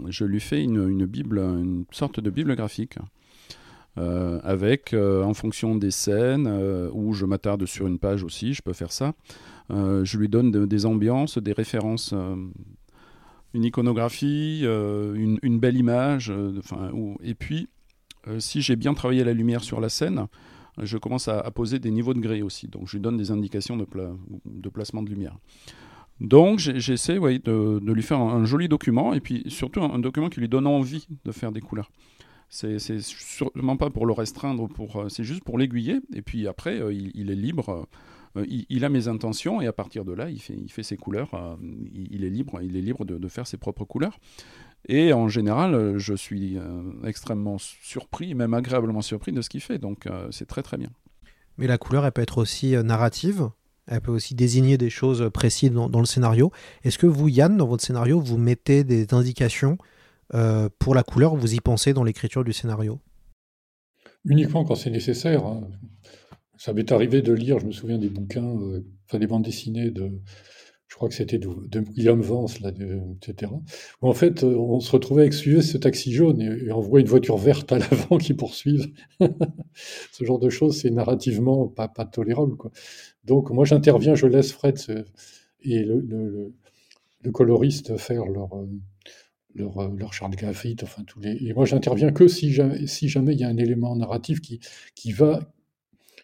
je 0.09 0.25
lui 0.25 0.41
fais 0.41 0.63
une, 0.63 0.89
une 0.89 1.07
bible, 1.07 1.39
une 1.39 1.85
sorte 1.91 2.21
de 2.21 2.31
bible 2.31 2.55
graphique. 2.57 2.97
Euh, 3.99 4.39
avec, 4.45 4.95
en 4.95 5.35
fonction 5.35 5.75
des 5.75 5.91
scènes, 5.91 6.49
où 6.93 7.13
je 7.13 7.27
m'attarde 7.27 7.67
sur 7.67 7.87
une 7.87 7.99
page 7.99 8.23
aussi, 8.23 8.55
je 8.55 8.63
peux 8.63 8.73
faire 8.73 8.93
ça. 8.93 9.15
je 9.69 10.17
lui 10.17 10.29
donne 10.29 10.67
des 10.67 10.87
ambiances, 10.87 11.39
des 11.39 11.53
références, 11.53 12.15
une 13.53 13.65
iconographie, 13.65 14.63
une, 14.65 15.39
une, 15.43 15.59
belle 15.59 15.77
image. 15.77 16.33
et 17.23 17.35
puis, 17.35 17.69
si 18.39 18.63
j'ai 18.63 18.77
bien 18.77 18.95
travaillé 18.95 19.25
la 19.25 19.33
lumière 19.33 19.63
sur 19.63 19.81
la 19.81 19.89
scène, 19.89 20.27
je 20.79 20.99
commence 20.99 21.29
à, 21.29 21.43
poser 21.51 21.79
des 21.79 21.91
niveaux 21.91 22.15
de 22.15 22.21
gré 22.21 22.43
aussi. 22.43 22.69
Donc 22.69 22.89
je 22.89 22.97
lui 22.97 23.01
donne 23.03 23.17
des 23.17 23.31
indications 23.31 23.77
de, 23.77 23.87
de 24.45 24.69
placement 24.69 25.03
de 25.03 25.11
lumière. 25.11 25.37
Donc 26.21 26.59
j'essaie 26.59 27.19
de, 27.19 27.79
de, 27.79 27.93
lui 27.93 28.03
faire 28.03 28.21
un, 28.21 28.45
joli 28.45 28.69
document 28.69 29.15
et 29.15 29.21
puis 29.21 29.43
surtout 29.49 29.83
un, 29.83 29.99
document 29.99 30.29
qui 30.29 30.41
lui 30.41 30.49
donne 30.49 30.67
envie 30.67 31.07
de 31.25 31.33
faire 31.33 31.51
des 31.51 31.61
couleurs. 31.61 31.91
C'est 32.51 32.79
sûrement 33.01 33.77
pas 33.77 33.91
pour 33.91 34.07
le 34.07 34.13
restreindre, 34.13 34.69
euh, 34.97 35.09
c'est 35.09 35.25
juste 35.25 35.45
pour 35.45 35.57
l'aiguiller. 35.57 36.01
Et 36.13 36.21
puis 36.21 36.49
après, 36.49 36.81
euh, 36.81 36.93
il, 36.93 37.31
est 37.31 37.37
libre. 37.37 37.87
Euh, 38.37 38.45
il, 38.49 38.85
a 38.85 38.89
mes 38.89 39.07
intentions 39.07 39.61
et 39.61 39.69
à 39.69 39.73
partir 39.73 40.05
de 40.05 40.13
là, 40.13 40.29
il 40.29 40.41
fait, 40.41 40.83
ses 40.83 40.97
couleurs. 40.97 41.31
il, 41.93 42.25
est 42.25 42.31
libre, 42.31 42.61
il 42.61 42.77
est 42.77 42.81
libre 42.81 43.05
de, 43.05 43.29
faire 43.29 43.47
ses 43.47 43.57
propres 43.57 43.85
couleurs. 43.85 44.19
Et 44.89 45.13
en 45.13 45.29
général, 45.29 45.75
euh, 45.75 45.99
je 45.99 46.15
suis 46.15 46.57
euh, 46.59 46.83
extrêmement 47.05 47.59
surpris, 47.59 48.35
même 48.35 48.55
agréablement 48.55 49.03
surpris 49.03 49.33
de 49.33 49.43
ce 49.43 49.51
qu'il 49.51 49.61
fait. 49.61 49.79
Donc 49.79 50.07
euh, 50.07 50.29
c'est 50.31 50.47
très 50.47 50.63
très 50.63 50.77
bien. 50.77 50.91
Mais 51.59 51.67
la 51.67 51.79
couleur, 51.79 52.07
elle 52.07 52.13
peut 52.13 52.23
être 52.23 52.39
aussi 52.39 52.73
narrative. 52.83 53.51
Elle 53.87 54.01
peut 54.01 54.13
aussi 54.13 54.35
désigner 54.35 54.79
des 54.79 54.89
choses 54.89 55.31
précises 55.33 55.73
dans, 55.73 56.01
le 56.01 56.07
scénario. 56.07 56.53
Est-ce 56.85 56.97
que 56.97 57.07
vous, 57.07 57.29
Yann, 57.29 57.57
dans 57.57 57.67
votre 57.67 57.83
scénario, 57.83 58.21
vous 58.21 58.39
mettez 58.39 58.85
des 58.85 59.13
indications 59.13 59.79
pour 60.79 60.95
la 60.95 61.03
couleur? 61.03 61.35
Vous 61.35 61.55
y 61.55 61.61
pensez 61.61 61.93
dans 61.93 62.05
l'écriture 62.05 62.45
du 62.45 62.53
scénario? 62.53 63.01
Uniquement 64.25 64.65
quand 64.65 64.77
c'est 64.77 64.91
nécessaire. 64.91 65.45
Hein. 65.45 65.69
Ça 66.57 66.73
m'est 66.73 66.93
arrivé 66.93 67.21
de 67.21 67.33
lire, 67.33 67.59
je 67.59 67.67
me 67.67 67.73
souviens 67.73 67.99
des 67.99 68.09
bouquins, 68.09 68.55
enfin 69.09 69.19
des 69.19 69.27
bandes 69.27 69.45
dessinées 69.45 69.91
de, 69.91 70.13
je 70.91 70.97
crois 70.97 71.09
que 71.09 71.15
c'était 71.15 71.39
de, 71.39 71.49
William 71.97 72.21
Vance, 72.21 72.61
là, 72.61 72.73
etc. 73.23 73.53
Où 74.03 74.09
en 74.09 74.13
fait, 74.13 74.43
euh, 74.43 74.57
on 74.57 74.81
se 74.81 74.91
retrouvait 74.91 75.23
avec 75.23 75.35
ce 75.35 75.77
taxi 75.79 76.13
jaune 76.13 76.43
et, 76.43 76.73
on 76.73 76.81
voit 76.81 76.99
une 76.99 77.07
voiture 77.07 77.37
verte 77.37 77.71
à 77.71 77.79
l'avant 77.79 78.19
qui 78.19 78.35
poursuive. 78.35 78.93
ce 80.13 80.25
genre 80.25 80.41
de 80.41 80.51
choses, 80.51 80.79
c'est 80.79 80.91
narrativement 80.91 81.69
pas, 81.69 81.89
tolérable. 81.89 82.57
Donc 83.25 83.51
moi, 83.51 83.65
j'interviens, 83.65 84.17
je 84.17 84.27
laisse 84.27 84.51
Fred 84.51 84.79
et 85.63 85.85
le, 85.85 86.53
le, 87.23 87.31
coloriste 87.31 87.97
faire 87.97 88.27
leur, 88.27 88.53
euh, 88.55 88.67
leur, 89.55 89.79
euh, 89.79 89.95
leur 89.97 90.13
charte 90.13 90.35
graphite, 90.35 90.83
enfin 90.83 91.05
tous 91.05 91.21
les. 91.21 91.37
Et 91.47 91.53
moi, 91.55 91.67
j'interviens 91.67 92.11
que 92.11 92.27
si 92.27 92.53
jamais, 92.53 92.89
si 92.89 93.09
jamais 93.09 93.35
il 93.35 93.41
y 93.41 93.45
a 93.45 93.49
un 93.49 93.59
élément 93.59 93.95
narratif 93.95 94.41
qui, 94.41 94.59
qui 94.97 95.13
va, 95.13 95.53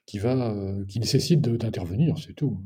qui 0.06 0.18
va, 0.18 0.56
qui 0.88 0.98
nécessite 0.98 1.40
d'intervenir, 1.40 2.18
c'est 2.18 2.32
tout. 2.32 2.58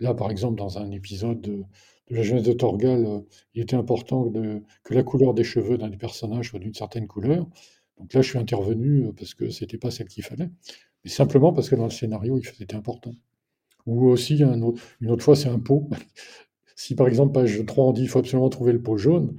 Là, 0.00 0.14
par 0.14 0.30
exemple, 0.30 0.56
dans 0.56 0.78
un 0.78 0.90
épisode 0.90 1.40
de, 1.40 1.64
La 2.10 2.22
jeunesse 2.22 2.44
de 2.44 2.52
Torgal, 2.52 3.04
euh, 3.06 3.20
il 3.54 3.62
était 3.62 3.76
important 3.76 4.30
que 4.30 4.94
la 4.94 5.02
couleur 5.02 5.34
des 5.34 5.44
cheveux 5.44 5.78
d'un 5.78 5.88
des 5.88 5.96
personnages 5.96 6.50
soit 6.50 6.58
d'une 6.58 6.74
certaine 6.74 7.06
couleur. 7.06 7.46
Donc 7.98 8.12
là, 8.12 8.22
je 8.22 8.28
suis 8.28 8.38
intervenu 8.38 9.06
euh, 9.06 9.12
parce 9.12 9.34
que 9.34 9.50
c'était 9.50 9.78
pas 9.78 9.90
celle 9.90 10.08
qu'il 10.08 10.24
fallait, 10.24 10.50
mais 11.04 11.10
simplement 11.10 11.52
parce 11.52 11.68
que 11.70 11.76
dans 11.76 11.84
le 11.84 11.90
scénario, 11.90 12.40
c'était 12.42 12.74
important. 12.74 13.12
Ou 13.86 14.06
aussi, 14.08 14.42
une 14.42 15.10
autre 15.10 15.22
fois, 15.22 15.36
c'est 15.36 15.48
un 15.48 15.58
pot. 15.58 15.88
si 16.76 16.94
par 16.94 17.06
exemple, 17.06 17.32
page 17.32 17.64
3, 17.64 17.84
on 17.84 17.92
dit 17.92 18.02
qu'il 18.02 18.10
faut 18.10 18.18
absolument 18.18 18.48
trouver 18.48 18.72
le 18.72 18.82
pot 18.82 18.96
jaune, 18.96 19.36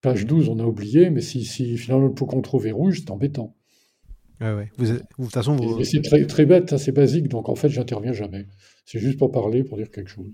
page 0.00 0.26
12, 0.26 0.48
on 0.48 0.58
a 0.58 0.64
oublié, 0.64 1.10
mais 1.10 1.20
si, 1.20 1.44
si 1.44 1.76
finalement 1.78 2.08
le 2.08 2.14
pot 2.14 2.26
qu'on 2.26 2.42
trouve 2.42 2.66
est 2.66 2.72
rouge, 2.72 3.00
c'est 3.00 3.10
embêtant. 3.10 3.56
Ouais, 4.40 4.70
Vous, 4.76 4.86
de 4.86 5.02
toute 5.16 5.32
façon, 5.32 5.56
vous... 5.56 5.82
C'est 5.84 6.02
très, 6.02 6.26
très 6.26 6.44
bête, 6.44 6.76
c'est 6.76 6.92
basique, 6.92 7.28
donc 7.28 7.48
en 7.48 7.54
fait, 7.54 7.68
j'interviens 7.68 8.12
jamais. 8.12 8.46
C'est 8.84 8.98
juste 8.98 9.18
pour 9.18 9.32
parler, 9.32 9.64
pour 9.64 9.78
dire 9.78 9.90
quelque 9.90 10.10
chose. 10.10 10.30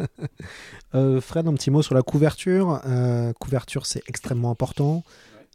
euh, 0.94 1.20
Fred, 1.20 1.48
un 1.48 1.54
petit 1.54 1.70
mot 1.70 1.82
sur 1.82 1.94
la 1.94 2.02
couverture. 2.02 2.82
Euh, 2.86 3.32
couverture, 3.32 3.86
c'est 3.86 4.02
extrêmement 4.06 4.50
important. 4.50 5.02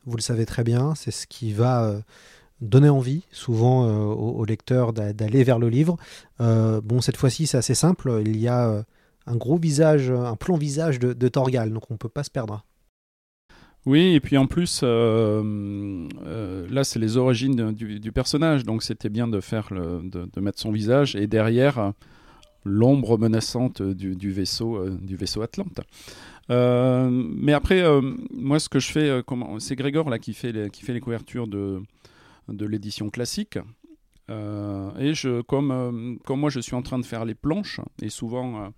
Vous 0.05 0.17
le 0.17 0.21
savez 0.21 0.45
très 0.45 0.63
bien, 0.63 0.95
c'est 0.95 1.11
ce 1.11 1.27
qui 1.27 1.53
va 1.53 1.83
euh, 1.83 1.99
donner 2.61 2.89
envie, 2.89 3.23
souvent, 3.31 3.85
euh, 3.85 4.05
au, 4.05 4.43
lecteur 4.43 4.91
d'aller 4.91 5.43
vers 5.43 5.59
le 5.59 5.69
livre. 5.69 5.97
bon, 6.39 7.01
cette 7.01 7.17
fois-ci, 7.17 7.45
c'est 7.45 7.57
assez 7.57 7.75
simple. 7.75 8.21
Il 8.25 8.37
y 8.37 8.47
a 8.47 8.83
un 9.27 9.35
gros 9.35 9.57
visage, 9.57 10.09
un 10.09 10.35
plan 10.35 10.57
visage 10.57 10.97
de, 10.97 11.13
de 11.13 11.27
Torgal, 11.27 11.71
donc 11.71 11.91
on 11.91 11.93
ne 11.93 11.99
peut 11.99 12.09
pas 12.09 12.23
se 12.23 12.31
perdre. 12.31 12.65
Oui, 13.89 14.13
et 14.13 14.19
puis 14.19 14.37
en 14.37 14.45
plus, 14.45 14.81
euh, 14.83 16.07
euh, 16.23 16.67
là, 16.69 16.83
c'est 16.83 16.99
les 16.99 17.17
origines 17.17 17.73
du, 17.73 18.11
personnage, 18.11 18.63
donc 18.63 18.83
c'était 18.83 19.09
bien 19.09 19.27
de 19.27 19.41
faire 19.41 19.69
de, 19.71 20.39
mettre 20.39 20.59
son 20.59 20.71
visage 20.71 21.15
et 21.15 21.25
derrière 21.25 21.93
l'ombre 22.63 23.17
menaçante 23.17 23.81
du, 23.81 24.31
vaisseau, 24.31 24.77
euh, 24.77 24.95
du 25.01 25.15
vaisseau 25.15 25.41
Atlante. 25.41 25.81
mais 26.49 27.53
après, 27.53 27.83
moi, 28.31 28.59
ce 28.59 28.69
que 28.69 28.79
je 28.79 28.91
fais, 28.91 29.23
c'est 29.57 29.75
Grégor 29.75 30.11
là 30.11 30.19
qui 30.19 30.35
fait 30.35 30.51
les, 30.51 30.69
qui 30.69 30.83
fait 30.83 30.93
les 30.93 31.01
couvertures 31.01 31.47
de, 31.47 31.81
de 32.47 32.65
l'édition 32.67 33.09
classique. 33.09 33.57
et 34.29 35.13
je, 35.15 35.41
comme, 35.41 36.19
comme 36.25 36.39
moi, 36.39 36.51
je 36.51 36.59
suis 36.59 36.75
en 36.75 36.83
train 36.83 36.99
de 36.99 37.05
faire 37.07 37.25
les 37.25 37.33
planches, 37.33 37.81
et 38.03 38.09
souvent 38.09 38.71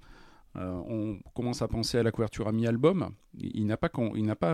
on 0.56 1.18
commence 1.34 1.62
à 1.62 1.68
penser 1.68 1.98
à 1.98 2.04
la 2.04 2.12
couverture 2.12 2.48
à 2.48 2.52
mi-album. 2.52 3.12
Il, 3.38 3.66
n'a 3.66 3.78
pas, 3.78 3.90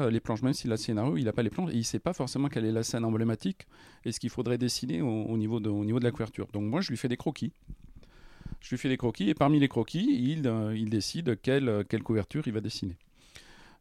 les 0.09 0.19
planches, 0.19 0.41
même 0.43 0.53
s'il 0.53 0.71
a 0.71 0.77
scénario, 0.77 1.17
il 1.17 1.25
n'a 1.25 1.33
pas 1.33 1.43
les 1.43 1.49
planches 1.49 1.71
et 1.71 1.75
il 1.75 1.79
ne 1.79 1.83
sait 1.83 1.99
pas 1.99 2.13
forcément 2.13 2.49
quelle 2.49 2.65
est 2.65 2.71
la 2.71 2.83
scène 2.83 3.03
emblématique 3.03 3.67
et 4.05 4.11
ce 4.11 4.19
qu'il 4.19 4.29
faudrait 4.29 4.57
dessiner 4.57 5.01
au, 5.01 5.37
niveau 5.37 5.59
de, 5.59 5.69
niveau 5.69 5.99
de 5.99 6.03
la 6.03 6.11
couverture. 6.11 6.47
Donc 6.53 6.63
moi, 6.63 6.81
je 6.81 6.89
lui 6.89 6.97
fais 6.97 7.07
des 7.07 7.17
croquis. 7.17 7.51
Je 8.61 8.69
lui 8.69 8.77
fais 8.77 8.89
des 8.89 8.97
croquis 8.97 9.29
et 9.29 9.33
parmi 9.33 9.59
les 9.59 9.67
croquis, 9.67 10.31
il, 10.31 10.47
euh, 10.47 10.85
décide 10.87 11.39
quelle, 11.41 11.85
couverture 12.03 12.47
il 12.47 12.53
va 12.53 12.61
dessiner. 12.61 12.95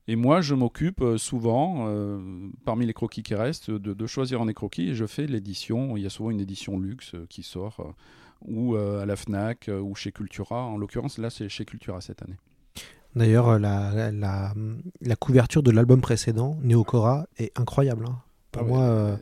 Et 0.08 0.14
moi, 0.14 0.40
je 0.40 0.54
m'occupe 0.54 1.00
euh, 1.00 1.18
souvent, 1.18 1.86
euh, 1.88 2.48
parmi 2.64 2.86
les 2.86 2.92
croquis 2.92 3.22
qui 3.22 3.34
restent, 3.34 3.70
de, 3.70 3.92
de 3.92 4.06
choisir 4.06 4.40
un 4.40 4.46
des 4.46 4.54
croquis 4.54 4.90
et 4.90 4.94
je 4.94 5.04
fais 5.04 5.26
l'édition. 5.26 5.96
Il 5.96 6.02
y 6.04 6.06
a 6.06 6.10
souvent 6.10 6.30
une 6.30 6.40
édition 6.40 6.78
luxe 6.78 7.14
euh, 7.14 7.26
qui 7.28 7.42
sort, 7.42 7.80
euh, 7.80 7.90
ou 8.42 8.76
euh, 8.76 9.02
à 9.02 9.06
la 9.06 9.16
Fnac, 9.16 9.68
euh, 9.68 9.80
ou 9.80 9.94
chez 9.94 10.12
Cultura. 10.12 10.64
En 10.64 10.76
l'occurrence, 10.76 11.18
là, 11.18 11.30
c'est 11.30 11.48
chez 11.48 11.64
Cultura 11.64 12.00
cette 12.00 12.22
année. 12.22 12.36
D'ailleurs, 13.14 13.48
euh, 13.48 13.58
la, 13.58 14.10
la, 14.12 15.16
couverture 15.16 15.62
de 15.62 15.70
l'album 15.70 16.00
précédent, 16.02 16.58
Neocora, 16.62 17.26
est 17.38 17.58
incroyable. 17.58 18.04
hein. 18.06 18.18
Pour 18.52 18.62
Ah 18.62 18.64
ouais, 18.64 18.70
moi, 18.70 18.82
euh, 18.82 19.16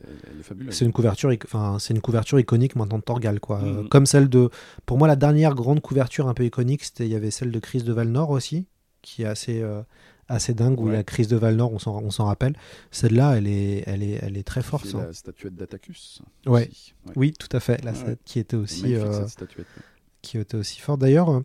c'est 0.69 0.85
une 0.85 0.91
couverture, 0.91 1.31
enfin, 1.45 1.77
c'est 1.79 1.93
une 1.93 2.01
couverture 2.01 2.39
iconique 2.39 2.75
maintenant 2.75 2.97
de 2.97 3.03
Torgal, 3.03 3.39
quoi. 3.39 3.59
Mhm. 3.59 3.87
Comme 3.89 4.05
celle 4.05 4.27
de, 4.29 4.49
pour 4.85 4.97
moi, 4.97 5.07
la 5.07 5.15
dernière 5.15 5.55
grande 5.55 5.81
couverture 5.81 6.27
un 6.27 6.33
peu 6.33 6.43
iconique, 6.43 6.83
c'était, 6.83 7.05
il 7.05 7.11
y 7.11 7.15
avait 7.15 7.31
celle 7.31 7.51
de 7.51 7.59
Chris 7.59 7.83
de 7.83 7.93
Valnor 7.93 8.29
aussi, 8.29 8.67
qui 9.01 9.23
est 9.23 9.27
assez, 9.27 9.61
euh, 9.61 9.81
assez 10.27 10.53
dingue. 10.53 10.79
Où 10.79 10.87
Ouais. 10.87 10.93
la 10.93 11.03
crise 11.03 11.27
de 11.27 11.35
Valnor, 11.35 11.71
on 11.71 11.79
s'en, 11.79 12.01
on 12.01 12.11
s'en 12.11 12.25
rappelle. 12.25 12.55
Celle-là, 12.91 13.37
elle 13.37 13.47
est, 13.47 13.83
elle 13.87 14.03
est, 14.03 14.19
elle 14.21 14.37
est 14.37 14.43
très 14.43 14.61
forte. 14.61 14.87
hein. 14.95 15.05
la 15.07 15.13
statuette 15.13 15.55
d'Atacus. 15.55 16.21
Ouais. 16.45 16.67
aussi. 16.69 16.93
Ouais. 17.07 17.13
Oui, 17.15 17.33
tout 17.33 17.49
à 17.55 17.59
fait. 17.59 17.83
Ouais. 17.85 18.17
qui 18.25 18.39
était 18.39 18.57
aussi, 18.57 18.95
euh, 18.95 19.11
cette 19.21 19.29
statuette. 19.29 19.67
ouais. 19.77 19.83
qui 20.21 20.37
était 20.37 20.55
aussi 20.57 20.79
fort. 20.81 20.97
D'ailleurs, 20.97 21.29
euh, 21.29 21.41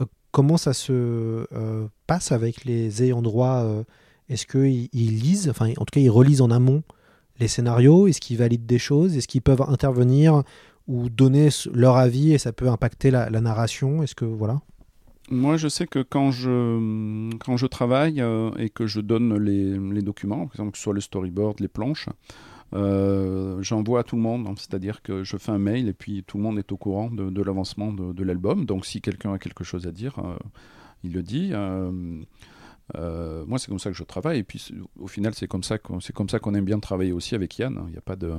euh, 0.00 0.04
comment 0.30 0.56
ça 0.56 0.72
se 0.72 0.92
euh, 1.52 1.86
passe 2.06 2.32
avec 2.32 2.64
les 2.64 3.02
ayants 3.02 3.22
droit 3.22 3.66
Est-ce 4.28 4.46
qu'ils 4.46 4.88
ils 4.92 5.18
lisent, 5.20 5.48
enfin 5.50 5.70
en 5.76 5.84
tout 5.84 5.92
cas 5.92 6.00
ils 6.00 6.08
relisent 6.10 6.40
en 6.40 6.50
amont 6.50 6.82
les 7.38 7.48
scénarios? 7.48 8.06
Est-ce 8.06 8.20
qu'ils 8.20 8.38
valident 8.38 8.64
des 8.66 8.78
choses? 8.78 9.16
Est-ce 9.16 9.28
qu'ils 9.28 9.42
peuvent 9.42 9.62
intervenir 9.62 10.42
ou 10.88 11.10
donner 11.10 11.48
leur 11.74 11.96
avis 11.96 12.32
et 12.32 12.38
ça 12.38 12.52
peut 12.52 12.68
impacter 12.68 13.10
la, 13.10 13.28
la 13.28 13.40
narration? 13.42 14.02
Est-ce 14.02 14.14
que 14.14 14.24
voilà 14.24 14.62
Moi, 15.32 15.56
je 15.56 15.66
sais 15.66 15.86
que 15.86 16.00
quand 16.00 16.30
je, 16.30 17.30
quand 17.38 17.56
je 17.56 17.66
travaille 17.66 18.20
euh, 18.20 18.50
et 18.58 18.68
que 18.68 18.86
je 18.86 19.00
donne 19.00 19.38
les, 19.38 19.78
les 19.78 20.02
documents, 20.02 20.46
par 20.46 20.54
exemple, 20.56 20.72
que 20.72 20.76
ce 20.76 20.84
soit 20.84 20.92
le 20.92 21.00
storyboard, 21.00 21.58
les 21.60 21.68
planches, 21.68 22.10
euh, 22.74 23.56
j'envoie 23.62 24.00
à 24.00 24.02
tout 24.02 24.16
le 24.16 24.22
monde. 24.22 24.46
hein. 24.46 24.54
C'est-à-dire 24.58 25.00
que 25.00 25.24
je 25.24 25.38
fais 25.38 25.50
un 25.50 25.58
mail 25.58 25.88
et 25.88 25.94
puis 25.94 26.22
tout 26.22 26.36
le 26.36 26.42
monde 26.42 26.58
est 26.58 26.70
au 26.70 26.76
courant 26.76 27.10
de, 27.10 27.42
l'avancement 27.42 27.94
de, 27.94 28.22
l'album. 28.22 28.66
Donc, 28.66 28.84
si 28.84 29.00
quelqu'un 29.00 29.32
a 29.32 29.38
quelque 29.38 29.64
chose 29.64 29.86
à 29.86 29.90
dire, 29.90 30.18
euh, 30.18 30.36
il 31.02 31.12
le 31.14 31.22
dit. 31.22 31.52
Moi, 32.94 33.58
c'est 33.58 33.68
comme 33.68 33.78
ça 33.78 33.90
que 33.90 33.96
je 33.96 34.04
travaille. 34.04 34.40
Et 34.40 34.44
puis, 34.44 34.70
au 35.00 35.06
final, 35.06 35.32
c'est 35.34 35.48
comme 35.48 35.62
ça 35.62 35.78
qu'on 35.78 35.98
c'est 36.00 36.12
comme 36.12 36.28
ça 36.28 36.40
qu'on 36.40 36.52
aime 36.54 36.66
bien 36.66 36.78
travailler 36.78 37.12
aussi 37.12 37.34
avec 37.34 37.58
Yann. 37.58 37.78
hein. 37.78 37.84
Il 37.88 37.92
n'y 37.92 37.98
a 37.98 38.02
pas 38.02 38.16
de. 38.16 38.34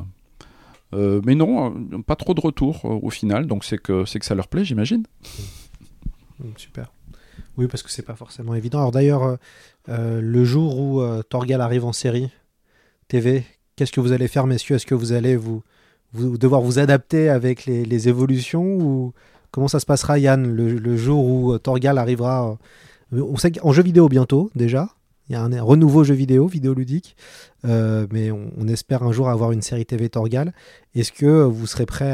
Mais 1.26 1.34
non, 1.34 1.74
pas 2.04 2.16
trop 2.16 2.36
de 2.36 2.42
retours 2.42 2.82
euh, 2.86 3.00
au 3.02 3.10
final. 3.10 3.48
Donc, 3.48 3.64
c'est 3.64 3.80
que, 3.80 4.06
c'est 4.06 4.20
que 4.20 4.26
ça 4.26 4.36
leur 4.36 4.48
plaît, 4.48 4.64
j'imagine. 4.64 5.04
Super. 6.58 6.92
Oui, 7.58 7.68
parce 7.68 7.84
que 7.84 7.92
c'est 7.92 8.04
pas 8.04 8.16
forcément 8.16 8.56
évident. 8.56 8.80
Alors 8.80 8.92
d'ailleurs, 8.92 9.24
euh, 9.24 9.36
euh, 9.90 10.22
le 10.22 10.46
jour 10.46 10.80
où 10.80 11.02
euh, 11.02 11.22
Torgal 11.22 11.62
arrive 11.62 11.86
en 11.86 11.94
série 11.94 12.30
TV, 13.08 13.46
qu'est-ce 13.76 13.92
que 13.92 14.02
vous 14.02 14.12
allez 14.12 14.28
faire, 14.28 14.48
messieurs? 14.48 14.76
Est-ce 14.76 14.86
que 14.86 14.96
vous 14.96 15.14
allez 15.14 15.36
vous, 15.36 15.64
devoir 16.14 16.62
vous 16.62 16.80
adapter 16.80 17.30
avec 17.30 17.66
les, 17.66 18.10
évolutions 18.10 19.14
comment 19.52 19.68
ça 19.68 19.80
se 19.80 19.86
passera, 19.86 20.18
Yann, 20.18 20.52
le, 20.52 20.98
jour 20.98 21.26
où 21.26 21.58
Torgal 21.60 21.98
arrivera 21.98 22.58
On 23.12 23.38
sait 23.38 23.52
qu'en 23.52 23.72
jeu 23.72 23.84
vidéo 23.84 24.10
bientôt 24.10 24.50
déjà. 24.56 24.90
Il 25.30 25.34
y 25.34 25.36
a 25.36 25.42
un 25.42 25.62
renouveau 25.62 26.04
jeu 26.04 26.14
vidéo, 26.14 26.48
vidéoludique, 26.48 27.16
mais 27.64 28.32
on, 28.32 28.68
espère 28.68 29.04
un 29.04 29.12
jour 29.12 29.30
avoir 29.30 29.52
une 29.52 29.62
série 29.62 29.86
TV 29.86 30.10
Torgal. 30.10 30.54
Est-ce 30.96 31.12
que 31.12 31.44
vous 31.44 31.68
serez 31.68 31.86
prêt 31.86 32.14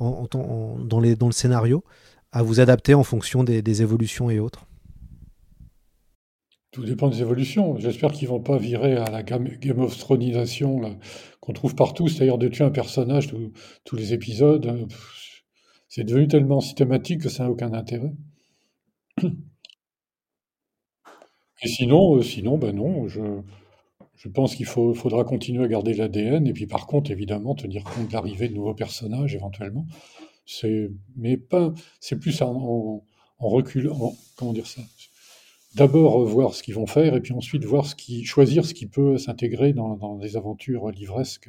dans 0.00 0.28
le 1.00 1.32
scénario? 1.32 1.84
À 2.34 2.42
vous 2.42 2.58
adapter 2.58 2.94
en 2.94 3.04
fonction 3.04 3.44
des, 3.44 3.82
évolutions 3.82 4.28
et 4.28 4.40
autres. 4.40 4.66
Tout 6.72 6.84
dépend 6.84 7.08
des 7.08 7.20
évolutions. 7.20 7.78
J'espère 7.78 8.10
qu'ils 8.10 8.26
vont 8.26 8.40
pas 8.40 8.58
virer 8.58 8.96
à 8.96 9.08
la 9.08 9.22
Game, 9.22 9.48
qu'on 11.40 11.52
trouve 11.52 11.76
partout, 11.76 12.08
c'est-à-dire 12.08 12.36
de 12.36 12.48
tuer 12.48 12.64
un 12.64 12.70
personnage 12.70 13.28
tous- 13.84 13.96
les 13.96 14.12
épisodes. 14.12 14.88
C'est 15.88 16.02
devenu 16.02 16.26
tellement 16.26 16.60
systématique 16.60 17.20
que 17.20 17.28
ça 17.28 17.44
n'a 17.44 17.50
aucun 17.50 17.72
intérêt. 17.72 18.12
Et 21.62 21.68
sinon, 21.68 22.16
euh, 22.16 22.22
sinon, 22.22 22.58
ben 22.58 22.74
non, 22.74 23.06
je, 23.06 23.20
pense 24.34 24.56
qu'il 24.56 24.66
faudra 24.66 25.22
continuer 25.22 25.62
à 25.62 25.68
garder 25.68 25.94
l'ADN 25.94 26.48
et 26.48 26.52
puis 26.52 26.66
par 26.66 26.88
contre, 26.88 27.12
évidemment, 27.12 27.54
tenir 27.54 27.84
compte 27.84 28.08
de 28.08 28.12
l'arrivée 28.12 28.48
de 28.48 28.54
nouveaux 28.54 28.74
personnages 28.74 29.36
éventuellement. 29.36 29.86
C'est, 30.46 30.90
mais 31.16 31.36
pas, 31.36 31.72
c'est 32.00 32.18
plus 32.18 32.42
en, 32.42 32.54
en, 32.54 33.04
en 33.38 33.48
recul, 33.48 33.90
en- 33.90 34.14
comment 34.36 34.52
dire 34.52 34.66
ça? 34.66 34.82
D'abord 35.74 36.22
euh, 36.22 36.24
voir 36.24 36.54
ce 36.54 36.62
qu'ils 36.62 36.74
vont 36.74 36.86
faire 36.86 37.14
et 37.14 37.20
puis 37.20 37.32
ensuite 37.32 37.64
voir 37.64 37.86
ce 37.86 37.94
qui, 37.94 38.24
choisir 38.24 38.64
ce 38.64 38.74
qui 38.74 38.86
peut 38.86 39.18
s'intégrer 39.18 39.72
dans, 39.72 40.16
des 40.18 40.36
aventures 40.36 40.90
livresques 40.90 41.48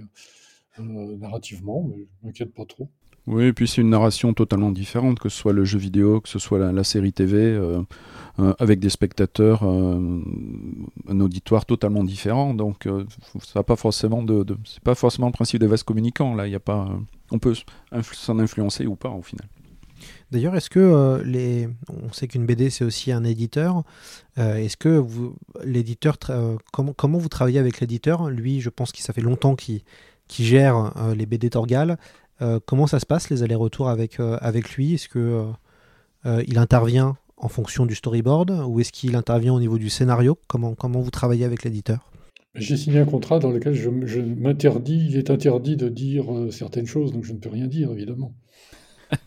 euh, 0.80 1.18
narrativement. 1.18 1.88
Mais 1.90 2.08
je 2.22 2.28
m'inquiète 2.28 2.54
pas 2.54 2.66
trop. 2.66 2.90
Oui, 3.28 3.46
et 3.46 3.54
puis 3.54 3.68
c'est 3.68 3.82
une 3.82 3.90
narration 3.90 4.36
totalement 4.36 4.72
différente, 4.72 5.20
que 5.20 5.30
ce 5.30 5.38
soit 5.38 5.54
le 5.54 5.66
jeu 5.66 5.80
vidéo, 5.80 6.22
que 6.22 6.30
ce 6.30 6.38
soit 6.38 6.60
la, 6.72 6.84
série 6.84 7.12
TV, 7.12 7.38
euh, 7.38 7.82
avec 8.60 8.80
des 8.80 8.90
spectateurs, 8.90 9.64
un 9.64 11.20
auditoire 11.20 11.66
totalement 11.66 12.04
différent. 12.04 12.54
Donc, 12.54 12.88
ça 13.44 13.64
pas 13.64 13.76
forcément 13.76 14.22
de, 14.22 14.46
c'est 14.66 14.84
pas 14.84 14.94
forcément 14.94 15.26
le 15.26 15.34
principe 15.34 15.60
des 15.60 15.66
vases 15.66 15.82
communicants. 15.82 16.36
Là, 16.36 16.46
il 16.46 16.52
y 16.52 16.56
a 16.56 16.60
pas, 16.60 16.88
on 17.32 17.40
peut 17.40 17.56
s'en 18.14 18.40
influencer 18.40 18.86
ou 18.86 18.96
pas 18.96 19.10
au 19.10 19.22
final. 19.22 19.48
D'ailleurs, 20.32 20.56
est-ce 20.56 20.70
que 20.70 20.80
euh, 20.80 21.24
les... 21.24 21.70
on 21.90 22.12
sait 22.12 22.28
qu'une 22.28 22.46
BD 22.46 22.70
c'est 22.70 22.84
aussi 22.84 23.12
un 23.12 23.24
éditeur. 23.24 23.84
Euh, 24.38 24.56
est-ce 24.56 24.78
que 24.78 24.90
vous, 24.90 25.36
l'éditeur, 25.64 26.18
euh, 26.30 26.58
comment, 26.74 26.94
comment 26.94 27.18
vous 27.18 27.30
travaillez 27.30 27.60
avec 27.60 27.80
l'éditeur? 27.80 28.30
Lui, 28.30 28.62
je 28.62 28.70
pense 28.70 28.92
que 28.92 29.00
ça 29.00 29.14
fait 29.14 29.22
longtemps 29.22 29.56
qu'il 29.56 29.82
gère 30.30 30.94
les 31.16 31.26
BD 31.26 31.50
Torgal. 31.50 31.98
Comment 32.66 32.86
ça 32.86 33.00
se 33.00 33.06
passe 33.06 33.30
les 33.30 33.44
allers-retours 33.44 33.88
avec, 33.88 34.20
avec 34.20 34.72
lui? 34.76 34.96
Est-ce 34.96 35.08
que 35.08 35.46
il 36.26 36.58
intervient 36.58 37.16
en 37.38 37.48
fonction 37.48 37.86
du 37.86 37.96
storyboard 37.96 38.64
ou 38.68 38.82
est-ce 38.82 38.92
qu'il 38.92 39.16
intervient 39.16 39.54
au 39.54 39.60
niveau 39.60 39.78
du 39.78 39.90
scénario? 39.90 40.38
Comment, 40.48 40.76
comment 40.76 41.00
vous 41.00 41.12
travaillez 41.12 41.46
avec 41.46 41.64
l'éditeur? 41.64 42.12
J'ai 42.56 42.78
signé 42.78 43.00
un 43.00 43.06
contrat 43.06 43.40
dans 43.40 43.52
lequel 43.52 43.74
je, 43.74 43.90
m'interdis, 44.20 45.08
il 45.10 45.18
est 45.18 45.30
interdit 45.30 45.76
de 45.76 45.90
dire 45.90 46.34
euh, 46.34 46.52
certaines 46.52 46.86
choses, 46.88 47.12
donc 47.12 47.24
je 47.26 47.34
ne 47.34 47.38
peux 47.38 47.50
rien 47.50 47.68
dire, 47.68 47.92
évidemment. 47.92 48.34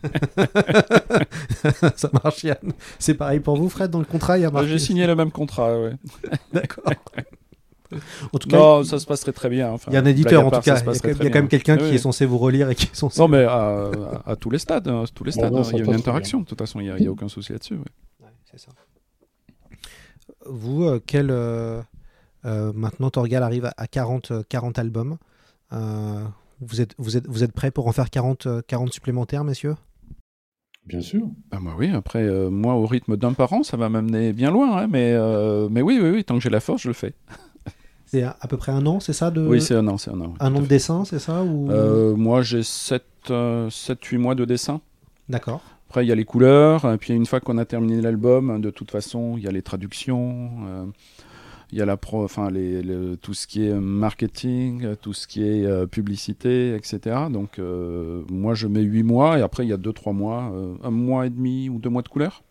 Ça 1.95 2.09
marche, 2.23 2.43
Yann. 2.43 2.73
C'est 2.97 3.13
pareil 3.13 3.39
pour 3.39 3.55
vous, 3.55 3.69
Fred, 3.69 3.91
dans 3.91 3.99
le 3.99 4.05
contrat, 4.05 4.37
il 4.37 4.41
y 4.41 4.45
a 4.45 4.51
marqué. 4.51 4.67
J'ai 4.69 4.79
signé 4.79 5.07
le 5.07 5.15
même 5.15 5.31
contrat, 5.31 5.79
ouais. 5.79 5.93
D'accord. 6.53 6.83
En 8.33 8.37
tout 8.37 8.47
cas, 8.47 8.57
non, 8.57 8.83
ça 8.83 8.99
se 8.99 9.07
passerait 9.07 9.31
très 9.31 9.49
bien. 9.49 9.71
Enfin, 9.71 9.89
il 9.91 9.95
y 9.95 9.97
a 9.97 10.01
un 10.01 10.05
éditeur 10.05 10.45
en 10.45 10.51
part, 10.51 10.59
tout 10.61 10.69
cas. 10.69 10.79
Il 10.79 10.85
y 10.85 10.89
a, 11.09 11.13
y 11.25 11.31
quand 11.31 11.39
même 11.39 11.47
quelqu'un 11.47 11.73
Oui, 11.73 11.79
qui 11.85 11.89
oui. 11.89 11.95
est 11.95 11.97
censé 11.97 12.27
vous 12.27 12.37
relire 12.37 12.69
et 12.69 12.75
qui 12.75 12.85
est 12.85 12.95
censé. 12.95 13.19
Non, 13.19 13.27
mais 13.27 13.43
à, 13.45 13.51
à- 13.55 14.31
à 14.31 14.35
tous 14.35 14.51
les 14.51 14.59
stades, 14.59 14.87
hein, 14.87 15.05
tous 15.15 15.23
les 15.23 15.31
Bon, 15.31 15.39
stades, 15.39 15.53
non, 15.53 15.61
hein, 15.61 15.69
il 15.71 15.77
y 15.77 15.81
a 15.81 15.85
une 15.85 15.85
passe 15.87 15.99
interaction. 16.01 16.41
De 16.41 16.45
toute 16.45 16.59
façon, 16.59 16.79
il 16.81 16.93
n'y 16.93 17.07
a, 17.07 17.11
aucun 17.11 17.27
souci 17.27 17.51
là-dessus. 17.51 17.73
ouais. 17.73 17.79
Ouais, 18.21 18.29
c'est 18.51 18.59
ça. 18.59 18.69
Vous, 20.45 20.83
euh, 20.83 20.99
quel. 21.03 21.31
euh, 21.31 21.81
maintenant, 22.43 23.09
Torgal 23.09 23.43
arrive 23.43 23.65
à- 23.65 23.73
à 23.77 23.87
40, 23.87 24.31
euh, 24.31 24.43
40 24.47 24.79
albums. 24.79 25.17
Euh, 25.73 26.23
vous, 26.61 26.81
êtes, 26.81 26.95
vous, 26.97 27.17
êtes, 27.17 27.27
vous 27.27 27.43
êtes 27.43 27.51
prêts 27.51 27.71
pour 27.71 27.87
en 27.87 27.91
faire 27.91 28.09
40, 28.09 28.45
euh, 28.47 28.61
40 28.67 28.91
supplémentaires, 28.93 29.43
messieurs? 29.43 29.75
Bien 30.85 31.01
sûr. 31.01 31.27
Ah 31.51 31.59
bah 31.61 31.75
oui, 31.77 31.91
après, 31.93 32.23
euh, 32.23 32.49
moi, 32.49 32.73
au 32.73 32.85
rythme 32.87 33.15
d'un 33.17 33.33
par 33.33 33.53
an, 33.53 33.61
ça 33.63 33.77
va 33.77 33.89
m'amener 33.89 34.33
bien 34.33 34.49
loin. 34.49 34.77
hein, 34.77 34.87
mais, 34.89 35.13
euh, 35.13 35.67
mais 35.69 35.81
oui, 35.83 35.99
oui, 36.01 36.09
oui, 36.09 36.23
tant 36.23 36.35
que 36.35 36.41
j'ai 36.41 36.49
la 36.49 36.59
force, 36.59 36.81
je 36.83 36.87
le 36.87 36.93
fais. 36.95 37.13
C'est 38.07 38.23
à, 38.23 38.35
à 38.41 38.47
peu 38.47 38.57
près 38.57 38.71
un 38.71 38.87
an, 38.87 38.99
c'est 38.99 39.13
ça 39.13 39.29
de... 39.29 39.45
Oui, 39.45 39.61
c'est 39.61 39.75
un 39.75 39.87
an, 39.87 39.99
c'est 39.99 40.09
un 40.09 40.19
an. 40.19 40.33
Un 40.39 40.55
an 40.55 40.61
de 40.61 40.65
dessin, 40.65 41.05
c'est 41.05 41.19
ça 41.19 41.43
ou... 41.43 41.69
Euh, 41.69 42.15
moi, 42.15 42.41
j'ai 42.41 42.61
7-8 42.61 44.17
mois 44.17 44.33
de 44.33 44.45
dessin. 44.45 44.81
D'accord. 45.27 45.61
Après, 45.87 46.03
il 46.05 46.09
y 46.09 46.11
a 46.11 46.15
les 46.15 46.25
couleurs. 46.25 46.91
Et 46.91 46.97
puis, 46.97 47.13
une 47.13 47.27
fois 47.27 47.39
qu'on 47.39 47.59
a 47.59 47.65
terminé 47.65 48.01
l'album, 48.01 48.59
de 48.61 48.71
toute 48.71 48.89
façon, 48.89 49.35
il 49.37 49.43
y 49.43 49.47
a 49.47 49.51
les 49.51 49.61
traductions. 49.61 50.49
Il 51.71 51.77
y 51.77 51.81
a 51.81 51.85
la 51.85 51.97
pro, 51.97 52.23
enfin, 52.23 52.49
les, 52.49 52.81
le- 52.81 53.15
tout 53.17 53.33
ce 53.33 53.45
qui 53.47 53.65
est 53.67 53.73
marketing, 53.73 54.95
tout 55.01 55.13
ce 55.13 55.27
qui 55.27 55.43
est 55.43 55.65
euh, 55.65 55.85
publicité, 55.85 56.75
etc. 56.75 57.27
Donc, 57.31 57.59
euh, 57.59 58.23
moi, 58.29 58.53
je 58.55 58.67
mets 58.67 58.81
8 58.81 59.03
mois. 59.03 59.37
Et 59.39 59.41
après, 59.41 59.65
il 59.65 59.69
y 59.69 59.73
a 59.73 59.77
2-3 59.77 60.13
mois, 60.13 60.51
euh, 60.53 60.73
un 60.83 60.89
mois 60.91 61.27
et 61.27 61.29
demi 61.29 61.69
ou 61.69 61.77
deux 61.79 61.89
mois 61.89 62.01
de 62.01 62.07
couleurs. 62.09 62.43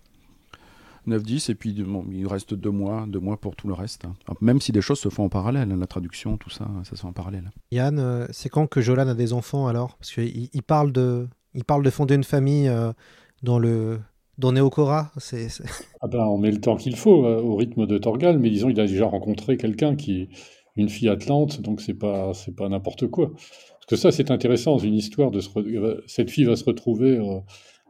9-10. 1.07 1.51
Et 1.51 1.55
puis, 1.55 1.75
il 2.13 2.27
reste 2.27 2.55
2 2.55 2.71
mois, 2.71 3.07
deux 3.09 3.19
mois 3.21 3.39
pour 3.39 3.57
tout 3.57 3.67
le 3.69 3.75
reste. 3.75 4.05
hein. 4.05 4.15
Même 4.41 4.61
si 4.61 4.73
des 4.73 4.81
choses 4.83 4.99
se 5.01 5.09
font 5.09 5.25
en 5.25 5.29
parallèle. 5.29 5.71
hein, 5.73 5.77
La 5.79 5.87
traduction, 5.87 6.37
tout 6.37 6.51
ça, 6.51 6.69
ça 6.85 6.91
se 6.97 7.01
fait 7.01 7.07
en 7.07 7.13
parallèle. 7.13 7.51
Yann, 7.73 8.27
c'est 8.31 8.49
quand 8.49 8.67
que 8.67 8.81
Jolan 8.81 9.09
a 9.09 9.15
des 9.15 9.33
enfants 9.33 9.67
alors? 9.67 9.97
Parce 9.97 10.13
qu'il 10.13 10.49
il 10.53 10.63
parle, 10.63 10.93
de, 10.93 11.27
parle 11.67 11.83
de 11.83 11.91
fonder 11.91 12.15
une 12.15 12.25
famille 12.25 12.71
dans, 13.43 13.59
le, 13.59 14.01
dans 14.39 14.53
Neokora. 14.53 15.11
C'est, 15.19 15.49
c'est- 15.49 15.65
Ah 16.01 16.09
ben, 16.09 16.21
on 16.27 16.39
met 16.39 16.51
le 16.51 16.61
temps 16.61 16.77
qu'il 16.77 16.97
faut 16.97 17.25
euh, 17.27 17.41
au 17.43 17.57
rythme 17.57 17.87
de 17.87 17.99
Torgal, 17.99 18.39
mais 18.39 18.51
disons, 18.51 18.69
il 18.71 18.79
a 18.81 18.87
déjà 18.87 19.07
rencontré 19.07 19.57
quelqu'un 19.57 19.97
qui 19.97 20.29
une 20.77 20.89
fille 20.89 21.09
atlante, 21.09 21.61
donc 21.61 21.81
c'est 21.81 21.95
pas 21.95 22.33
c'est 22.35 22.55
pas 22.55 22.69
n'importe 22.69 23.09
quoi. 23.09 23.33
Parce 23.33 23.87
que 23.89 23.97
ça, 23.97 24.13
c'est 24.13 24.31
intéressant, 24.31 24.73
dans 24.73 24.79
une 24.79 24.95
histoire 24.95 25.31
de 25.33 25.41
euh, 25.57 26.01
cette 26.07 26.31
fille 26.31 26.45
va 26.45 26.55
se 26.55 26.65
retrouver 26.65 27.17
euh, 27.17 27.41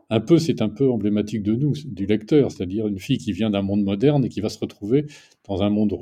un 0.08 0.20
peu, 0.20 0.38
c'est 0.38 0.62
un 0.62 0.70
peu 0.70 0.90
emblématique 0.90 1.42
de 1.42 1.54
nous, 1.54 1.74
du 1.84 2.06
lecteur, 2.06 2.50
c'est-à-dire 2.50 2.86
une 2.86 2.98
fille 2.98 3.18
qui 3.18 3.32
vient 3.32 3.50
d'un 3.50 3.60
monde 3.60 3.82
moderne 3.82 4.24
et 4.24 4.30
qui 4.30 4.40
va 4.40 4.48
se 4.48 4.58
retrouver 4.58 5.04
dans 5.46 5.62
un 5.62 5.68
monde 5.68 5.92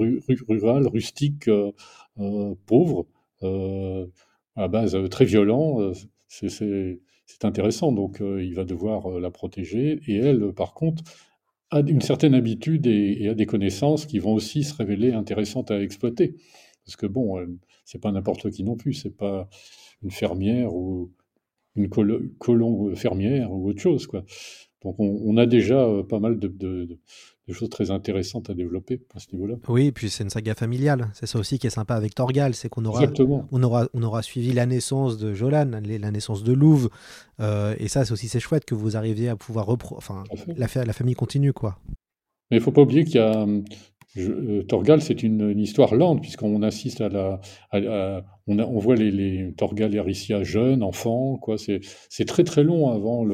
rural, 0.49 0.87
rustique, 0.87 1.51
pauvre, 2.67 3.07
euh, 3.43 4.07
à 4.55 4.69
base 4.69 4.97
très 5.11 5.25
violent. 5.25 5.79
c'est 6.29 7.01
intéressant, 7.45 7.93
donc 7.93 8.21
il 8.21 8.55
va 8.55 8.65
devoir 8.65 9.21
la 9.21 9.31
protéger. 9.31 10.01
Et 10.07 10.17
elle, 10.17 10.53
par 10.53 10.75
contre, 10.75 11.03
a 11.71 11.81
une 11.81 12.01
certaine 12.01 12.35
habitude 12.35 12.87
et, 12.87 13.29
a 13.29 13.35
des 13.35 13.47
connaissances 13.47 14.07
qui 14.07 14.19
vont 14.19 14.35
aussi 14.35 14.65
se 14.65 14.75
révéler 14.75 15.13
intéressantes 15.13 15.71
à 15.71 15.83
exploiter. 15.83 16.37
Parce 16.85 16.97
que 16.97 17.07
bon, 17.07 17.45
c'est 17.85 18.01
pas 18.01 18.13
n'importe 18.13 18.51
qui 18.51 18.65
non 18.65 18.77
plus, 18.77 18.95
c'est 18.95 19.17
pas 19.17 19.49
une 20.03 20.11
fermière 20.11 20.75
ou 20.75 21.11
une 21.75 21.89
colon 21.89 22.95
fermière 22.95 23.53
ou 23.53 23.69
autre 23.69 23.81
chose. 23.81 24.09
Donc 24.83 24.97
on, 24.99 25.37
a 25.37 25.47
déjà 25.47 25.85
euh, 25.85 26.03
pas 26.03 26.21
mal 26.21 26.39
de, 26.39 26.99
choses 27.55 27.71
très 27.71 27.91
intéressantes 27.91 28.51
à 28.51 28.55
développer 28.55 29.03
à 29.15 29.21
ce 29.21 29.27
niveau-là. 29.33 29.55
Oui, 29.69 29.87
et 29.87 29.93
puis 29.93 30.11
c'est 30.11 30.25
une 30.25 30.31
saga 30.31 30.55
familiale. 30.55 31.11
C'est 31.15 31.27
ça 31.27 31.39
aussi 31.39 31.59
qui 31.59 31.67
est 31.67 31.71
sympa 31.71 31.95
avec 31.95 32.15
Torgal, 32.15 32.55
c'est 32.55 32.69
qu'on 32.69 32.85
aura, 32.85 33.05
on 33.53 33.63
aura, 33.63 33.89
on 33.95 34.03
aura 34.03 34.23
suivi 34.23 34.53
la 34.53 34.67
naissance 34.67 35.17
de 35.19 35.33
Jolan, 35.35 35.71
la 35.85 36.11
naissance 36.11 36.43
de 36.43 36.53
Louve, 36.53 36.91
euh, 37.41 37.75
et 37.79 37.89
ça 37.89 38.05
c'est 38.05 38.13
aussi 38.13 38.29
c'est 38.29 38.41
chouette 38.41 38.65
que 38.65 38.75
vous 38.75 38.97
arriviez 38.97 39.29
à 39.29 39.37
pouvoir 39.37 39.67
repro... 39.67 39.97
enfin 39.97 40.25
la, 40.57 40.67
la 40.85 40.93
famille 40.93 41.15
continue 41.15 41.53
quoi. 41.53 41.79
Mais 42.51 42.59
il 42.59 42.63
faut 42.63 42.73
pas 42.73 42.83
oublier 42.83 43.05
qu'il 43.05 43.17
y 43.17 43.19
a 43.19 43.47
euh, 44.19 44.63
Torgal, 44.63 45.01
c'est 45.01 45.23
une, 45.23 45.59
histoire 45.59 45.95
lente, 45.95 46.21
puisqu'on 46.21 46.63
assiste 46.63 47.01
à 47.01 47.09
la. 47.09 47.41
on, 48.47 48.79
voit 48.79 48.97
les, 48.97 49.53
Torgal 49.57 49.95
et 49.95 49.99
Aricia 49.99 50.43
jeunes, 50.43 50.83
enfants, 50.83 51.37
quoi. 51.37 51.57
C'est 51.59 52.25
très 52.25 52.45
très 52.45 52.65
long 52.65 52.91
avant 52.91 53.25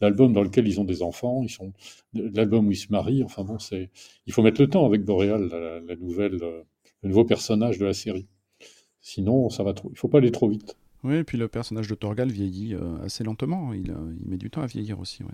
l'album 0.00 0.32
dans 0.32 0.42
lequel 0.42 0.68
ils 0.68 0.80
ont 0.80 0.84
des 0.84 1.02
enfants. 1.02 1.42
Ils 1.42 1.50
sont 1.50 1.72
l'album 2.14 2.68
où 2.68 2.70
ils 2.72 2.76
se 2.76 2.90
marient. 2.90 3.22
Enfin 3.24 3.44
bon, 3.44 3.58
c'est. 3.58 3.90
Il 4.26 4.32
faut 4.32 4.42
mettre 4.42 4.60
le 4.60 4.68
temps 4.68 4.86
avec 4.86 5.04
Boréal, 5.04 5.48
la, 5.86 5.96
nouvelle, 5.96 6.38
euh, 6.42 6.62
le 7.02 7.08
nouveau 7.08 7.24
personnage 7.24 7.78
de 7.78 7.86
la 7.86 7.94
série. 7.94 8.26
Sinon, 9.00 9.48
ça 9.48 9.62
va 9.62 9.72
trop. 9.72 9.90
Il 9.92 9.98
faut 9.98 10.08
pas 10.08 10.18
aller 10.18 10.30
trop 10.30 10.48
vite. 10.48 10.76
Oui, 11.02 11.16
et 11.16 11.24
puis 11.24 11.38
le 11.38 11.48
personnage 11.48 11.88
de 11.88 11.94
Torgal 11.94 12.30
vieillit 12.30 12.74
euh, 12.74 12.98
assez 13.02 13.24
lentement. 13.24 13.72
Il, 13.72 13.94
il, 14.20 14.28
met 14.28 14.36
du 14.36 14.50
temps 14.50 14.60
à 14.60 14.66
vieillir 14.66 15.00
aussi. 15.00 15.22
Ouais. 15.22 15.30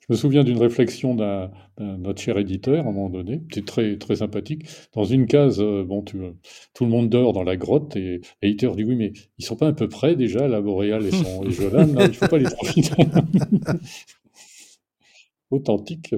Je 0.00 0.14
me 0.14 0.16
souviens 0.16 0.44
d'une 0.44 0.58
réflexion 0.58 1.14
d'un 1.14 1.50
notre 1.78 2.20
cher 2.20 2.36
éditeur 2.38 2.86
à 2.86 2.88
un 2.88 2.92
moment 2.92 3.08
donné, 3.08 3.42
c'était 3.50 3.64
très, 3.64 3.96
très 3.96 4.16
sympathique. 4.16 4.66
Dans 4.94 5.04
une 5.04 5.26
case, 5.26 5.60
euh, 5.60 5.84
bon, 5.84 6.02
tout 6.02 6.18
le 6.18 6.90
monde 6.90 7.08
dort 7.08 7.32
dans 7.32 7.42
la 7.42 7.56
grotte 7.56 7.96
et 7.96 8.20
l'éditeur 8.42 8.76
dit 8.76 8.84
oui, 8.84 8.96
mais 8.96 9.12
ils 9.38 9.44
sont 9.44 9.56
pas 9.56 9.66
un 9.66 9.72
peu 9.72 9.88
près 9.88 10.16
déjà, 10.16 10.46
la 10.48 10.60
Boréal 10.60 11.06
et, 11.06 11.10
son, 11.10 11.44
et 11.44 11.50
Jolan, 11.50 11.88
il 11.88 11.94
ne 11.94 12.12
faut 12.12 12.28
pas 12.28 12.38
les 12.38 12.44
trop 12.44 12.66
Authentique. 15.50 16.14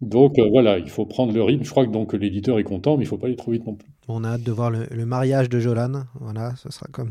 Donc 0.00 0.38
euh, 0.38 0.48
voilà, 0.48 0.78
il 0.78 0.90
faut 0.90 1.06
prendre 1.06 1.32
le 1.32 1.42
rythme. 1.42 1.64
Je 1.64 1.70
crois 1.70 1.86
que 1.86 1.92
donc 1.92 2.12
l'éditeur 2.12 2.58
est 2.58 2.64
content, 2.64 2.96
mais 2.96 3.04
il 3.04 3.06
ne 3.06 3.10
faut 3.10 3.18
pas 3.18 3.28
aller 3.28 3.36
trop 3.36 3.52
vite 3.52 3.66
non 3.66 3.74
plus. 3.74 3.88
On 4.08 4.24
a 4.24 4.30
hâte 4.30 4.42
de 4.42 4.52
voir 4.52 4.70
le, 4.70 5.06
mariage 5.06 5.48
de 5.48 5.60
Jolan. 5.60 6.04
Voilà, 6.20 6.54
ce 6.56 6.70
sera 6.70 6.86
comme. 6.90 7.10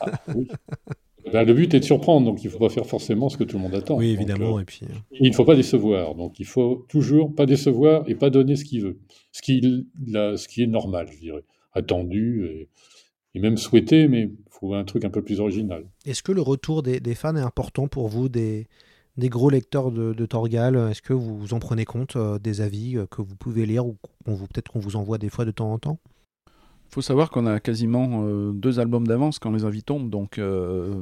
Ah, 0.00 0.12
oui. 0.34 0.48
Le 1.32 1.54
but 1.54 1.72
est 1.74 1.80
de 1.80 1.84
surprendre, 1.84 2.26
donc 2.26 2.42
il 2.44 2.46
ne 2.46 2.52
faut 2.52 2.58
pas 2.58 2.68
faire 2.68 2.86
forcément 2.86 3.28
ce 3.28 3.36
que 3.36 3.44
tout 3.44 3.56
le 3.56 3.62
monde 3.62 3.74
attend. 3.74 3.96
Oui, 3.96 4.10
évidemment. 4.10 4.58
Euh, 4.58 4.60
et 4.60 4.64
puis... 4.64 4.80
Euh, 4.82 4.94
il 5.12 5.30
ne 5.30 5.34
faut 5.34 5.44
pas 5.44 5.56
décevoir, 5.56 6.14
donc 6.14 6.38
il 6.38 6.46
faut 6.46 6.86
toujours 6.88 7.34
pas 7.34 7.46
décevoir 7.46 8.08
et 8.08 8.14
pas 8.14 8.30
donner 8.30 8.56
ce 8.56 8.64
qu'il 8.64 8.82
veut. 8.82 8.98
Ce 9.32 9.40
qui, 9.40 9.86
ce 10.06 10.48
qui 10.48 10.62
est 10.62 10.66
normal, 10.66 11.08
je 11.10 11.18
dirais. 11.18 11.44
Attendu 11.72 12.68
et, 13.34 13.40
même 13.40 13.56
souhaité, 13.56 14.08
mais 14.08 14.24
il 14.24 14.36
faut 14.50 14.74
un 14.74 14.84
truc 14.84 15.06
un 15.06 15.10
peu 15.10 15.22
plus 15.22 15.40
original. 15.40 15.86
Est-ce 16.04 16.22
que 16.22 16.32
le 16.32 16.42
retour 16.42 16.82
des, 16.82 17.14
fans 17.14 17.34
est 17.34 17.40
important 17.40 17.88
pour 17.88 18.08
vous, 18.08 18.28
des, 18.28 18.66
des 19.16 19.30
gros 19.30 19.48
lecteurs 19.48 19.90
de, 19.90 20.26
Torgal? 20.26 20.76
Est-ce 20.90 21.00
que 21.00 21.14
vous 21.14 21.54
en 21.54 21.58
prenez 21.58 21.86
compte 21.86 22.16
euh, 22.16 22.38
des 22.38 22.60
avis 22.60 22.98
que 23.10 23.22
vous 23.22 23.36
pouvez 23.36 23.64
lire 23.64 23.86
ou 23.86 23.96
peut-être 24.26 24.70
qu'on 24.70 24.80
vous 24.80 24.96
envoie 24.96 25.16
des 25.16 25.30
fois 25.30 25.46
de 25.46 25.50
temps 25.50 25.72
en 25.72 25.78
temps? 25.78 25.98
Faut 26.92 27.00
savoir 27.00 27.30
qu'on 27.30 27.46
a 27.46 27.58
quasiment 27.58 28.24
euh, 28.26 28.52
deux 28.52 28.78
albums 28.78 29.06
d'avance 29.06 29.38
quand 29.38 29.50
les 29.50 29.64
avis 29.64 29.82
tombent, 29.82 30.10
donc 30.10 30.38
euh, 30.38 30.94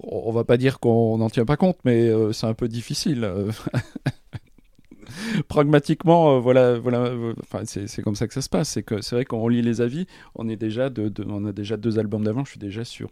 on 0.00 0.30
va 0.32 0.44
pas 0.44 0.58
dire 0.58 0.80
qu'on 0.80 1.16
n'en 1.16 1.30
tient 1.30 1.46
pas 1.46 1.56
compte, 1.56 1.78
mais 1.84 2.08
euh, 2.08 2.32
c'est 2.32 2.46
un 2.46 2.52
peu 2.52 2.68
difficile. 2.68 3.26
Pragmatiquement, 5.48 6.40
voilà, 6.40 6.78
voilà, 6.78 7.10
c'est 7.64 8.02
comme 8.02 8.14
ça 8.14 8.28
que 8.28 8.34
ça 8.34 8.42
se 8.42 8.48
passe. 8.48 8.70
C'est 8.70 8.82
que 8.82 9.00
c'est 9.00 9.14
vrai 9.14 9.24
qu'on 9.24 9.48
lit 9.48 9.62
les 9.62 9.80
avis, 9.80 10.06
on 10.34 10.48
est 10.48 10.56
déjà 10.56 10.90
on 11.26 11.44
a 11.46 11.52
déjà 11.52 11.76
deux 11.76 11.98
albums 11.98 12.24
d'avance. 12.24 12.48
Je 12.48 12.52
suis 12.52 12.60
déjà 12.60 12.84
sur 12.84 13.10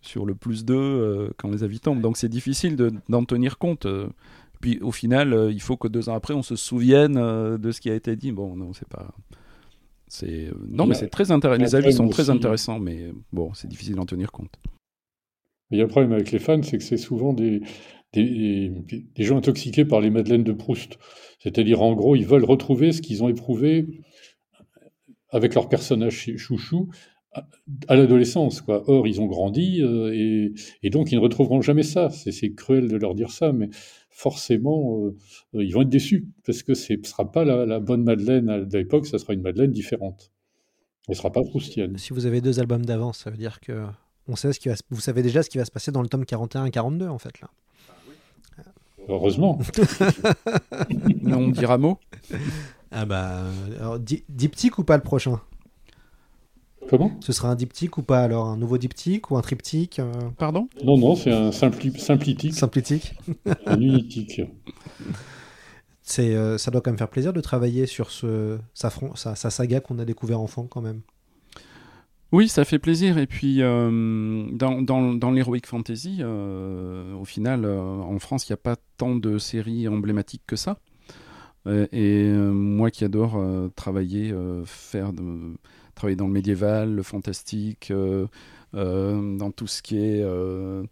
sur 0.00 0.26
le 0.26 0.34
plus 0.34 0.64
deux 0.64 1.30
quand 1.38 1.48
les 1.50 1.64
avis 1.64 1.80
tombent, 1.80 2.02
donc 2.02 2.16
c'est 2.18 2.28
difficile 2.28 2.76
d'en 3.08 3.24
tenir 3.24 3.58
compte. 3.58 3.86
Puis 4.60 4.78
au 4.80 4.92
final, 4.92 5.48
il 5.50 5.62
faut 5.62 5.78
que 5.78 5.88
deux 5.88 6.10
ans 6.10 6.14
après, 6.14 6.34
on 6.34 6.42
se 6.42 6.56
souvienne 6.56 7.14
de 7.14 7.72
ce 7.72 7.80
qui 7.80 7.90
a 7.90 7.94
été 7.94 8.16
dit. 8.16 8.32
Bon, 8.32 8.54
non, 8.54 8.72
c'est 8.74 8.88
pas 8.88 9.08
c'est 10.08 10.46
euh, 10.46 10.54
non, 10.68 10.86
mais 10.86 10.94
c'est 10.94 11.08
très 11.08 11.30
intéressant. 11.30 11.62
Les 11.62 11.74
avis 11.74 11.92
sont 11.92 12.08
très 12.08 12.30
intéressants, 12.30 12.78
mais 12.78 13.10
bon, 13.32 13.52
c'est 13.54 13.68
difficile 13.68 13.94
d'en 13.94 14.06
tenir 14.06 14.32
compte. 14.32 14.54
Il 15.70 15.78
y 15.78 15.80
a 15.80 15.84
un 15.84 15.88
problème 15.88 16.12
avec 16.12 16.30
les 16.30 16.38
fans, 16.38 16.62
c'est 16.62 16.78
que 16.78 16.84
c'est 16.84 16.96
souvent 16.96 17.32
des, 17.32 17.62
des, 18.12 18.70
des, 19.14 19.24
gens 19.24 19.38
intoxiqués 19.38 19.84
par 19.84 20.00
les 20.00 20.10
Madeleines 20.10 20.44
de 20.44 20.52
Proust. 20.52 20.98
C'est-à-dire, 21.40 21.82
en 21.82 21.94
gros, 21.94 22.14
ils 22.14 22.26
veulent 22.26 22.44
retrouver 22.44 22.92
ce 22.92 23.02
qu'ils 23.02 23.24
ont 23.24 23.28
éprouvé 23.28 23.86
avec 25.30 25.54
leur 25.54 25.68
personnage 25.68 26.30
chouchou 26.36 26.90
à 27.88 27.96
l'adolescence. 27.96 28.60
Quoi. 28.60 28.88
Or, 28.88 29.06
ils 29.06 29.20
ont 29.20 29.26
grandi 29.26 29.82
euh, 29.82 30.12
et, 30.14 30.52
et, 30.82 30.90
donc 30.90 31.10
ils 31.12 31.16
ne 31.16 31.20
retrouveront 31.20 31.60
jamais 31.60 31.82
ça. 31.82 32.10
C'est 32.10 32.54
cruel 32.54 32.88
de 32.88 32.96
leur 32.96 33.14
dire 33.14 33.30
ça, 33.30 33.52
mais 33.52 33.70
forcément, 34.14 35.06
euh, 35.06 35.64
ils 35.64 35.72
vont 35.72 35.82
être 35.82 35.88
déçus, 35.88 36.28
parce 36.46 36.62
que 36.62 36.72
ce 36.74 36.92
ne 36.92 37.02
sera 37.02 37.30
pas 37.30 37.44
la, 37.44 37.80
bonne 37.80 38.04
Madeleine 38.04 38.64
de 38.64 38.78
l'époque, 38.78 39.06
ça 39.06 39.18
sera 39.18 39.34
une 39.34 39.42
Madeleine 39.42 39.72
différente. 39.72 40.30
Elle 41.08 41.12
ne 41.12 41.16
sera 41.16 41.32
pas 41.32 41.42
proustienne. 41.42 41.98
Si 41.98 42.12
vous 42.12 42.24
avez 42.24 42.40
deux 42.40 42.60
albums 42.60 42.86
d'avance, 42.86 43.18
ça 43.18 43.30
veut 43.30 43.36
dire 43.36 43.60
que 43.60 43.84
on 44.28 44.36
sait 44.36 44.52
ce 44.52 44.60
qui 44.60 44.68
va 44.68 44.76
vous 44.88 45.00
savez 45.00 45.22
déjà 45.22 45.42
ce 45.42 45.50
qui 45.50 45.58
va 45.58 45.64
se 45.64 45.72
passer 45.72 45.90
dans 45.90 46.00
le 46.00 46.08
tome 46.08 46.24
41 46.24 46.64
et 46.64 46.70
42, 46.70 47.08
en 47.08 47.18
fait, 47.18 47.40
là. 47.40 47.50
Heureusement. 49.08 49.58
on 51.26 51.48
dira 51.48 51.76
mot. 51.76 51.98
Ah 52.90 53.04
bah, 53.04 53.42
alors, 53.78 53.98
diptyque 53.98 54.78
ou 54.78 54.84
pas 54.84 54.96
le 54.96 55.02
prochain? 55.02 55.40
Comment? 56.88 57.12
Ce 57.20 57.32
sera 57.32 57.50
un 57.50 57.54
diptyque 57.54 57.96
ou 57.98 58.02
pas 58.02 58.20
alors? 58.20 58.46
Un 58.46 58.56
nouveau 58.56 58.78
diptyque 58.78 59.30
ou 59.30 59.36
un 59.36 59.40
triptyque 59.40 59.98
euh? 59.98 60.12
Pardon? 60.38 60.68
Non, 60.84 60.98
non, 60.98 61.16
c'est 61.16 61.32
un 61.32 61.52
simpli 61.52 61.98
simplitique. 61.98 62.54
Simplitique 62.54 63.14
Un 63.66 63.80
unitique. 63.80 64.42
C'est, 66.02 66.34
euh, 66.34 66.58
ça 66.58 66.70
doit 66.70 66.82
quand 66.82 66.90
même 66.90 66.98
faire 66.98 67.08
plaisir 67.08 67.32
de 67.32 67.40
travailler 67.40 67.86
sur 67.86 68.10
ce, 68.10 68.58
sa, 68.74 68.90
sa, 69.14 69.34
sa 69.34 69.50
saga 69.50 69.80
qu'on 69.80 69.98
a 69.98 70.04
découvert 70.04 70.40
enfant 70.40 70.64
quand 70.64 70.82
même. 70.82 71.00
Oui, 72.32 72.48
ça 72.48 72.64
fait 72.64 72.78
plaisir. 72.78 73.16
Et 73.16 73.26
puis, 73.26 73.62
euh, 73.62 74.46
dans, 74.52 74.82
dans, 74.82 75.14
dans 75.14 75.30
l'Heroic 75.30 75.66
Fantasy, 75.66 76.22
au 76.24 77.24
final, 77.24 77.64
en 77.64 78.18
France, 78.18 78.48
il 78.48 78.52
n'y 78.52 78.54
a 78.54 78.58
pas 78.58 78.76
tant 78.98 79.14
de 79.14 79.38
séries 79.38 79.88
emblématiques 79.88 80.42
que 80.46 80.56
ça. 80.56 80.78
et 81.66 82.28
moi 82.28 82.90
qui 82.90 83.04
adore 83.04 83.40
travailler, 83.76 84.34
faire 84.64 85.12
de 85.12 85.54
travailler 85.94 86.16
dans 86.16 86.26
le 86.26 86.32
médiéval, 86.32 86.94
le 86.94 87.02
fantastique, 87.02 87.90
euh, 87.90 88.26
euh, 88.74 89.36
dans 89.36 89.50
tout 89.50 89.66
ce 89.66 89.82
qui 89.82 89.98
est 89.98 90.22
euh, 90.22 90.84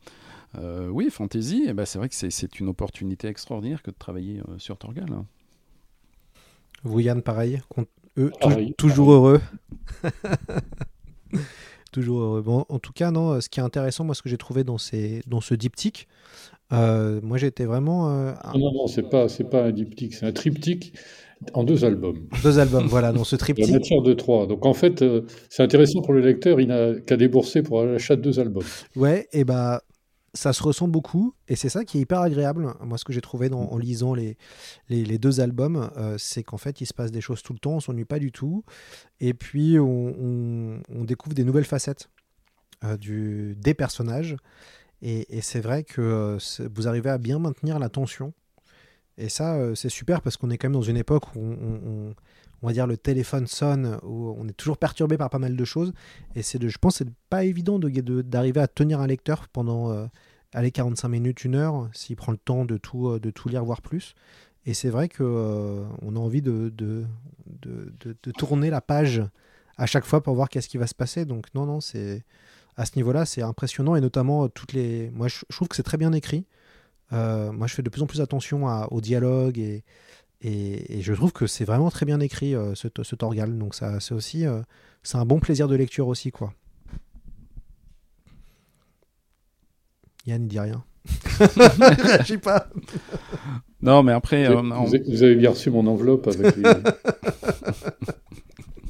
oui, 0.91 1.09
fantasy, 1.11 1.65
et 1.65 1.71
eh 1.71 1.73
ben 1.73 1.85
c'est 1.85 1.99
vrai 1.99 2.09
que 2.09 2.15
c'est 2.15 2.61
une 2.61 2.69
opportunité 2.69 3.29
extraordinaire 3.29 3.83
que 3.83 3.91
de 3.91 3.97
travailler 3.99 4.41
sur 4.59 4.77
Torgal. 4.77 5.07
Hein. 5.13 5.25
Vous, 6.85 7.01
Yann, 7.01 7.23
pareil, 7.23 7.63
eux, 8.19 8.33
toujours 8.77 9.13
heureux. 9.13 9.41
toujours 11.93 12.21
heureux. 12.21 12.43
Bon, 12.43 12.67
en 12.69 12.79
tout 12.79 12.93
cas, 12.93 13.11
non, 13.11 13.41
ce 13.41 13.49
qui 13.49 13.61
est 13.61 13.63
intéressant, 13.63 14.05
moi, 14.05 14.15
ce 14.15 14.23
que 14.23 14.29
j'ai 14.29 14.37
trouvé 14.37 14.63
dans, 14.65 14.79
ces, 14.79 15.23
dans 15.27 15.41
ce 15.41 15.55
diptyque, 15.55 16.07
moi, 16.71 17.39
j'étais 17.39 17.65
vraiment. 17.65 18.11
Non, 18.55 18.73
non, 18.73 18.87
c'est 18.89 19.09
pas, 19.09 19.29
c'est 19.29 19.49
pas 19.49 19.65
un 19.65 19.73
diptyque, 19.73 20.15
c'est 20.15 20.27
un 20.27 20.33
triptyque 20.33 20.93
en 21.55 21.65
deux 21.65 21.85
albums. 21.85 22.19
Deux 22.43 22.59
albums, 22.59 22.87
voilà, 22.87 23.13
dans 23.13 23.25
ce 23.25 23.37
triptyque. 23.37 23.67
La 23.67 23.75
matière 23.75 24.03
de 24.03 24.13
trois. 24.15 24.47
Donc 24.47 24.67
en 24.67 24.75
fait, 24.75 25.03
euh, 25.03 25.23
c'est 25.49 25.63
intéressant 25.63 26.03
pour 26.03 26.15
le 26.15 26.21
lecteur, 26.21 26.61
il 26.61 26.69
n'a 26.69 26.95
qu'à 27.01 27.17
débourser 27.17 27.63
pour 27.63 27.83
l'achat 27.83 28.17
de 28.17 28.23
deux 28.23 28.41
albums. 28.41 28.65
Ouais, 28.97 29.29
et 29.33 29.45
bah 29.45 29.83
ça 30.35 30.55
se 30.55 30.63
ressent 30.63 30.89
beaucoup, 30.89 31.35
et 31.47 31.57
c'est 31.57 31.69
ça 31.69 31.85
qui 31.85 31.99
est 31.99 32.01
hyper 32.01 32.21
agréable. 32.21 32.73
Moi, 32.81 32.97
ce 32.97 33.05
que 33.05 33.13
j'ai 33.13 33.21
trouvé 33.21 33.53
en 33.53 33.77
lisant 33.77 34.15
les, 34.15 34.39
les, 34.89 35.19
deux 35.19 35.41
albums, 35.41 35.91
euh, 35.99 36.17
c'est 36.17 36.43
qu'en 36.43 36.57
fait, 36.57 36.81
il 36.81 36.87
se 36.87 36.95
passe 36.95 37.13
des 37.13 37.21
choses 37.21 37.43
tout 37.43 37.53
le 37.53 37.59
temps, 37.59 37.73
on 37.73 37.81
s'ennuie 37.81 38.07
pas 38.07 38.19
du 38.19 38.33
tout, 38.33 38.65
et 39.21 39.35
puis 39.35 39.79
on, 39.79 40.81
on, 40.89 41.05
découvre 41.05 41.35
des 41.35 41.45
nouvelles 41.45 41.67
facettes 41.67 42.09
euh, 42.83 42.97
du, 42.97 43.57
des 43.61 43.75
personnages, 43.75 44.37
et, 45.03 45.37
et 45.37 45.43
c'est 45.43 45.61
vrai 45.61 45.85
que 45.85 46.39
vous 46.75 46.89
arrivez 46.89 47.11
à 47.11 47.19
bien 47.19 47.39
maintenir 47.39 47.79
la 47.79 47.91
tension 47.91 48.33
et 49.19 49.29
ça, 49.29 49.57
euh, 49.57 49.75
c'est 49.75 49.89
super 49.89 50.23
parce 50.23 50.37
qu'on 50.37 50.51
est 50.51 50.59
quand 50.59 50.69
même 50.69 50.75
dans 50.75 50.83
une 50.83 50.97
époque 50.97 51.35
où 51.35 51.41
on, 51.41 52.15
va 52.67 52.73
dire 52.73 52.87
le 52.87 52.97
téléphone 52.97 53.47
sonne, 53.47 53.99
où 54.03 54.35
on 54.39 54.49
est 54.49 54.57
toujours 54.57 54.79
perturbé 54.79 55.17
par 55.17 55.31
pas 55.31 55.39
mal 55.39 55.57
de 55.57 55.65
choses. 55.65 55.93
Et 56.35 56.43
c'est, 56.43 56.67
je 56.67 56.79
pense, 56.79 56.97
c'est 56.97 57.09
pas 57.29 57.45
évident 57.45 57.79
de, 57.79 58.23
d'arriver 58.23 58.61
à 58.61 58.69
tenir 58.69 59.01
un 59.01 59.07
lecteur 59.07 59.49
pendant 59.49 60.09
allez, 60.55 60.71
45 60.71 61.09
minutes, 61.09 61.45
une 61.45 61.57
heure, 61.57 61.89
s'il 61.93 62.17
prend 62.17 62.33
le 62.33 62.39
temps 62.39 62.65
de 62.65 62.77
tout, 62.77 63.19
de 63.19 63.31
tout 63.31 63.49
lire, 63.49 63.65
voire 63.65 63.83
plus. 63.83 64.15
Et 64.65 64.75
c'est 64.75 64.91
vrai 64.91 65.09
qu'on 65.09 65.89
on 66.03 66.17
a 66.17 66.19
envie 66.19 66.43
de, 66.43 66.73
de, 66.75 67.05
de, 67.47 67.93
de, 68.01 68.31
tourner 68.31 68.71
la 68.71 68.81
page 68.81 69.23
à 69.77 69.87
chaque 69.87 70.05
fois 70.05 70.23
pour 70.23 70.35
voir 70.35 70.49
qu'est-ce 70.49 70.69
qui 70.69 70.79
va 70.79 70.87
se 70.87 70.95
passer. 70.95 71.25
Donc 71.25 71.47
non, 71.55 71.67
non, 71.67 71.81
c'est 71.81 72.25
à 72.77 72.87
ce 72.87 72.93
niveau-là, 72.97 73.27
c'est 73.27 73.43
impressionnant 73.43 73.97
et 73.97 74.01
notamment 74.01 74.49
toutes 74.49 74.73
les. 74.73 75.11
Moi, 75.11 75.29
je, 75.29 75.41
trouve 75.51 75.69
que 75.69 75.77
c'est 75.77 75.83
très 75.83 75.99
bien 75.99 76.13
écrit. 76.13 76.47
Moi, 77.13 77.67
je 77.67 77.75
fais 77.75 77.83
de 77.83 77.91
plus 77.91 78.03
en 78.03 78.07
plus 78.07 78.21
attention 78.21 78.67
à, 78.69 78.89
au 78.91 79.01
dialogue 79.01 79.59
et, 79.59 79.85
et, 80.41 81.01
je 81.03 81.13
trouve 81.13 81.33
que 81.33 81.47
c'est 81.47 81.65
vraiment 81.65 81.91
très 81.91 82.07
bien 82.07 82.19
écrit 82.21 82.55
ce, 82.75 82.89
ce, 83.03 83.15
Torgal. 83.15 83.59
Donc 83.59 83.75
ça, 83.75 84.01
c'est 84.01 84.15
aussi, 84.15 84.45
c'est 85.03 85.19
un 85.19 85.25
bon 85.25 85.39
plaisir 85.39 85.69
de 85.69 85.77
lecture 85.77 86.09
aussi, 86.09 86.31
quoi. 86.31 86.53
Yann 90.27 90.43
ne 90.43 90.49
dit 90.49 90.61
rien. 90.61 90.85
Réagis 91.41 92.39
pas. 92.39 92.69
Non, 93.81 94.03
mais 94.03 94.13
après. 94.13 94.49
Vous, 94.55 94.63
vous, 95.09 95.23
avez 95.23 95.35
bien 95.35 95.51
reçu 95.51 95.71
mon 95.71 95.87
enveloppe 95.87 96.29
avec 96.29 96.57
les... 96.57 96.63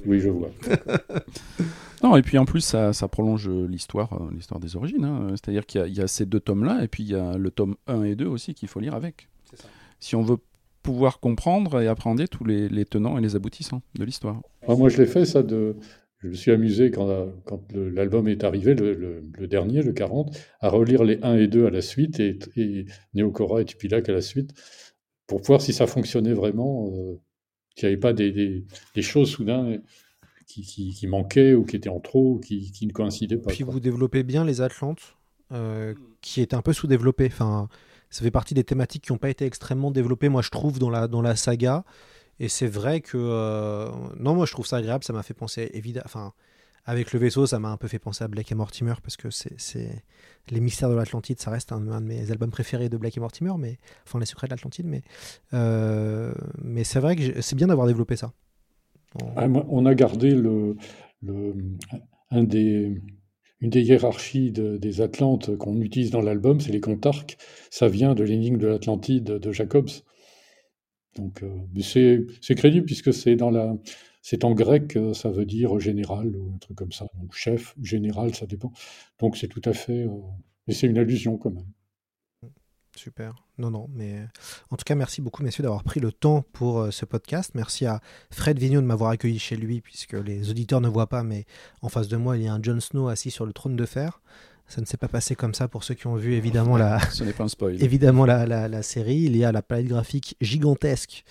oui, 0.07 0.21
je 0.21 0.29
vois. 0.29 0.51
Non, 2.03 2.17
et 2.17 2.23
puis 2.23 2.39
en 2.39 2.45
plus, 2.45 2.61
ça, 2.61 2.93
ça 2.93 3.09
prolonge 3.09 3.49
l'histoire 3.49 4.13
euh, 4.15 4.31
l'histoire 4.33 4.61
des 4.61 4.77
origines. 4.77 5.05
Hein. 5.05 5.29
C'est-à-dire 5.31 5.67
qu'il 5.67 5.87
y, 5.87 5.99
y, 5.99 6.01
a 6.01 6.07
ces 6.07 6.27
deux 6.27 6.41
tomes-là, 6.41 6.83
et 6.83 6.89
puis 6.89 7.03
il 7.05 7.11
y 7.11 7.15
a 7.15 7.37
le 7.37 7.51
tome 7.51 7.77
1 7.87 8.03
et 8.05 8.17
2 8.17 8.27
aussi 8.27 8.55
qu'il 8.55 8.69
faut 8.69 8.81
lire 8.81 8.95
avec. 8.95 9.29
Ça. 9.55 9.69
Si 10.01 10.17
on 10.17 10.23
veut 10.23 10.39
pouvoir 10.83 11.21
comprendre 11.21 11.81
et 11.81 11.87
appréhender 11.87 12.27
tous 12.27 12.45
les, 12.45 12.69
les 12.69 12.85
tenants 12.85 13.17
et 13.17 13.21
les 13.21 13.37
aboutissants 13.37 13.83
de 13.95 14.05
l'histoire. 14.05 14.43
Ah, 14.67 14.75
moi, 14.75 14.89
je 14.89 14.99
l'ai 14.99 15.07
fait, 15.07 15.25
ça, 15.25 15.45
de, 15.45 15.77
je 16.19 16.29
me 16.29 16.35
suis 16.35 16.51
amusé 16.51 16.91
quand, 16.91 17.29
quand 17.45 17.63
l'album 17.73 18.29
est 18.29 18.45
arrivé, 18.45 18.75
le, 18.75 19.47
dernier, 19.47 19.83
le 19.83 19.93
40, 19.93 20.37
à 20.61 20.69
relire 20.69 21.05
les 21.05 21.19
1 21.23 21.37
et 21.37 21.47
2 21.49 21.67
à 21.67 21.71
la 21.71 21.83
suite 21.83 22.21
et, 22.21 22.39
et 22.57 22.87
Neokora 23.15 23.63
et 23.63 23.65
Tupilac 23.65 24.09
à 24.09 24.13
la 24.13 24.21
suite 24.21 24.53
pour 25.27 25.41
voir 25.43 25.61
si 25.61 25.73
ça 25.73 25.87
fonctionnait 25.87 26.35
vraiment, 26.35 26.91
euh, 26.93 27.19
qu'il 27.75 27.89
n'y 27.89 27.95
avait 27.95 28.01
pas 28.01 28.13
des, 28.13 28.65
des, 28.95 29.03
choses 29.03 29.31
soudain 29.31 29.79
qui, 30.47 30.63
qui, 30.63 31.07
manquaient 31.07 31.55
ou 31.55 31.65
qui 31.65 31.77
étaient 31.77 31.89
en 31.89 32.01
trop, 32.01 32.35
ou 32.35 32.41
qui, 32.41 32.71
qui 32.73 32.87
ne 32.87 32.93
coïncidaient 32.93 33.37
pas. 33.37 33.51
Puis 33.51 33.65
vous 33.65 33.81
développez 33.81 34.23
bien 34.23 34.45
les 34.45 34.61
Atlantes, 34.61 35.17
euh, 35.53 35.95
qui 36.21 36.41
étaient 36.41 36.57
un 36.57 36.63
peu 36.63 36.73
sous-développés. 36.73 37.27
Enfin, 37.27 37.69
ça 38.11 38.23
fait 38.23 38.31
partie 38.31 38.55
des 38.55 38.65
thématiques 38.65 39.05
qui 39.05 39.13
n'ont 39.13 39.19
pas 39.19 39.31
été 39.31 39.45
extrêmement 39.47 39.91
développées, 39.91 40.29
moi 40.29 40.43
je 40.43 40.51
trouve, 40.51 40.79
dans 40.79 40.91
la, 40.91 41.09
dans 41.09 41.23
la 41.23 41.37
saga. 41.37 41.85
Et 42.39 42.49
c'est 42.49 42.67
vrai 42.67 43.01
que. 43.01 43.17
Euh, 43.19 43.91
non, 44.19 44.35
moi 44.35 44.47
je 44.47 44.53
trouve 44.53 44.67
ça 44.67 44.77
agréable, 44.77 45.05
ça 45.05 45.13
m'a 45.13 45.23
fait 45.23 45.35
penser. 45.35 45.71
Évidemment, 45.75 46.05
enfin, 46.07 46.33
avec 46.85 47.13
le 47.13 47.21
vaisseau, 47.21 47.47
ça 47.47 47.59
m'a 47.59 47.71
un 47.71 47.77
peu 47.77 47.87
fait 47.87 47.99
penser 47.99 48.25
à 48.25 48.29
Blake 48.29 48.51
et 48.51 48.55
Mortimer, 48.55 48.95
parce 49.03 49.17
que 49.17 49.31
c'est. 49.31 50.05
Les 50.51 50.61
mystères 50.61 50.91
de 50.91 50.95
l'Atlantide, 50.95 51.39
ça 51.41 51.53
reste 51.53 51.71
un, 51.71 51.81
de 51.81 52.05
mes 52.05 52.31
albums 52.33 52.51
préférés 52.51 52.89
de 52.89 52.97
Blake 52.97 53.17
et 53.17 53.21
Mortimer, 53.21 53.53
mais. 53.59 53.79
Enfin, 54.07 54.19
Les 54.19 54.27
secrets 54.27 54.49
de 54.49 54.53
l'Atlantide, 54.53 54.87
mais. 54.87 55.03
Euh, 55.55 56.35
mais 56.61 56.85
c'est 56.85 57.01
vrai 57.01 57.15
que 57.15 57.41
c'est 57.41 57.55
bien 57.55 57.69
d'avoir 57.69 57.87
développé 57.87 58.17
ça. 58.17 58.33
Ah, 59.37 59.47
on 59.69 59.87
a 59.87 59.95
gardé 59.95 60.31
une 60.31 61.77
des 62.41 63.83
hiérarchies 63.83 64.53
des 64.53 65.01
Atlantes 65.01 65.57
qu'on 65.57 65.81
utilise 65.81 66.11
dans 66.11 66.23
l'album, 66.23 66.61
c'est 66.61 66.73
les 66.73 66.81
contarques. 66.81 67.37
Ça 67.71 67.89
vient 67.89 68.15
de 68.15 68.25
l'énigme 68.25 68.59
de 68.59 68.67
l'Atlantide 68.67 69.25
de 69.25 69.53
Jacobs. 69.53 69.91
Donc, 71.17 71.43
euh, 71.43 71.49
c'est 72.39 72.55
crédible 72.55 72.87
puisque 72.87 73.13
c'est 73.13 73.43
en 73.43 74.55
grec, 74.55 74.97
euh, 74.97 75.13
ça 75.15 75.31
veut 75.31 75.45
dire 75.45 75.79
général 75.79 76.35
ou 76.37 76.53
un 76.55 76.59
truc 76.59 76.77
comme 76.77 76.93
ça. 76.93 77.07
Chef, 77.33 77.75
général, 77.83 78.35
ça 78.35 78.47
dépend. 78.47 78.73
Donc 79.21 79.37
c'est 79.37 79.49
tout 79.49 79.63
à 79.65 79.73
fait, 79.75 80.05
euh, 80.05 80.09
mais 80.67 80.75
c'est 80.75 80.87
une 80.87 80.99
allusion 80.99 81.37
quand 81.37 81.51
même. 81.51 81.67
Super. 82.97 83.35
Non, 83.59 83.71
non, 83.71 83.89
mais 83.95 84.27
en 84.71 84.77
tout 84.77 84.85
cas, 84.85 84.95
merci 84.95 85.21
beaucoup, 85.21 85.43
messieurs, 85.43 85.63
d'avoir 85.63 85.83
pris 85.83 86.01
le 86.01 86.13
temps 86.13 86.45
pour 86.53 86.93
ce 86.93 87.05
podcast. 87.05 87.53
Merci 87.55 87.87
à 87.87 88.01
Fred 88.31 88.59
Vigneault 88.59 88.83
de 88.83 88.87
m'avoir 88.87 89.11
accueilli 89.11 89.39
chez 89.39 89.57
lui, 89.57 89.81
puisque 89.81 90.13
les 90.13 90.51
auditeurs 90.51 90.81
ne 90.81 90.89
voient 90.89 91.09
pas, 91.09 91.23
mais 91.23 91.47
en 91.81 91.89
face 91.89 92.09
de 92.09 92.17
moi, 92.17 92.37
il 92.37 92.45
y 92.45 92.49
a 92.49 92.53
un 92.53 92.63
Jon 92.63 92.81
Snow 92.81 93.09
assis 93.09 93.31
sur 93.31 93.47
le 93.47 93.53
trône 93.53 93.77
de 93.77 93.87
fer. 93.87 94.21
Ça 94.69 94.81
ne 94.81 94.87
s'est 94.87 94.97
pas 94.97 95.09
passé 95.09 95.35
comme 95.35 95.55
ça 95.55 95.69
pour 95.69 95.85
ceux 95.85 95.95
qui 95.95 96.07
ont 96.07 96.17
vu 96.17 96.35
évidemment 96.35 96.77
la, 96.77 96.99
Ce 97.11 97.25
pas 97.25 97.45
un 97.45 97.49
spoil. 97.49 97.77
évidemment 97.83 98.25
la, 98.25 98.47
la, 98.47 98.69
la, 98.69 98.83
série. 98.83 99.23
Il 99.23 99.37
y 99.37 99.45
a 99.45 99.53
la 99.53 99.61
palette 99.61 99.89
graphique 99.89 100.37
gigantesque 100.41 101.25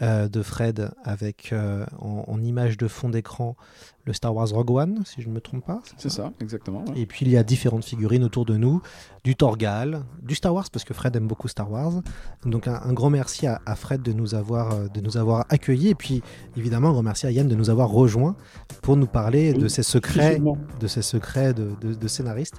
euh, 0.00 0.28
de 0.28 0.42
Fred 0.42 0.90
avec 1.02 1.50
euh, 1.52 1.84
en, 1.98 2.40
image 2.40 2.76
de 2.76 2.86
fond 2.86 3.08
d'écran 3.08 3.56
le 4.04 4.12
Star 4.12 4.32
Wars 4.32 4.48
Rogue 4.48 4.70
One, 4.70 5.02
si 5.04 5.22
je 5.22 5.28
ne 5.28 5.34
me 5.34 5.40
trompe 5.40 5.66
pas. 5.66 5.82
C'est 5.96 6.08
ça, 6.08 6.32
exactement. 6.40 6.84
Et 6.94 7.04
puis 7.04 7.26
il 7.26 7.32
y 7.32 7.36
a 7.36 7.42
différentes 7.42 7.84
figurines 7.84 8.22
autour 8.22 8.46
de 8.46 8.56
nous, 8.56 8.80
du 9.24 9.34
Torgal, 9.34 10.04
du 10.22 10.36
Star 10.36 10.54
Wars, 10.54 10.70
parce 10.72 10.84
que 10.84 10.94
Fred 10.94 11.16
aime 11.16 11.26
beaucoup 11.26 11.48
Star 11.48 11.68
Wars. 11.70 12.00
Donc 12.46 12.68
un, 12.68 12.92
grand 12.92 13.10
merci 13.10 13.48
à, 13.48 13.60
Fred 13.74 14.00
de 14.00 14.12
nous, 14.12 14.36
avoir, 14.36 14.72
euh, 14.72 14.86
de 14.86 15.00
nous 15.00 15.16
avoir 15.16 15.46
accueillis, 15.48 15.88
et 15.88 15.94
puis 15.96 16.22
évidemment 16.56 16.90
un 16.90 16.92
grand 16.92 17.02
merci 17.02 17.26
à 17.26 17.32
Yann 17.32 17.48
de 17.48 17.56
nous 17.56 17.68
avoir 17.68 17.90
rejoints 17.90 18.36
pour 18.82 18.96
nous 18.96 19.08
parler 19.08 19.52
de 19.52 19.66
ses 19.66 19.82
secrets, 19.82 20.40
de 20.80 20.86
ses 20.86 21.02
secrets 21.02 21.52
de, 21.54 21.72
de, 21.80 22.08
scénariste. 22.08 22.54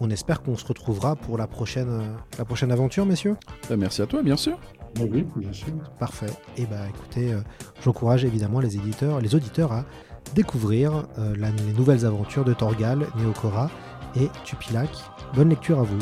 On 0.00 0.10
espère 0.10 0.42
qu'on 0.42 0.56
se 0.56 0.64
retrouvera 0.64 1.16
pour 1.16 1.38
la 1.38 1.48
prochaine, 1.48 2.02
la 2.38 2.44
prochaine 2.44 2.70
aventure, 2.70 3.04
messieurs. 3.04 3.36
merci 3.76 4.00
à 4.00 4.06
toi, 4.06 4.22
bien 4.22 4.36
sûr. 4.36 4.58
Oui, 5.00 5.24
bien. 5.36 5.50
Parfait. 5.98 6.26
Et 6.56 6.62
eh 6.62 6.66
bah 6.66 6.76
ben, 6.82 6.88
écoutez, 6.88 7.32
euh, 7.32 7.40
j'encourage 7.82 8.24
évidemment 8.24 8.60
les 8.60 8.76
éditeurs, 8.76 9.20
les 9.20 9.34
auditeurs 9.34 9.72
à 9.72 9.84
découvrir 10.34 11.06
euh, 11.18 11.34
les 11.36 11.72
nouvelles 11.72 12.06
aventures 12.06 12.44
de 12.44 12.52
Torgal, 12.52 13.06
Neokora 13.16 13.70
et 14.16 14.28
Tupilac. 14.44 14.90
Bonne 15.34 15.48
lecture 15.48 15.80
à 15.80 15.82
vous. 15.82 15.98